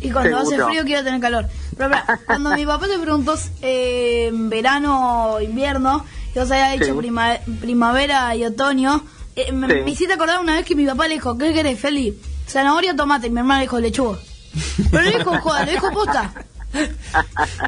[0.00, 1.46] Y cuando hace frío quiero tener calor.
[1.76, 6.04] Pero pará, cuando mi papá te preguntó eh, verano o invierno,
[6.34, 6.98] yo se había dicho Sí.
[6.98, 9.04] prima- primavera y otoño,
[9.36, 9.74] eh, me, Sí.
[9.84, 12.18] me hiciste acordar una vez que mi papá le dijo, ¿qué querés, Feli?
[12.48, 13.28] Zanahoria o tomate.
[13.28, 14.18] Y mi hermana le dijo, lechuga.
[14.90, 16.32] Pero lo dijo joda, lo dijo posta.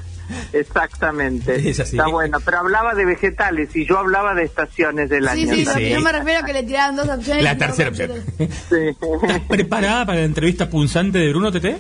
[0.53, 1.55] Exactamente.
[1.71, 1.97] Es así.
[1.97, 5.55] Está bueno, pero hablaba de vegetales y yo hablaba de estaciones del Sí, año.
[5.55, 5.85] sí, pero Sí.
[5.85, 7.45] que yo me refiero a que le tiraran dos opciones.
[7.45, 8.11] La tercera opción.
[8.39, 11.79] ¿Estás preparada para la entrevista punzante de Bruno Tete?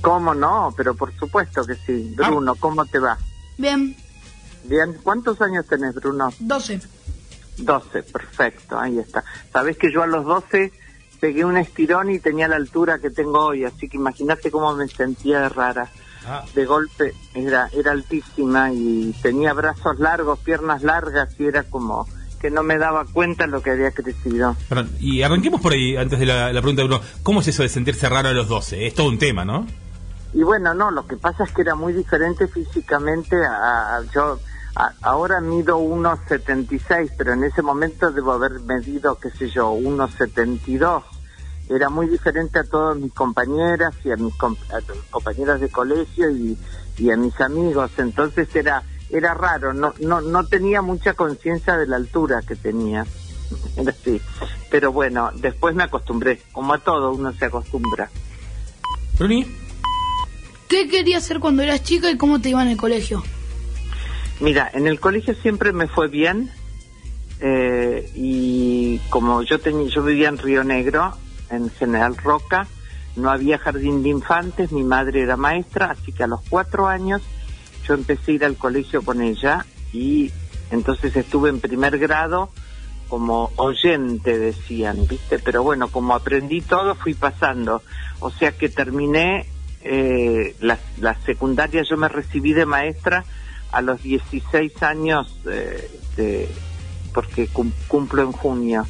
[0.00, 0.72] ¿Cómo no?
[0.76, 2.14] Pero por supuesto que sí.
[2.18, 2.28] Ah.
[2.28, 3.18] Bruno, ¿cómo te va?
[3.56, 3.96] Bien,
[4.64, 4.96] Bien.
[5.02, 6.30] ¿Cuántos años tenés, Bruno?
[6.38, 6.80] 12.
[7.58, 9.22] 12, perfecto, ahí está.
[9.52, 10.72] Sabés que yo a los 12
[11.20, 14.88] pegué un estirón y tenía la altura que tengo hoy, así que imagínate cómo me
[14.88, 15.90] sentía de rara.
[16.26, 16.44] Ah.
[16.54, 22.08] De golpe era, era altísima y tenía brazos largos, piernas largas y era como
[22.40, 24.56] que no me daba cuenta lo que había crecido.
[24.68, 27.02] Perdón, y arranquemos por ahí, antes de la, la pregunta de Bruno.
[27.22, 28.86] ¿Cómo es eso de sentirse raro a los 12?
[28.86, 29.66] Es todo un tema, ¿no?
[30.34, 34.40] Y bueno, no, lo que pasa es que era muy diferente físicamente a, a- yo
[34.74, 41.02] a- ahora mido 1,76, pero en ese momento debo haber medido, qué sé yo, 1,72.
[41.68, 44.80] Era muy diferente a todas mis compañeras y a mis, com- a
[45.10, 46.58] compañeras de colegio y,
[46.98, 47.92] y a mis amigos.
[47.96, 53.06] Entonces era era raro, no no no tenía mucha conciencia de la altura que tenía.
[53.76, 54.20] Era así.
[54.70, 56.42] Pero bueno, después me acostumbré.
[56.52, 58.10] Como a todo, uno se acostumbra.
[59.18, 59.46] Bruni,
[60.68, 63.22] ¿Qué querías hacer cuando eras chica y cómo te iba en el colegio?
[64.40, 66.50] Mira, en el colegio siempre me fue bien
[67.40, 71.16] eh, y como yo tenía, yo vivía en Río Negro,
[71.50, 72.66] en General Roca,
[73.16, 77.22] no había jardín de infantes, mi madre era maestra, así que a los cuatro años
[77.86, 80.32] yo empecé a ir al colegio con ella y
[80.70, 82.50] entonces estuve en primer grado
[83.08, 85.38] como oyente, decían, ¿viste?
[85.38, 87.82] Pero bueno, como aprendí todo, fui pasando.
[88.20, 89.46] O sea que terminé
[89.84, 93.24] eh, la, la secundaria, yo me recibí de maestra
[93.72, 96.48] a los 16 años, eh,
[97.12, 98.86] porque cum- cumplo en junio.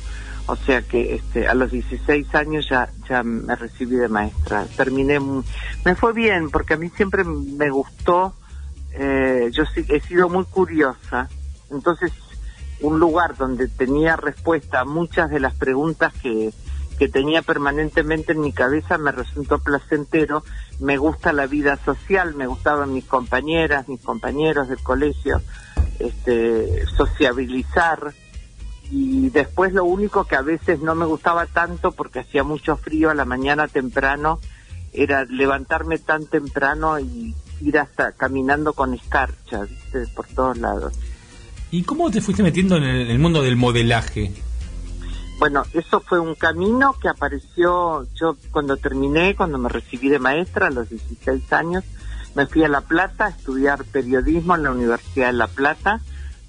[0.47, 4.67] O sea que este, a los 16 años ya, ya me recibí de maestra.
[4.77, 8.35] Terminé, me fue bien, porque a mí siempre me gustó,
[8.93, 11.31] eh, yo he sido muy curiosa.
[11.71, 12.13] Entonces,
[12.81, 16.53] un lugar donde tenía respuesta a muchas de las preguntas que,
[17.05, 20.43] que tenía permanentemente en mi cabeza me resultó placentero.
[20.81, 25.43] Me gusta la vida social, me gustaban mis compañeras, mis compañeros del colegio,
[25.99, 28.15] este, sociabilizar.
[28.91, 33.11] Y después lo único que a veces no me gustaba tanto porque hacía mucho frío
[33.11, 34.41] a la mañana temprano
[34.95, 39.67] era levantarme tan temprano y ir hasta caminando con escarcha,
[40.17, 40.99] por todos lados.
[41.71, 44.31] ¿y cómo te fuiste metiendo en el mundo del modelaje?
[45.39, 50.69] Bueno, eso fue un camino que apareció yo cuando terminé, cuando me recibí de maestra
[50.69, 51.85] a los 16 años.
[52.35, 56.01] Me fui a La Plata a estudiar periodismo en la Universidad de La Plata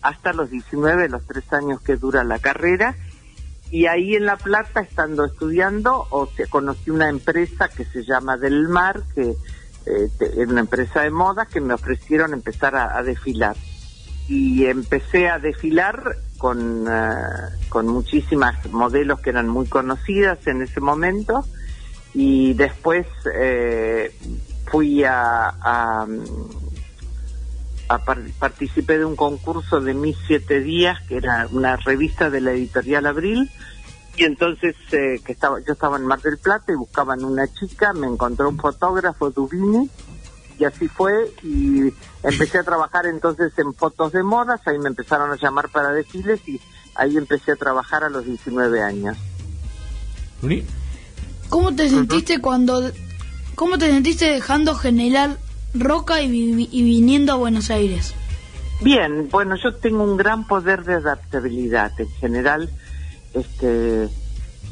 [0.02, 2.96] hasta los 19, los tres años que dura la carrera.
[3.72, 8.38] Y ahí en La Plata, estando estudiando, o sea, conocí una empresa que se llama
[8.38, 9.32] Del Mar, que
[9.88, 13.56] eh, es una empresa de moda, que me ofrecieron empezar a desfilar
[14.28, 17.12] y empecé a desfilar con, eh,
[17.70, 21.44] con muchísimas modelos que eran muy conocidas en ese momento.
[22.14, 24.16] Y después eh,
[24.70, 26.06] fui a, a,
[27.90, 32.42] a par- participé de un concurso de mis siete días que era una revista de
[32.42, 33.50] la editorial Abril.
[34.18, 37.92] Y entonces eh, que estaba yo estaba en Mar del Plata y buscaban una chica
[37.94, 39.90] me encontró un fotógrafo Dubini
[40.60, 45.32] y así fue y empecé a trabajar entonces en fotos de modas, ahí me empezaron
[45.32, 46.60] a llamar para desfiles y
[46.96, 49.18] ahí empecé a trabajar a los 19 años.
[51.50, 52.92] ¿Cómo te sentiste cuando...
[53.56, 55.38] ¿Cómo te sentiste dejando General
[55.74, 58.14] Roca y, vi- y viniendo a Buenos Aires?
[58.82, 61.92] Bien, bueno, yo tengo un gran poder de adaptabilidad.
[62.00, 62.70] En general,
[63.34, 64.10] este,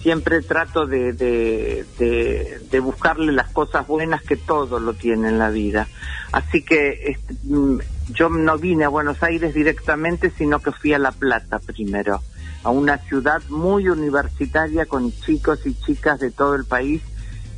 [0.04, 5.88] siempre trato de, de, buscarle las cosas buenas que todo lo tiene en la vida.
[6.34, 7.80] Así que este, mm,
[8.12, 12.22] yo no vine a Buenos Aires directamente, sino que fui a La Plata primero,
[12.64, 17.02] a una ciudad muy universitaria con chicos y chicas de todo el país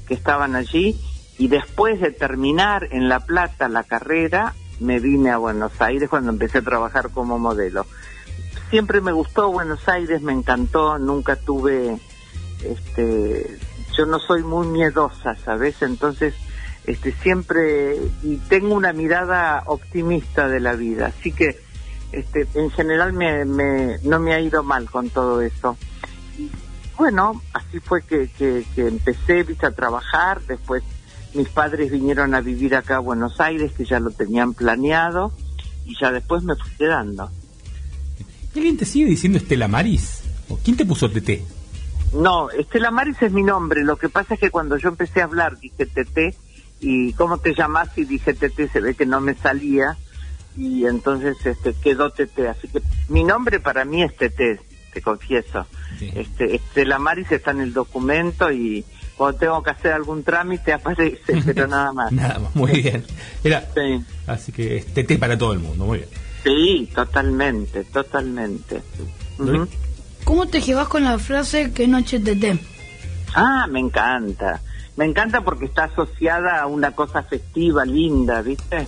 [0.07, 0.95] que estaban allí
[1.39, 6.31] y después de terminar en La Plata la carrera, me vine a Buenos Aires cuando
[6.31, 7.87] empecé a trabajar como modelo.
[8.69, 11.97] Siempre me gustó Buenos Aires, me encantó, nunca tuve,
[12.63, 13.57] este,
[13.97, 15.81] yo no soy muy miedosa, ¿sabes?
[15.81, 16.33] Entonces,
[16.85, 21.57] este, siempre, y tengo una mirada optimista de la vida, así que,
[22.11, 25.77] este, en general me, me, no me ha ido mal con todo eso.
[26.37, 26.49] Y,
[26.97, 30.83] bueno, así fue que, que, empecé, a trabajar, después
[31.33, 35.33] mis padres vinieron a vivir acá a Buenos Aires, que ya lo tenían planeado,
[35.85, 37.29] y ya después me fui quedando.
[38.55, 40.21] ¿Alguien te sigue diciendo Estela Maris?
[40.47, 41.41] ¿O quién te puso TT?
[42.15, 45.25] No, Estela Maris es mi nombre, lo que pasa es que cuando yo empecé a
[45.25, 46.35] hablar dije TT,
[46.79, 47.89] y ¿cómo te llamas?
[47.97, 49.97] Y dije TT, se ve que no me salía,
[50.55, 54.61] y entonces este quedó TT, así que mi nombre para mí es TT,
[54.93, 55.67] te confieso.
[55.99, 58.85] Este, Estela Maris está en el documento y
[59.17, 62.11] cuando tengo que hacer algún trámite aparece, pero nada más.
[62.13, 63.03] Nada más, muy bien.
[63.43, 63.67] Era,
[64.27, 66.09] Así que es TT para todo el mundo, muy bien.
[66.43, 68.81] Sí, totalmente, totalmente.
[69.39, 69.67] Ujú.
[70.25, 72.59] ¿Cómo te llevas con la frase que noche TT?
[73.35, 74.59] Ah, me encanta.
[74.97, 78.87] Me encanta porque está asociada a una cosa festiva, linda, ¿viste?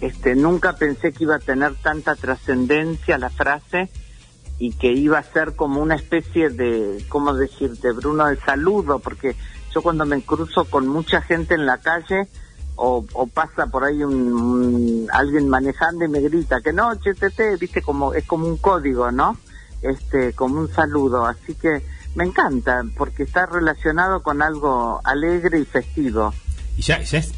[0.00, 3.88] Este, nunca pensé que iba a tener tanta trascendencia la frase
[4.58, 8.98] y que iba a ser como una especie de, ¿cómo decirte, Bruno, de saludo?
[8.98, 9.36] Porque
[9.74, 12.28] yo cuando me cruzo con mucha gente en la calle
[12.74, 17.80] o, o pasa por ahí un- alguien manejando y me grita que noche, tete, viste,
[17.82, 19.38] como es como un código, ¿no?
[19.82, 21.26] Este, como un saludo.
[21.26, 21.82] Así que
[22.14, 26.32] me encanta porque está relacionado con algo alegre y festivo.
[26.76, 27.32] Y ya, es.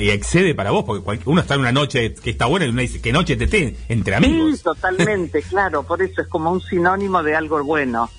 [0.00, 2.82] Y excede para vos, porque uno está en una noche que está buena y uno
[2.82, 4.58] dice que noche TT entre amigos.
[4.58, 8.10] Sí, totalmente, claro, por eso es como un sinónimo de algo bueno.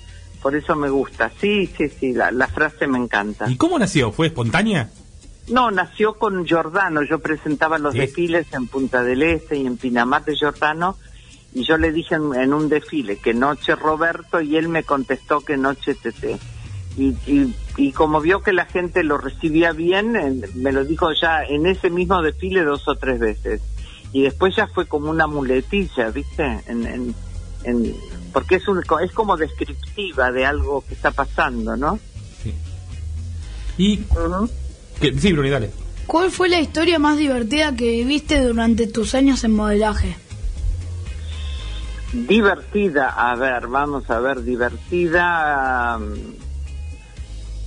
[0.42, 1.30] Por eso me gusta.
[1.40, 3.48] Sí, sí, sí, la, la frase me encanta.
[3.50, 4.10] ¿Y cómo nació?
[4.12, 4.90] ¿Fue espontánea?
[5.48, 7.02] No, nació con Giordano.
[7.04, 8.00] Yo presentaba los Sí.
[8.00, 10.96] desfiles en Punta del Este y en Pinamar de Giordano.
[11.56, 15.40] Y yo le dije en, en un desfile que noche Roberto y él me contestó
[15.40, 16.36] que noche Tete.
[16.98, 21.12] Y, y, y como vio que la gente lo recibía bien, eh, me lo dijo
[21.14, 23.62] ya en ese mismo desfile dos o tres veces.
[24.12, 26.42] Y después ya fue como una muletilla, ¿viste?
[26.66, 27.14] En, en,
[27.64, 27.94] en-
[28.34, 31.98] porque es, un, es como descriptiva de algo que está pasando, ¿no?
[33.78, 34.00] Y.
[35.00, 35.70] que- sí, Bruni, dale.
[36.06, 40.16] ¿Cuál fue la historia más divertida que viviste durante tus años en modelaje?
[42.12, 45.98] Divertida, a ver, vamos a ver, divertida.
[45.98, 46.14] um,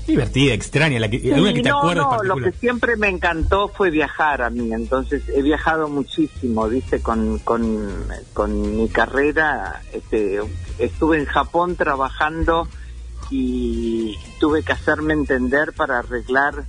[0.07, 3.67] Divertida, extraña, la que, alguna que te no, acuerdas no, lo que siempre me encantó
[3.67, 7.87] fue viajar a mí, entonces he viajado muchísimo, viste, con, con,
[8.33, 10.39] con mi carrera, este,
[10.79, 12.67] estuve en Japón trabajando
[13.29, 16.63] y tuve que hacerme entender para arreglar,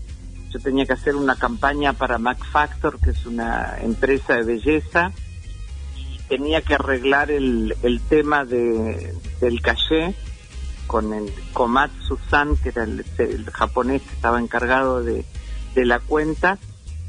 [0.51, 5.13] yo tenía que hacer una campaña para Mac Factor, que es una empresa de belleza,
[6.31, 10.15] tenía que arreglar el, el tema de, del caché
[10.87, 15.25] con el Komatsu-san, que era el, el japonés que estaba encargado de,
[15.75, 16.57] de la cuenta,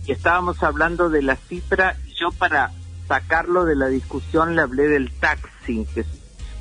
[0.08, 2.72] y estábamos hablando de la cifra, y yo para
[3.08, 6.08] sacarlo de la discusión le hablé del taxi, que es-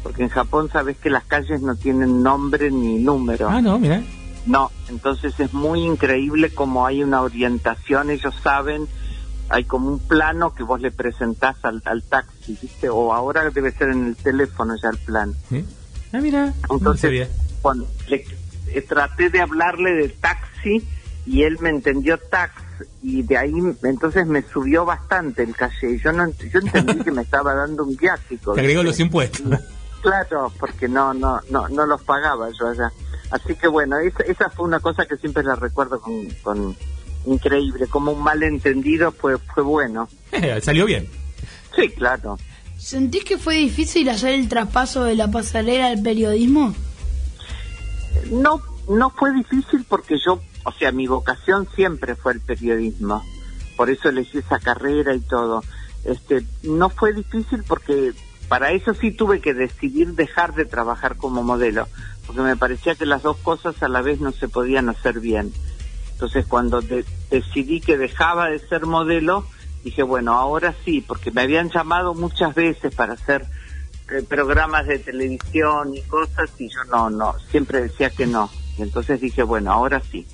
[0.03, 3.49] porque en Japón sabes que las calles no tienen nombre ni número.
[3.51, 4.03] Ah, no, mira.
[4.47, 8.87] No, entonces es muy increíble como hay una orientación, ellos saben,
[9.51, 12.89] hay como un plano que vos le presentás al, al taxi, ¿viste?
[12.89, 15.35] O ahora debe ser en el teléfono ya el plan.
[15.49, 15.65] ¿Sí?
[16.13, 16.55] Ah, mira.
[16.71, 17.29] Entonces,
[17.61, 18.25] cuando le,
[18.69, 20.87] eh, traté de hablarle de taxi
[21.27, 22.63] y él me entendió tax
[23.03, 23.53] y de ahí
[23.83, 25.99] entonces me subió bastante el calle.
[25.99, 28.53] Yo no yo entendí que me estaba dando un viático.
[28.55, 29.43] Te agregó los impuestos.
[30.01, 32.91] Claro, porque no no no no los pagaba yo allá.
[33.31, 36.77] Así que bueno, esa, esa fue una cosa que siempre la recuerdo con, con
[37.27, 40.09] increíble, como un malentendido fue fue bueno.
[40.63, 41.09] Salió bien.
[41.75, 42.39] Sí, claro.
[42.79, 46.75] ¿Sentís que fue difícil hacer el traspaso de la pasarela al periodismo?
[48.31, 53.23] No, no fue difícil porque yo, o sea, mi vocación siempre fue el periodismo.
[53.77, 55.63] Por eso elegí esa carrera y todo.
[56.05, 58.15] Este, no fue difícil porque
[58.49, 61.87] para eso sí tuve que decidir dejar de trabajar como modelo,
[62.27, 65.53] porque me parecía que las dos cosas a la vez no se podían hacer bien.
[66.21, 69.47] Entonces, cuando de- decidí que dejaba de ser modelo,
[69.83, 73.47] dije, bueno, ahora sí, porque me habían llamado muchas veces para hacer
[74.11, 78.51] eh, programas de televisión y cosas y yo no, no, siempre decía que no.
[78.77, 80.27] Y entonces dije, bueno, ahora sí,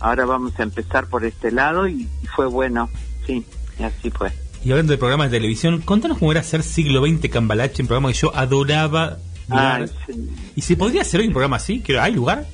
[0.00, 2.88] ahora vamos a empezar por este lado y, y fue bueno,
[3.26, 3.44] sí,
[3.78, 4.32] y así fue.
[4.64, 8.08] Y hablando de programas de televisión, contanos cómo era hacer siglo XX Cambalache, un programa
[8.08, 9.18] que yo adoraba.
[9.50, 10.30] Ay, sí.
[10.56, 11.84] ¿Y se podría hacer hoy un programa así?
[12.00, 12.46] ¿Hay lugar?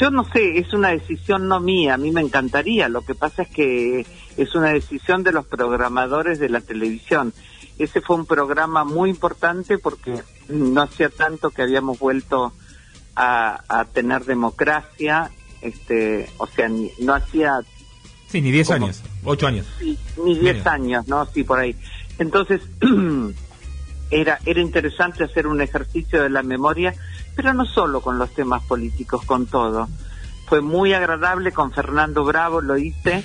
[0.00, 2.88] Yo no sé, es una decisión no mía, a mí me encantaría.
[2.88, 4.06] Lo que pasa es que
[4.36, 7.32] es una decisión de los programadores de la televisión.
[7.78, 12.52] Ese fue un programa muy importante porque no hacía tanto que habíamos vuelto
[13.14, 15.30] a, a tener democracia,
[15.62, 17.60] este, o sea, ni- no hacía
[18.28, 18.86] Sí, ni 10 ¿Cómo?
[18.86, 19.66] años, 8 años.
[20.24, 20.72] ni 10 Mira.
[20.72, 21.24] años, ¿no?
[21.26, 21.74] Sí, por ahí.
[22.18, 22.60] Entonces,
[24.10, 26.94] era, era interesante hacer un ejercicio de la memoria,
[27.36, 29.88] pero no solo con los temas políticos, con todo.
[30.48, 33.22] Fue muy agradable con Fernando Bravo, lo hice,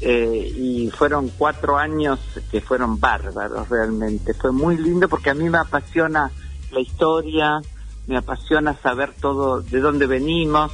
[0.00, 2.20] eh, y fueron cuatro años
[2.50, 4.32] que fueron bárbaros realmente.
[4.32, 6.30] Fue muy lindo porque a mí me apasiona
[6.70, 7.60] la historia,
[8.06, 10.70] me apasiona saber todo de dónde venimos,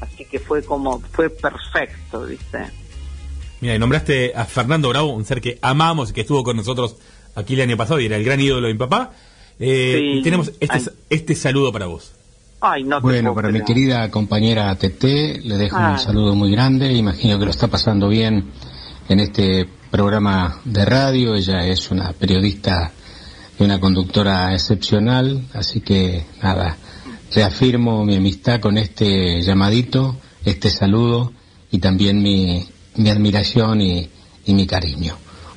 [0.00, 2.70] así que fue como, fue perfecto, ¿viste?
[3.60, 6.96] Mira, y nombraste a Fernando Bravo, un ser que amamos y que estuvo con nosotros
[7.34, 9.12] aquí el año pasado y era el gran ídolo de mi papá.
[9.60, 10.18] Eh, Sí.
[10.18, 10.86] y tenemos este, Ay.
[11.10, 12.13] este saludo para vos.
[12.66, 15.92] Ay, no te Bueno, para mi querida compañera Tete, le dejo Ay.
[15.92, 16.92] un saludo muy grande.
[16.94, 18.50] Imagino que lo está pasando bien
[19.08, 21.34] en este programa de radio.
[21.34, 22.90] Ella es una periodista
[23.58, 26.76] y una conductora excepcional, así que nada,
[27.34, 31.32] reafirmo mi amistad con este llamadito, este saludo
[31.70, 32.66] y también mi,
[32.96, 34.08] mi admiración y,
[34.46, 35.14] y mi cariño.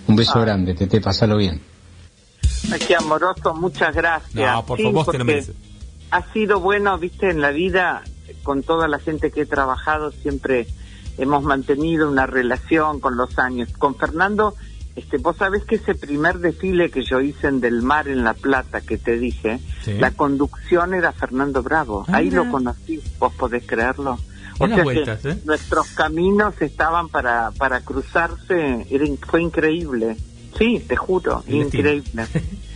[0.08, 1.62] Un beso grande, Tete, pásalo bien.
[2.72, 4.34] Ay, qué amoroso, muchas gracias.
[4.34, 5.56] No, por Sí, favor, vos te lo mereces.
[6.12, 8.04] Ha sido bueno, viste, en la vida,
[8.44, 10.68] con toda la gente que he trabajado, siempre
[11.18, 13.70] hemos mantenido una relación con los años.
[13.78, 14.54] Con Fernando,
[14.96, 18.34] este, vos sabés que ese primer desfile que yo hice en Del Mar, en La
[18.34, 19.94] Plata, que te dije, Sí.
[19.94, 22.06] la conducción era Fernando Bravo.
[22.08, 24.18] Ah, Ahí lo conocí, vos podés creerlo.
[24.60, 25.38] Las sea vueltas, que ¿eh?
[25.46, 30.18] nuestros caminos estaban para, para cruzarse, era fue increíble.
[30.58, 32.26] Sí, te juro, El increíble.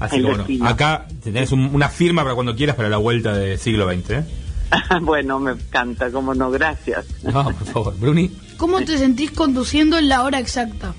[0.00, 0.66] Así que bueno, destino.
[0.68, 4.10] acá tenés un- una firma para cuando quieras para la vuelta del siglo XX.
[4.10, 4.24] ¿eh?
[5.02, 7.06] bueno, me encanta, como no, gracias.
[7.22, 7.98] No, por favor.
[7.98, 8.30] Bruni.
[8.56, 10.94] ¿Cómo te sentís conduciendo en la hora exacta?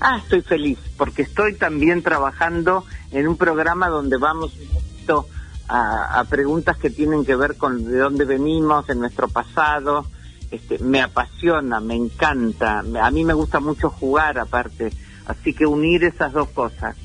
[0.00, 5.26] Ah, estoy feliz, porque estoy también trabajando en un programa donde vamos un poquito
[5.68, 10.06] a, a preguntas que tienen que ver con de dónde venimos, en nuestro pasado.
[10.50, 12.78] Este, me apasiona, me encanta.
[13.02, 14.90] A mí me gusta mucho jugar aparte.
[15.26, 16.96] Así que unir esas dos cosas.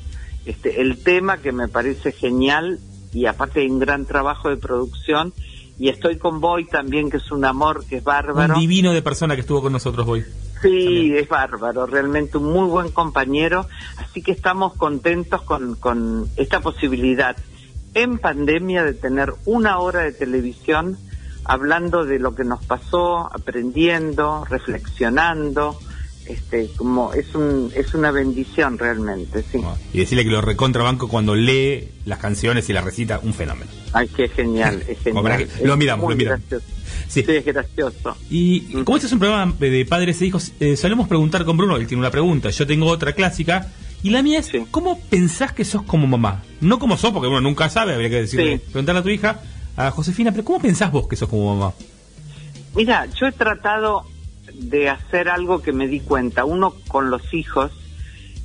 [0.46, 2.78] Este, el tema que me parece genial
[3.12, 5.32] y aparte hay un gran trabajo de producción.
[5.78, 8.54] Y estoy con Boy también, que es un amor, que es bárbaro.
[8.54, 10.24] Un divino de persona que estuvo con nosotros hoy.
[10.62, 13.66] Sí, es bárbaro, realmente un muy buen compañero,
[13.98, 17.36] así que estamos contentos con, con esta posibilidad
[17.92, 20.96] en pandemia de tener una hora de televisión
[21.44, 25.78] hablando de lo que nos pasó, aprendiendo, reflexionando,
[26.26, 29.60] este, como es un, es una bendición realmente, sí.
[29.92, 33.70] Y decirle que lo recontrabanco cuando lee las canciones y las recita, un fenómeno.
[33.92, 35.48] Ay, qué genial, es genial.
[35.62, 36.40] lo miramos, lo miramos.
[36.48, 36.66] gracioso.
[37.08, 37.24] Sí.
[37.26, 38.16] es gracioso.
[38.30, 41.76] Y como este es un programa de padres e hijos, eh, solemos preguntar con Bruno,
[41.76, 43.68] él tiene una pregunta, yo tengo otra clásica,
[44.02, 46.42] y la mía es, ¿cómo pensás que sos como mamá?
[46.60, 48.62] No como sos, porque uno nunca sabe, habría que decirle, Sí.
[48.72, 49.40] preguntarle a tu hija,
[49.76, 51.72] a Josefina, pero ¿cómo pensás vos que sos como mamá?
[52.74, 54.04] Mira, yo he tratado
[54.54, 56.44] de hacer algo que me di cuenta.
[56.44, 57.72] Uno con los hijos,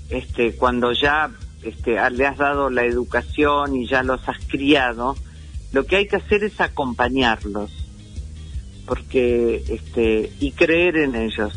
[0.09, 1.31] este, cuando ya
[1.63, 5.15] este, le has dado la educación y ya los has criado,
[5.71, 7.71] lo que hay que hacer es acompañarlos,
[8.85, 11.53] porque este y creer en ellos,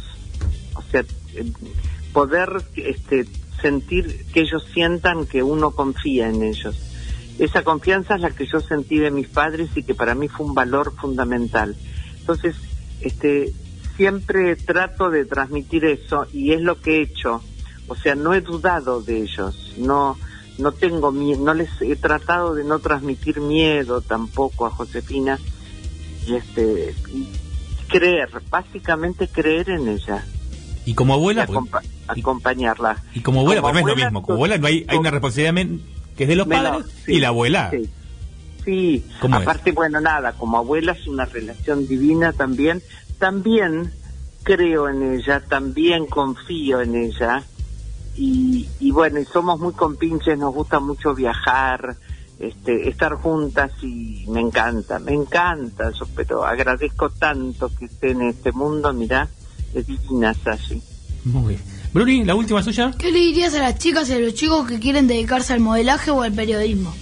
[0.74, 1.04] o sea,
[2.12, 3.24] poder este,
[3.60, 6.76] sentir que ellos sientan que uno confía en ellos.
[7.38, 10.44] Esa confianza es la que yo sentí de mis padres y que para mí fue
[10.44, 11.74] un valor fundamental.
[12.20, 12.54] Entonces,
[13.00, 13.52] este,
[13.96, 17.42] siempre trato de transmitir eso y es lo que he hecho.
[17.88, 20.16] O sea, no he dudado de ellos, no,
[20.58, 25.38] no tengo no les he tratado de no transmitir miedo tampoco a Josefina
[26.26, 27.26] y este, y
[27.88, 30.24] creer, básicamente creer en ella,
[30.86, 33.02] Y como abuela, y acompa- acompañarla.
[33.14, 35.10] y como abuela, como pues no es lo mismo, como abuela no hay, hay una
[35.10, 35.66] responsabilidad
[36.16, 37.70] que es de los padres sí, y la abuela.
[37.72, 37.88] sí.
[38.64, 42.80] Sí, aparte, bueno, nada, como abuela es una relación divina también.
[43.22, 43.92] También
[44.42, 47.44] creo en ella, también confío en ella.
[48.16, 51.94] Y, y bueno, y somos muy compinches, nos gusta mucho viajar,
[52.40, 55.92] este, estar juntas y me encanta, me encanta.
[55.92, 59.28] Yo, pero agradezco tanto que esté en este mundo, mirá,
[59.72, 60.82] es divina Sashi.
[61.22, 61.60] Muy bien.
[61.92, 62.90] Bruni, la última suya.
[62.98, 66.10] ¿Qué le dirías a las chicas y a los chicos que quieren dedicarse al modelaje
[66.10, 66.92] o al periodismo?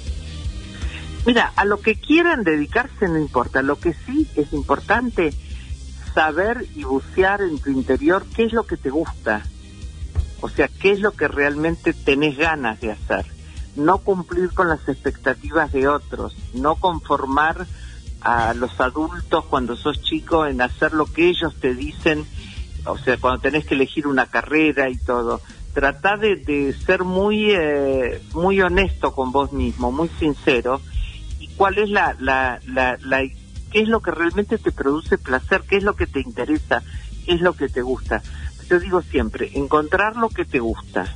[1.24, 5.32] Mira, a lo que quieran dedicarse no importa, lo que sí es importante
[6.14, 9.42] saber y bucear en tu interior qué es lo que te gusta.
[10.40, 13.26] O sea, ¿qué es lo que realmente tenés ganas de hacer?
[13.76, 17.66] No cumplir con las expectativas de otros, no conformar
[18.20, 22.26] a los adultos cuando sos chico en hacer lo que ellos te dicen,
[22.84, 25.40] o sea, cuando tenés que elegir una carrera y todo.
[25.72, 30.80] Trata de, de ser muy, eh, muy honesto con vos mismo, muy sincero.
[31.38, 33.22] ¿Y cuál es la, la, la, la,
[33.70, 35.62] qué es lo que realmente te produce placer?
[35.68, 36.82] ¿Qué es lo que te interesa?
[37.24, 38.22] ¿Qué es lo que te gusta?
[38.68, 41.08] Yo digo siempre, encontrar lo que te gusta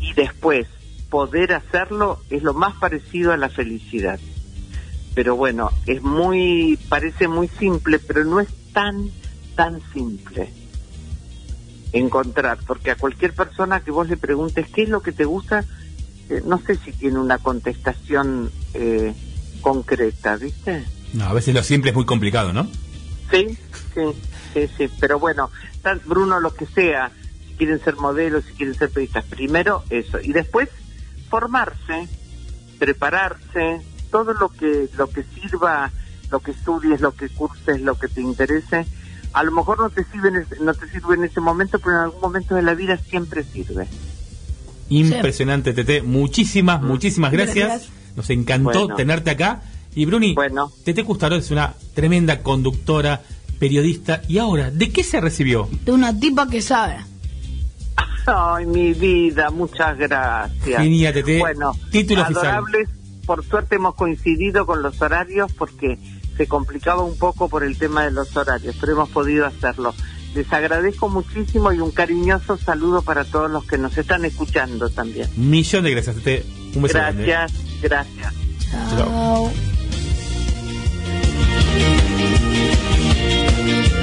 [0.00, 0.68] y después
[1.10, 4.20] poder hacerlo es lo más parecido a la felicidad
[5.18, 9.10] pero bueno, es muy, parece muy simple, pero no es tan,
[9.56, 10.48] tan simple
[11.92, 15.64] encontrar, porque a cualquier persona que vos le preguntes qué es lo que te gusta,
[16.28, 19.12] eh, no sé si tiene una contestación eh,
[19.60, 20.84] concreta, ¿viste?
[21.14, 22.68] No, a veces lo simple es muy complicado, ¿no?
[23.30, 23.56] Sí,
[23.94, 24.02] sí,
[24.54, 25.50] sí, sí, pero bueno,
[25.82, 27.10] tal Bruno, lo que sea,
[27.46, 30.68] si quieren ser modelos, si quieren ser periodistas, primero eso, y después
[31.28, 32.08] formarse,
[32.78, 33.80] prepararse,
[34.10, 35.90] todo lo que lo que sirva,
[36.30, 38.86] lo que estudies, lo que curses, lo que te interese,
[39.32, 41.96] a lo mejor no te sirve en ese, no te sirve en ese momento, pero
[41.96, 43.86] en algún momento de la vida siempre sirve.
[44.88, 46.02] Impresionante, Tete.
[46.02, 47.90] Muchísimas, muchísimas gracias.
[48.16, 48.96] Nos encantó Bueno.
[48.96, 49.62] tenerte acá.
[49.98, 50.70] Y Bruni, Bueno.
[50.84, 53.20] Tete Custaró es una tremenda conductora,
[53.58, 54.22] periodista.
[54.28, 55.68] Y ahora, ¿de qué se recibió?
[55.84, 56.98] De una tipa que sabe.
[58.24, 60.80] Ay, mi vida, muchas gracias.
[60.80, 61.40] Genial, Tete.
[61.40, 62.46] Bueno, Título oficial.
[62.46, 62.88] adorables,
[63.26, 65.98] por suerte hemos coincidido con los horarios porque
[66.36, 69.92] se complicaba un poco por el tema de los horarios, pero hemos podido hacerlo.
[70.32, 75.28] Les agradezco muchísimo y un cariñoso saludo para todos los que nos están escuchando también.
[75.36, 76.46] Millón de gracias, Tete.
[76.76, 77.26] Un beso grande.
[77.26, 78.32] Gracias, gracias.
[78.70, 79.50] Chao.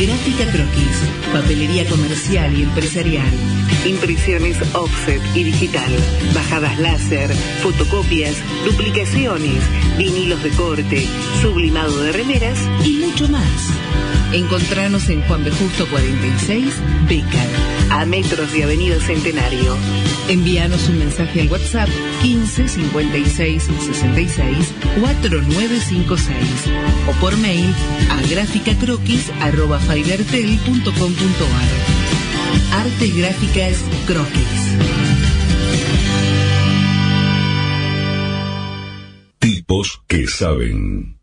[0.00, 0.96] Gráfica Croquis,
[1.30, 3.28] papelería comercial y empresarial.
[3.84, 5.90] Impresiones offset y digital,
[6.34, 9.62] bajadas láser, fotocopias, duplicaciones,
[9.98, 11.06] vinilos de corte,
[11.42, 13.44] sublimado de remeras y mucho más.
[14.32, 15.50] Encontranos en Juan B.
[15.50, 16.72] Justo 46,
[17.06, 17.48] Becar,
[17.90, 19.76] a metros de Avenida Centenario.
[20.28, 21.88] Envíanos un mensaje al WhatsApp
[22.22, 26.36] 15 56 66 4956
[27.08, 27.74] o por mail
[28.10, 28.22] a
[29.90, 32.80] gráficacroquis.fibertel.com.ar.
[32.80, 34.76] Artes Gráficas Croquis.
[39.40, 41.16] Tipos que saben.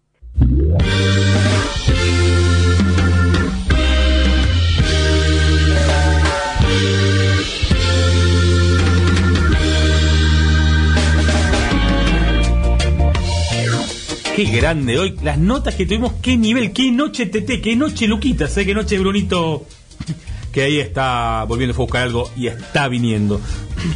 [14.37, 15.15] Qué grande hoy.
[15.23, 18.99] Las notas que tuvimos, qué nivel, qué noche Tete, qué noche Luquita, sé qué noche
[18.99, 19.65] Brunito.
[20.51, 23.41] Que ahí está volviendo a buscar algo y está viniendo.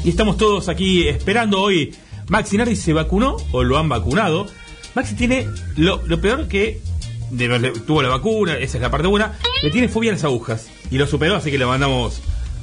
[0.04, 1.94] Y estamos todos aquí esperando hoy.
[2.28, 4.48] Maxi Nardi se vacunó o lo han vacunado.
[4.96, 5.48] Maxi tiene
[5.78, 6.82] lo, peor que
[7.86, 9.38] tuvo la vacuna, esa es la parte buena.
[9.62, 12.20] Le tiene fobia a las agujas y lo superó, así que le mandamos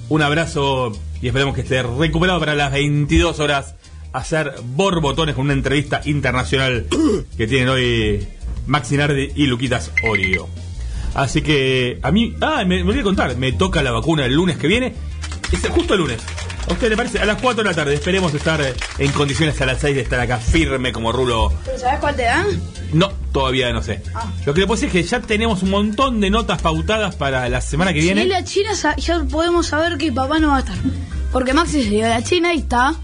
[0.09, 0.93] un abrazo
[1.23, 3.77] y esperamos que esté recuperado para las 22 horas
[4.13, 6.87] hacer borbotones con una entrevista internacional
[7.37, 8.27] que tienen hoy
[8.67, 10.49] Maxi Nardi y Luquitas Orio.
[11.15, 14.57] Así que a mí, ah, me, me olvidé contar, me toca la vacuna el lunes
[14.59, 14.95] que viene,
[15.53, 16.19] es justo el lunes.
[16.69, 17.19] ¿A usted le parece?
[17.19, 18.61] A las 4 de la tarde, esperemos estar
[18.99, 21.51] en condiciones a las 6 de estar acá firme como rulo.
[21.65, 22.47] ¿Pero sabes cuál te dan?
[22.93, 24.03] No, todavía no sé.
[24.45, 27.49] Lo que le puedo decir es que ya tenemos un montón de notas pautadas para
[27.49, 28.23] la semana que Si viene.
[28.25, 30.77] es la China, ya podemos saber que papá no va a estar.
[31.33, 32.95] Porque Maxi se dio a la China y está.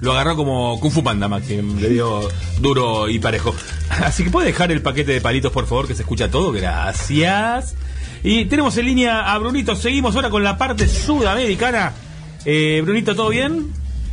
[0.00, 1.60] Lo agarró como Kung Fu Panda, Maxi.
[1.62, 2.28] Le dio
[2.60, 3.54] duro y parejo.
[3.90, 6.52] Así que puede dejar el paquete de palitos, por favor, que se escucha todo.
[6.52, 7.74] Gracias.
[8.22, 9.74] Y tenemos en línea a Brunito.
[9.76, 11.92] Seguimos ahora con la parte sudamericana.
[12.44, 13.72] Eh, Brunito, ¿todo bien?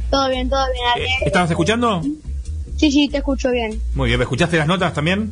[0.09, 1.07] Todo bien, todo bien, Ale.
[1.25, 2.01] ¿Estabas escuchando?
[2.77, 3.79] Sí, sí, te escucho bien.
[3.95, 4.19] Muy bien.
[4.19, 5.31] ¿Me escuchaste las notas también?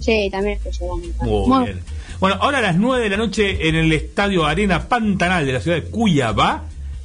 [0.00, 1.12] Sí, también escucho bien.
[1.20, 1.80] Muy Bueno, bien.
[2.20, 5.60] Bueno, ahora a las 9 de la noche en el estadio Arena Pantanal de la
[5.60, 6.64] ciudad de Cuiabá,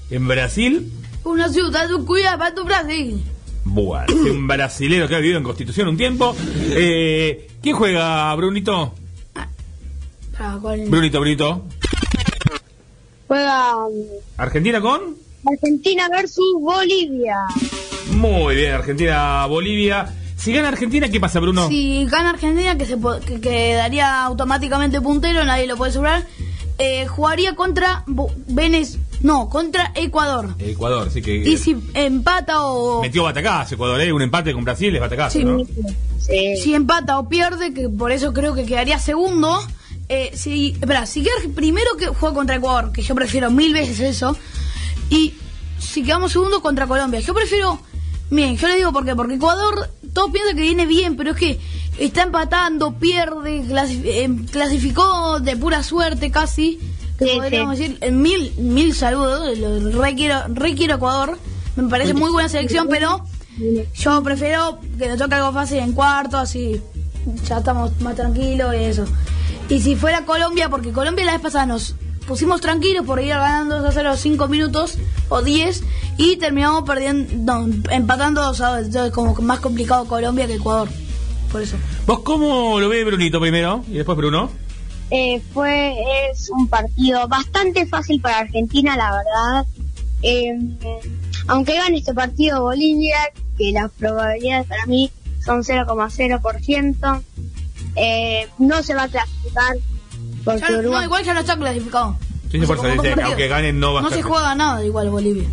[0.10, 0.91] en Brasil.
[1.23, 3.23] Una ciudad de cuida para tu Brasil.
[3.64, 6.35] Bueno, es un brasilero que ha vivido en Constitución un tiempo.
[6.72, 8.93] Eh, ¿Quién juega, Brunito?
[10.38, 10.81] ¿Para cuál?
[10.89, 11.65] Brunito, Brunito.
[13.27, 13.93] Juega um,
[14.38, 15.15] ¿Argentina con?
[15.45, 17.35] Argentina versus Bolivia.
[18.11, 20.14] Muy bien, Argentina, Bolivia.
[20.35, 21.68] Si gana Argentina, ¿qué pasa, Bruno?
[21.69, 26.26] Si gana Argentina, que se que quedaría automáticamente puntero, nadie lo puede asegurar.
[26.80, 30.56] eh, jugaría contra Bo- Venez, no, contra Ecuador.
[30.60, 34.11] Ecuador, sí que Y si empata o metió batacazo Ecuador, ¿eh?
[34.11, 35.60] Un empate con Brasil es batacazo, Sí, ¿no?
[36.22, 39.60] si empata o pierde, que por eso creo que quedaría segundo,
[40.07, 43.99] eh, si, espera, si queda primero que juega contra Ecuador, que yo prefiero mil veces
[43.99, 44.38] eso,
[45.10, 45.34] y
[45.80, 47.80] si quedamos segundo contra Colombia, yo prefiero,
[48.30, 51.38] miren, yo le digo por qué, porque Ecuador, todos piensan que viene bien, pero es
[51.38, 51.60] que
[51.98, 53.64] está empatando, pierde,
[54.06, 56.80] eh, clasificó de pura suerte casi,
[57.26, 61.38] podríamos decir, eh, mil, mil saludos, lo re quiero, re quiero Ecuador,
[61.76, 63.23] me parece muy buena selección, pero
[63.95, 66.81] yo prefiero que nos toque algo fácil en cuarto, así
[67.48, 69.06] ya estamos más tranquilos y eso.
[69.69, 71.95] Y si fuera Colombia, porque Colombia la vez pasada nos
[72.27, 74.98] pusimos tranquilos por ir ganando 2 a 0 5 minutos
[75.30, 75.84] o 10
[76.18, 78.85] y terminamos perdiendo, no, empatando 2 a 2.
[78.88, 80.89] Entonces, como que más complicado Colombia que Ecuador.
[81.52, 81.77] Por eso.
[82.06, 84.49] ¿Vos cómo lo ve Brunito primero y después Bruno?
[85.11, 85.95] Eh, fue
[86.31, 89.65] es un partido bastante fácil para Argentina, la verdad.
[90.23, 90.57] Eh,
[91.47, 93.17] aunque gane este partido Bolivia,
[93.57, 95.11] que las probabilidades para mí
[95.43, 97.23] son 0,0%,
[97.95, 99.75] eh, no se va a clasificar
[100.45, 102.15] porque Ya- no, Uruguay igual ya no está clasificado.
[102.51, 103.27] Sí, sí, por eso Como dice, partido.
[103.27, 105.47] aunque ganen no va a No estar se juega nada igual Bolivia.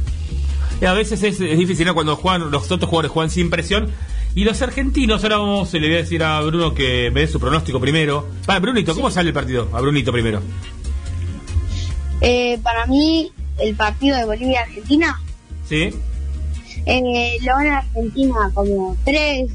[0.80, 1.94] Y a veces es, es difícil, ¿no?
[1.94, 3.90] Cuando juegan, los otros jugadores juegan sin presión.
[4.38, 7.40] Y los argentinos, ahora vamos, le voy a decir a Bruno que me dé su
[7.40, 8.28] pronóstico primero.
[8.48, 9.68] Va, Brunito, ¿cómo sale el partido?
[9.72, 10.40] A Brunito primero.
[12.20, 15.20] Eh, para mí, el partido de Bolivia-Argentina,
[15.68, 15.90] ¿Sí?
[16.86, 19.50] eh, lo gana Argentina como 3,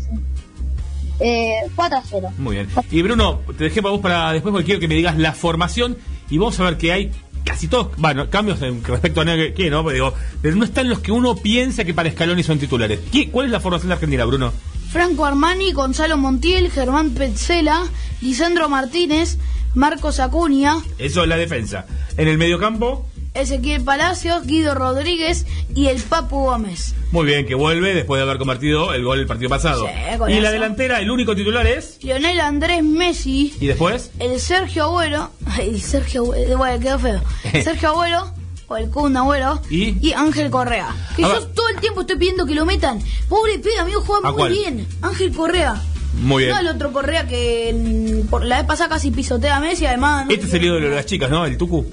[1.22, 2.30] eh, 4 a 0.
[2.38, 2.68] Muy bien.
[2.92, 5.98] Y Bruno, te dejé para vos para después porque quiero que me digas la formación
[6.30, 7.12] y vamos a ver que hay
[7.46, 11.00] casi todos, bueno, cambios en respecto a que, no, pero digo, pero no están los
[11.00, 13.00] que uno piensa que para Scaloni son titulares.
[13.14, 14.52] ¿Qué, ¿Cuál es la formación de Argentina, Bruno?
[14.94, 17.84] Franco Armani, Gonzalo Montiel, Germán Petzela,
[18.22, 19.38] Lisandro Martínez,
[19.74, 21.88] Marcos Acuña, Eso es la defensa.
[22.16, 23.04] En el mediocampo,
[23.34, 26.94] Ezequiel Palacios, Guido Rodríguez y el Papu Gómez.
[27.12, 29.88] muy bien, que vuelve después de haber convertido el gol el partido pasado.
[29.88, 31.98] Sí, y la delantera, el único titular es.
[32.04, 34.12] Lionel Andrés Messi, ¿Y después?
[34.20, 37.22] el Sergio Abuelo, el Sergio bueno, quedó feo.
[37.64, 38.32] Sergio Abuelo,
[38.74, 40.12] o el Kun Abuelo, ¿Y?
[40.14, 40.88] Ángel Correa.
[41.16, 41.46] Que A yo ver.
[41.54, 43.00] todo el tiempo estoy pidiendo que lo metan.
[43.30, 44.52] Pobre pibe, amigo, juega ¿A muy cuál?
[44.52, 44.88] bien.
[45.02, 45.82] Ángel Correa.
[46.22, 46.56] Muy bien.
[46.56, 50.26] No el otro Correa que por la vez pasada casi pisotea a Messi, además.
[50.28, 51.46] no Este es el ídolo de las chicas, ¿no?
[51.46, 51.86] El Tucu.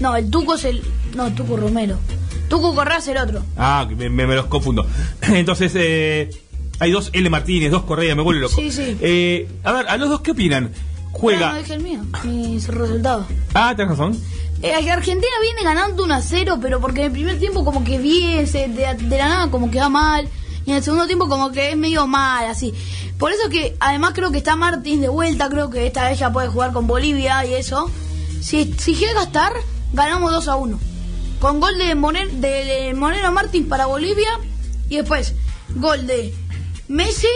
[0.00, 0.82] No, el Tuco es el.
[1.14, 1.96] No, el Tuco Romero.
[2.48, 3.42] Tuco Correa es el otro.
[3.56, 4.86] Ah, me, me- me los confundo.
[5.22, 6.30] Entonces, eh,
[6.78, 7.28] hay dos L.
[7.30, 8.56] Martínez, dos Correa, me vuelve loco.
[8.56, 8.96] Sí, sí.
[9.00, 10.72] Eh, a ver, a los dos, ¿qué opinan?
[10.74, 11.58] Ah, no Juega.
[11.58, 13.26] dije el mío, mis resultados.
[13.52, 14.18] Ah, tenés razón.
[14.62, 17.98] Eh, Argentina viene ganando 1 a 0, pero porque en el primer tiempo como que
[17.98, 20.28] bien, se- de, de la nada como que va mal,
[20.66, 22.74] y en el segundo tiempo como que es medio mal, así.
[23.18, 26.30] Por eso que además creo que está Martins de vuelta, creo que esta vez ya
[26.32, 27.90] puede jugar con Bolivia y eso.
[28.42, 29.52] Si, si llega a estar,
[29.92, 30.78] ganamos 2 a 1.
[31.40, 34.28] Con gol de, Moner, de Monero Martins para Bolivia
[34.90, 35.34] y después
[35.76, 36.34] gol de
[36.88, 37.26] Messi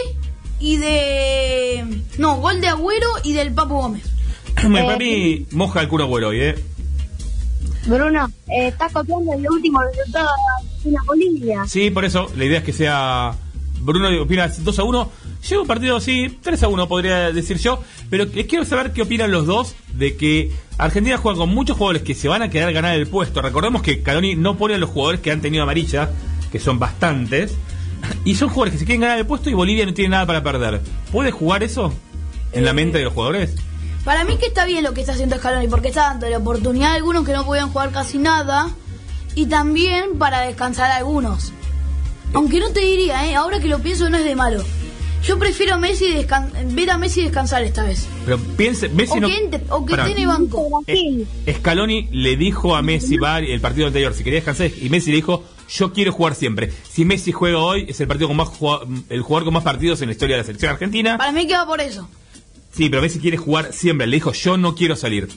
[0.61, 2.03] y de...
[2.19, 4.03] No, gol de Agüero y del Papu Gómez.
[4.69, 6.55] Me- Para mí, moja el culo abuelo hoy, ¿eh?
[7.87, 11.65] Bruno, eh, está copiando el último resultado de Argentina-Bolivia.
[11.67, 13.33] Sí, por eso, la idea es que sea.
[13.81, 15.11] Bruno opina 2 a 1.
[15.49, 17.83] Lleva un partido, sí, 3 a 1 podría decir yo.
[18.09, 22.03] Pero les quiero saber qué opinan los dos de que Argentina juega con muchos jugadores
[22.03, 23.43] que se van a quedar ganar el puesto.
[23.43, 26.11] Recordemos que Caloni no pone a los jugadores que han tenido amarilla,
[26.51, 27.55] que son bastantes.
[28.25, 30.43] Y son jugadores que se quieren ganar el puesto y Bolivia no tiene nada para
[30.43, 30.81] perder.
[31.13, 31.93] ¿Puede jugar eso
[32.53, 33.55] en la mente de los jugadores?
[34.05, 36.93] Para mí que está bien lo que está haciendo Scaloni, porque está dando la oportunidad
[36.93, 38.71] a algunos que no podían jugar casi nada,
[39.35, 41.53] y también para descansar a algunos.
[42.35, 43.35] Aunque no te diría, ¿eh?
[43.35, 44.63] ahora que lo pienso no es de malo.
[45.23, 48.07] Yo prefiero a Messi descan- ver a Messi descansar esta vez.
[48.27, 49.29] Pero piense, Messi o, no.
[49.29, 50.85] que entre- o que tiene banco.
[51.51, 55.17] Scaloni le dijo a Messi va, el partido anterior si quería descansar y Messi le
[55.17, 56.71] dijo yo quiero jugar siempre.
[56.91, 58.49] Si Messi juega hoy es el partido con más
[59.09, 61.17] el jugador con más partidos en la historia de la selección argentina.
[61.17, 62.07] Para mí que va por eso.
[62.77, 64.07] Sí, pero Messi quiere jugar siempre.
[64.07, 65.29] Le dijo yo no quiero salir.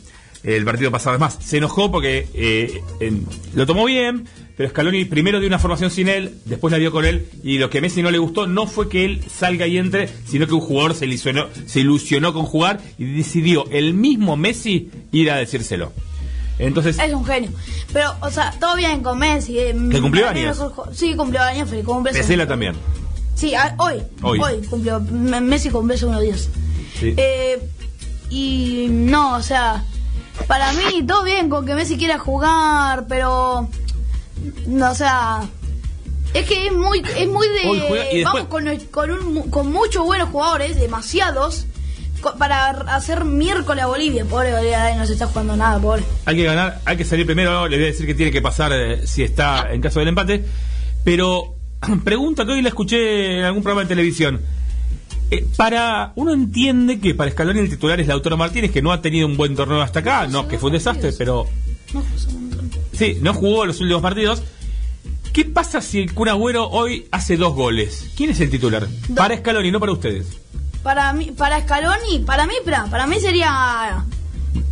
[0.44, 5.06] El partido pasado es más se enojó porque eh, en- lo tomó bien, pero Scaloni
[5.06, 7.82] primero dio una formación sin él, después la dio con él y lo que a
[7.82, 10.94] Messi no le gustó no fue que él salga y entre, sino que un jugador
[10.94, 15.92] se ilusionó, se ilusionó con jugar y decidió el mismo Messi ir a decírselo.
[16.60, 17.52] Entonces, Es un genio.
[17.94, 19.60] Pero, o sea, todo bien con Messi.
[19.60, 20.58] eh, ¿Que cumplió años?
[20.60, 22.14] mejor Sí, cumplió años, feliz cumple.
[22.14, 22.74] Pesela también.
[23.36, 24.40] Sí, a- hoy, Hoy.
[24.40, 24.62] hoy.
[24.68, 25.00] cumplió.
[25.00, 26.50] Messi cumplió hace unos días.
[27.00, 27.14] Sí.
[27.18, 27.60] Eh,
[28.30, 29.84] y no, o sea,
[30.48, 33.70] para mí todo bien con que Messi quiera jugar, pero
[34.68, 35.42] no, o sea,
[36.34, 39.50] es que es muy es muy de Hoy juega y después- vamos con, con, un-
[39.50, 41.66] con muchos buenos jugadores, demasiados
[42.22, 46.04] co- para hacer miércoles a Bolivia, pobre Bolivia, no se está jugando nada, pobre.
[46.26, 47.68] Hay que ganar, hay que salir primero.
[47.68, 50.44] Le voy a decir que tiene que pasar eh, si está en caso del empate.
[51.04, 51.56] Pero
[52.04, 54.42] pregunta que hoy la escuché en algún programa de televisión.
[55.30, 59.02] Eh, para uno entiende que para Scaloni el titular es Lautaro Martínez, que no ha
[59.02, 61.48] tenido un buen torneo hasta acá, no, que fue un desastre, pero
[62.94, 64.44] sí, no jugó los últimos partidos.
[65.34, 68.10] ¿Qué pasa si el Kun Agüero hoy hace dos goles?
[68.16, 68.88] ¿Quién es el titular?
[69.16, 70.40] Para Scaloni, no para ustedes.
[70.82, 74.06] Para mí, para Scaloni, para mí, para, para mí sería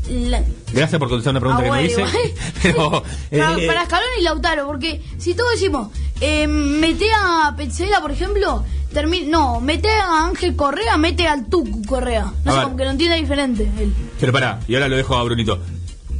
[0.10, 2.02] la- Gracias por contestar una pregunta que no Agüero.
[2.07, 2.34] hice.
[2.61, 5.90] Pero, eh, para Scaloni y Lautaro, porque si todos decimos,
[6.22, 8.64] eh, mete a Petzela, por ejemplo,
[8.94, 12.32] termi- no, mete a Ángel Correa, mete al Tucu Correa.
[12.44, 12.64] No sé, ver.
[12.65, 13.64] como que lo entiende diferente.
[13.80, 13.94] él.
[14.19, 15.60] Pero pará, y ahora lo dejo a Brunito.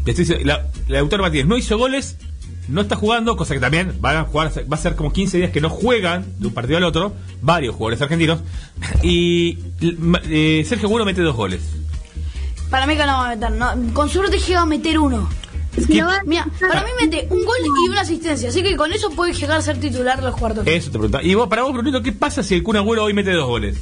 [0.06, 0.58] Estoy la,
[0.88, 2.18] la Lautaro Martínez no hizo goles,
[2.68, 5.52] no está jugando, cosa que también van a jugar, va a ser como 15 días
[5.52, 8.40] que no juegan de un partido al otro, varios jugadores argentinos,
[9.04, 9.58] y
[10.30, 11.62] eh, Sergio Agüero mete dos goles.
[12.70, 15.30] Para mí que no va a meter, no, con suerte llega a meter uno.
[16.26, 19.58] Mira, para mí mete un gol y una asistencia, así que con eso puede llegar
[19.58, 20.66] a ser titular los cuartos.
[20.66, 21.22] Eso te pregunta.
[21.22, 23.78] Y vos, para vos, Brunito, ¿qué pasa si el Kun Agüero hoy mete dos goles?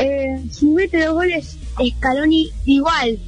[0.00, 1.56] Eh, si mete dos goles,
[1.96, 3.18] Scaloni igual.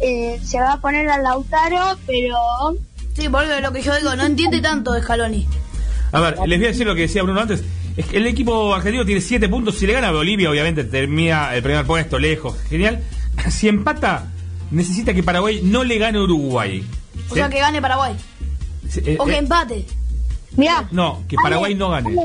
[0.00, 2.36] Eh, se va a poner al Lautaro, pero...
[3.16, 5.46] Sí, porque lo que yo digo, no entiende tanto de Scaloni.
[6.12, 7.62] A ver, les voy a decir lo que decía Bruno antes.
[7.96, 9.76] Es que el equipo argentino tiene 7 puntos.
[9.76, 12.56] Si le gana a Bolivia, obviamente termina el primer puesto, lejos.
[12.68, 13.02] Genial.
[13.50, 14.30] Si empata,
[14.70, 16.84] necesita que Paraguay no le gane a Uruguay.
[17.30, 18.14] O sea, que gane Paraguay.
[18.88, 19.86] Sí, eh, O que eh, empate.
[20.56, 20.88] Mira.
[20.90, 22.16] No, que Paraguay no gane.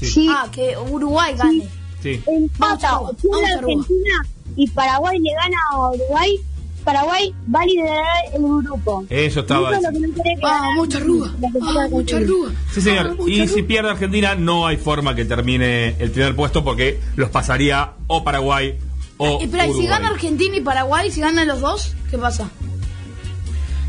[0.00, 0.28] Sí.
[0.30, 1.68] Ah, que Uruguay gane.
[2.02, 2.20] Sí.
[2.26, 4.26] Empata o pierde Argentina
[4.56, 6.40] y Paraguay le gana a Uruguay,
[6.84, 9.04] Paraguay va a liderar el grupo.
[9.08, 9.70] Eso estaba.
[9.70, 11.32] Eso es lo que no Ah, mucha arruga.
[11.62, 12.52] Ah, mucha arruga.
[12.72, 13.16] Sí, señor.
[13.26, 17.92] Y si pierde Argentina, no hay forma que termine el primer puesto porque los pasaría
[18.08, 18.78] o Paraguay
[19.22, 22.50] o Espera, y si gana Argentina y Paraguay, si ganan los dos, ¿qué pasa?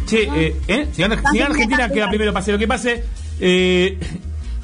[0.05, 0.88] Che, eh, ¿eh?
[0.93, 3.03] Si, gana, si gana Argentina, queda primero pase lo que pase.
[3.39, 3.97] Eh,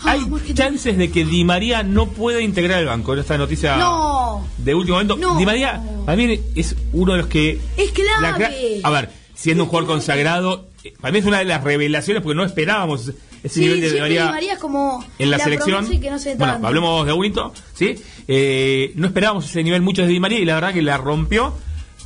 [0.04, 0.22] hay
[0.54, 3.16] chances de que Di María no pueda integrar el banco.
[3.16, 4.46] Esta noticia No.
[4.58, 5.18] de último momento.
[5.18, 5.38] No.
[5.38, 7.60] Di María, para mí, es uno de los que.
[7.78, 7.92] Es
[8.22, 8.82] la clave.
[8.84, 12.36] a ver, siendo un jugador consagrado, eh, para mí es una de las revelaciones porque
[12.36, 13.12] no esperábamos
[13.44, 15.78] ese Sí, nivel de Di María es como en la, selección.
[15.80, 16.68] promesa y que no se bueno, tanto.
[16.68, 17.96] hablemos de Agüito, ¿sí?
[18.28, 21.54] Eh, no esperábamos ese nivel mucho de Di María y la verdad que la rompió.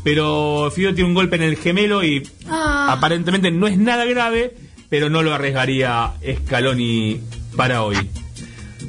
[0.03, 2.87] Pero Fido tiene un golpe en el gemelo y Ah.
[2.91, 4.53] aparentemente no es nada grave,
[4.89, 6.11] pero no lo arriesgaría
[6.45, 7.21] Scaloni
[7.55, 7.95] para hoy.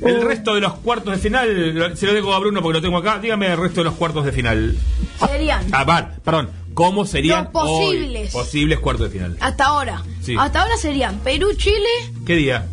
[0.04, 2.98] El resto de los cuartos de final, se lo dejo a Bruno porque lo tengo
[2.98, 3.20] acá.
[3.20, 4.76] Dígame el resto de los cuartos de final.
[5.24, 5.86] Serían Ah,
[6.24, 6.50] perdón.
[6.74, 8.34] ¿Cómo serían Los posibles.
[8.34, 8.40] hoy?
[8.42, 9.36] posibles cuartos de final?
[9.40, 10.02] hasta ahora.
[10.22, 10.34] Sí.
[10.38, 11.88] Hasta ahora serían Perú-Chile
[12.26, 12.66] ¿Qué día?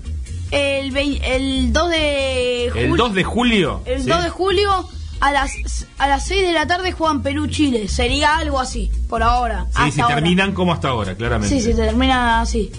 [0.52, 2.96] el, el 2 de ¿El julio.
[2.98, 3.82] 2 de julio?
[3.86, 4.10] El ¿Sí?
[4.10, 7.88] 2 de julio a las a las 6 de la tarde juegan Perú-Chile.
[7.88, 9.66] Sería algo así, por ahora.
[9.70, 10.16] Sí, hasta si ahora.
[10.16, 11.56] terminan como hasta ahora, claramente.
[11.56, 12.72] Sí, sí, termina así.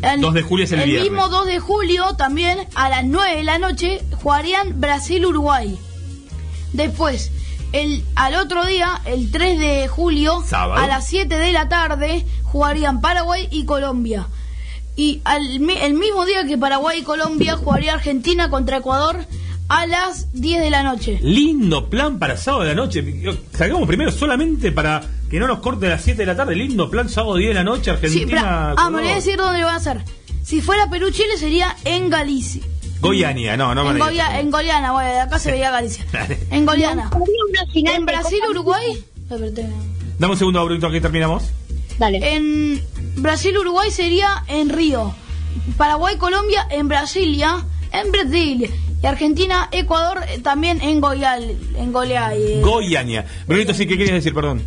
[0.00, 1.10] El, 2 de julio es el viernes.
[1.10, 5.76] mismo 2 de julio también a las 9 de la noche jugarían Brasil-Uruguay.
[6.72, 7.30] Después,
[7.72, 10.82] el, al otro día, el 3 de julio, Sábado.
[10.82, 14.26] a las 7 de la tarde, jugarían Paraguay y Colombia.
[14.96, 19.24] Y al, el mismo día que Paraguay y Colombia, jugaría Argentina contra Ecuador
[19.68, 21.18] a las 10 de la noche.
[21.22, 23.02] Lindo plan para sábado de la noche.
[23.56, 26.54] Salgamos primero solamente para que no nos corte a las 7 de la tarde.
[26.54, 28.26] Lindo plan sábado 10 de la noche, Sí, Argentina.
[28.74, 30.04] pero- ah, me voy a decir dónde lo van a hacer.
[30.42, 32.62] Si fuera Perú-Chile sería en Galicia.
[33.02, 36.04] Goiania, no, no en, Goya- en Goliana, bueno, de acá se veía Galicia.
[36.50, 37.10] En Goliana.
[37.74, 39.04] En Brasil, Uruguay.
[40.18, 41.44] Dame un segundo, Brunito, que terminamos.
[42.00, 42.82] En
[43.16, 45.14] Brasil, Uruguay sería en Río.
[45.76, 47.64] Paraguay, Colombia en Brasilia.
[47.92, 48.70] En Brasil.
[49.02, 51.56] Y Argentina, Ecuador eh, también en Goial.
[51.76, 52.60] En Goial.
[52.62, 53.26] Goiania.
[53.46, 54.32] Brunito, sí, ¿qué querías decir?
[54.32, 54.62] Perdón.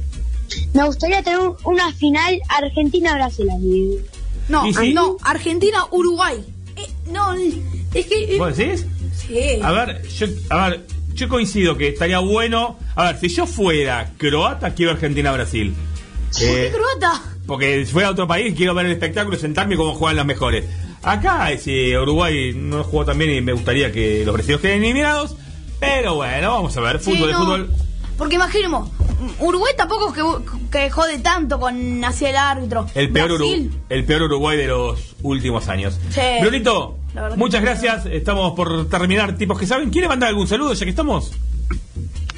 [0.73, 3.47] Me gustaría tener un- una final Argentina-Brasil.
[4.49, 4.93] No, sí.
[4.93, 6.35] no, Argentina, Uruguay.
[6.75, 7.33] Eh, no,
[7.99, 8.35] es que.
[8.35, 8.85] eh, ¿Vos decís?
[9.15, 9.59] sí.
[9.63, 12.77] A ver, yo, a ver, yo coincido que estaría bueno.
[12.95, 15.73] A ver, si yo fuera croata, quiero Argentina-Brasil.
[16.31, 17.21] ¿Por qué Eh, croata?
[17.47, 20.65] porque si fuera a otro país, quiero ver el espectáculo, sentarme como juegan las mejores.
[21.03, 25.35] Acá, si Uruguay no jugó tan bien y me gustaría que los brasileños queden eliminados.
[25.79, 27.39] Pero bueno, vamos a ver, Sí, fútbol, no.
[27.39, 27.69] fútbol.
[28.17, 28.89] Porque imaginemos,
[29.39, 32.87] Uruguay tampoco es que, que jode tanto con hacia el árbitro.
[32.95, 35.99] El peor, Brasil, el peor Uruguay de los últimos años.
[36.09, 36.21] Sí.
[36.41, 36.97] Brunito,
[37.35, 38.05] muchas gracias.
[38.05, 39.35] Estamos por terminar.
[39.37, 39.89] Tipos que saben.
[39.89, 41.31] ¿Quiere mandar algún saludo ya que estamos?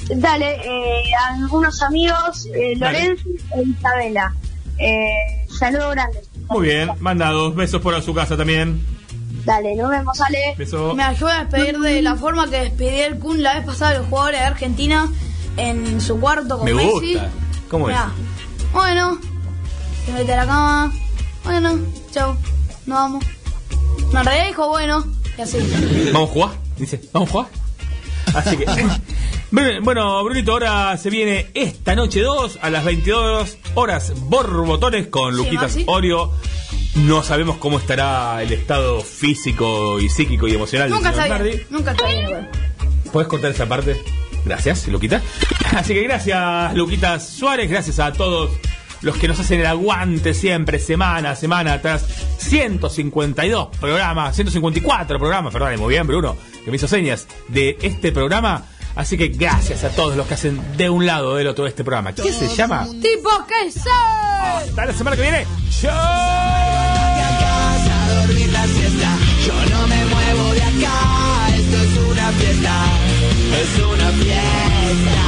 [0.08, 3.00] Dale, eh, a algunos amigos, eh, Dale.
[3.00, 4.34] Lorenzo e Isabela.
[4.78, 6.28] Eh, saludos grandes.
[6.48, 7.54] Muy bien, mandados.
[7.54, 8.80] Besos por a su casa también.
[9.44, 10.54] Dale, nos vemos, Ale.
[10.56, 10.94] Beso.
[10.94, 14.06] Me ayuda a despedir de la forma que despedí el Kun la vez pasada los
[14.06, 15.08] jugadores de Argentina
[15.56, 17.14] en su cuarto con Me Messi.
[17.14, 17.28] gusta.
[17.68, 17.96] ¿Cómo es?
[18.72, 19.18] Bueno,
[20.06, 20.92] te mete a la cama.
[21.44, 21.78] Bueno,
[22.12, 22.34] chau,
[22.88, 23.24] nos vamos.
[24.12, 25.04] No, en realidad dijo bueno,
[25.36, 25.58] y así.
[26.12, 26.50] Vamos a jugar.
[26.76, 27.48] Dice, vamos a jugar.
[28.34, 28.66] Así que.
[29.50, 35.38] Bueno, Brunito, ahora se viene esta noche 2 a las 22 horas Borbotones con Sí,
[35.38, 35.84] Luquitas Maxi.
[35.86, 36.32] Orio.
[36.96, 41.28] No sabemos cómo estará el estado físico y psíquico y emocional Nunca bien.
[41.30, 41.62] Nardi.
[41.70, 42.50] Nunca igual.
[43.10, 43.96] ¿Puedes cortar esa parte?
[44.44, 45.22] Gracias, Luquita.
[45.74, 47.70] Así que gracias, Luquita Suárez.
[47.70, 48.50] Gracias a todos
[49.02, 52.04] los que nos hacen el aguante siempre, semana a semana, tras
[52.38, 58.64] 152 programas, 154 programas, perdón, muy bien, Bruno, que me hizo señas de este programa.
[58.94, 61.84] Así que gracias a todos los que hacen de un lado o del otro este
[61.84, 62.12] programa.
[62.12, 62.84] ¿Qué se llama?
[63.00, 64.68] Tipo que saben.
[64.70, 65.46] Hasta la semana que viene.
[65.70, 65.92] ¡Chao!
[67.90, 69.16] a dormir la siesta.
[69.46, 71.48] Yo no me muevo de acá.
[71.56, 72.74] Esto es una fiesta.
[73.60, 75.27] Es una fiesta.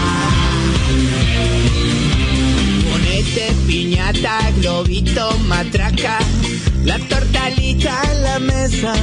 [3.21, 6.19] Este piñata, globito, matraca,
[6.85, 8.95] la tortalita en la mesa.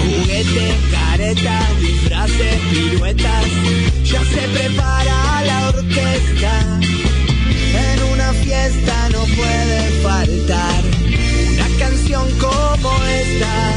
[0.00, 3.46] Juguete, careta, disfraces, piruetas,
[4.02, 6.80] ya se prepara la orquesta.
[7.86, 10.82] En una fiesta no puede faltar
[11.52, 13.74] una canción como esta,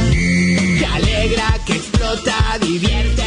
[0.78, 3.17] que alegra, que explota, divierte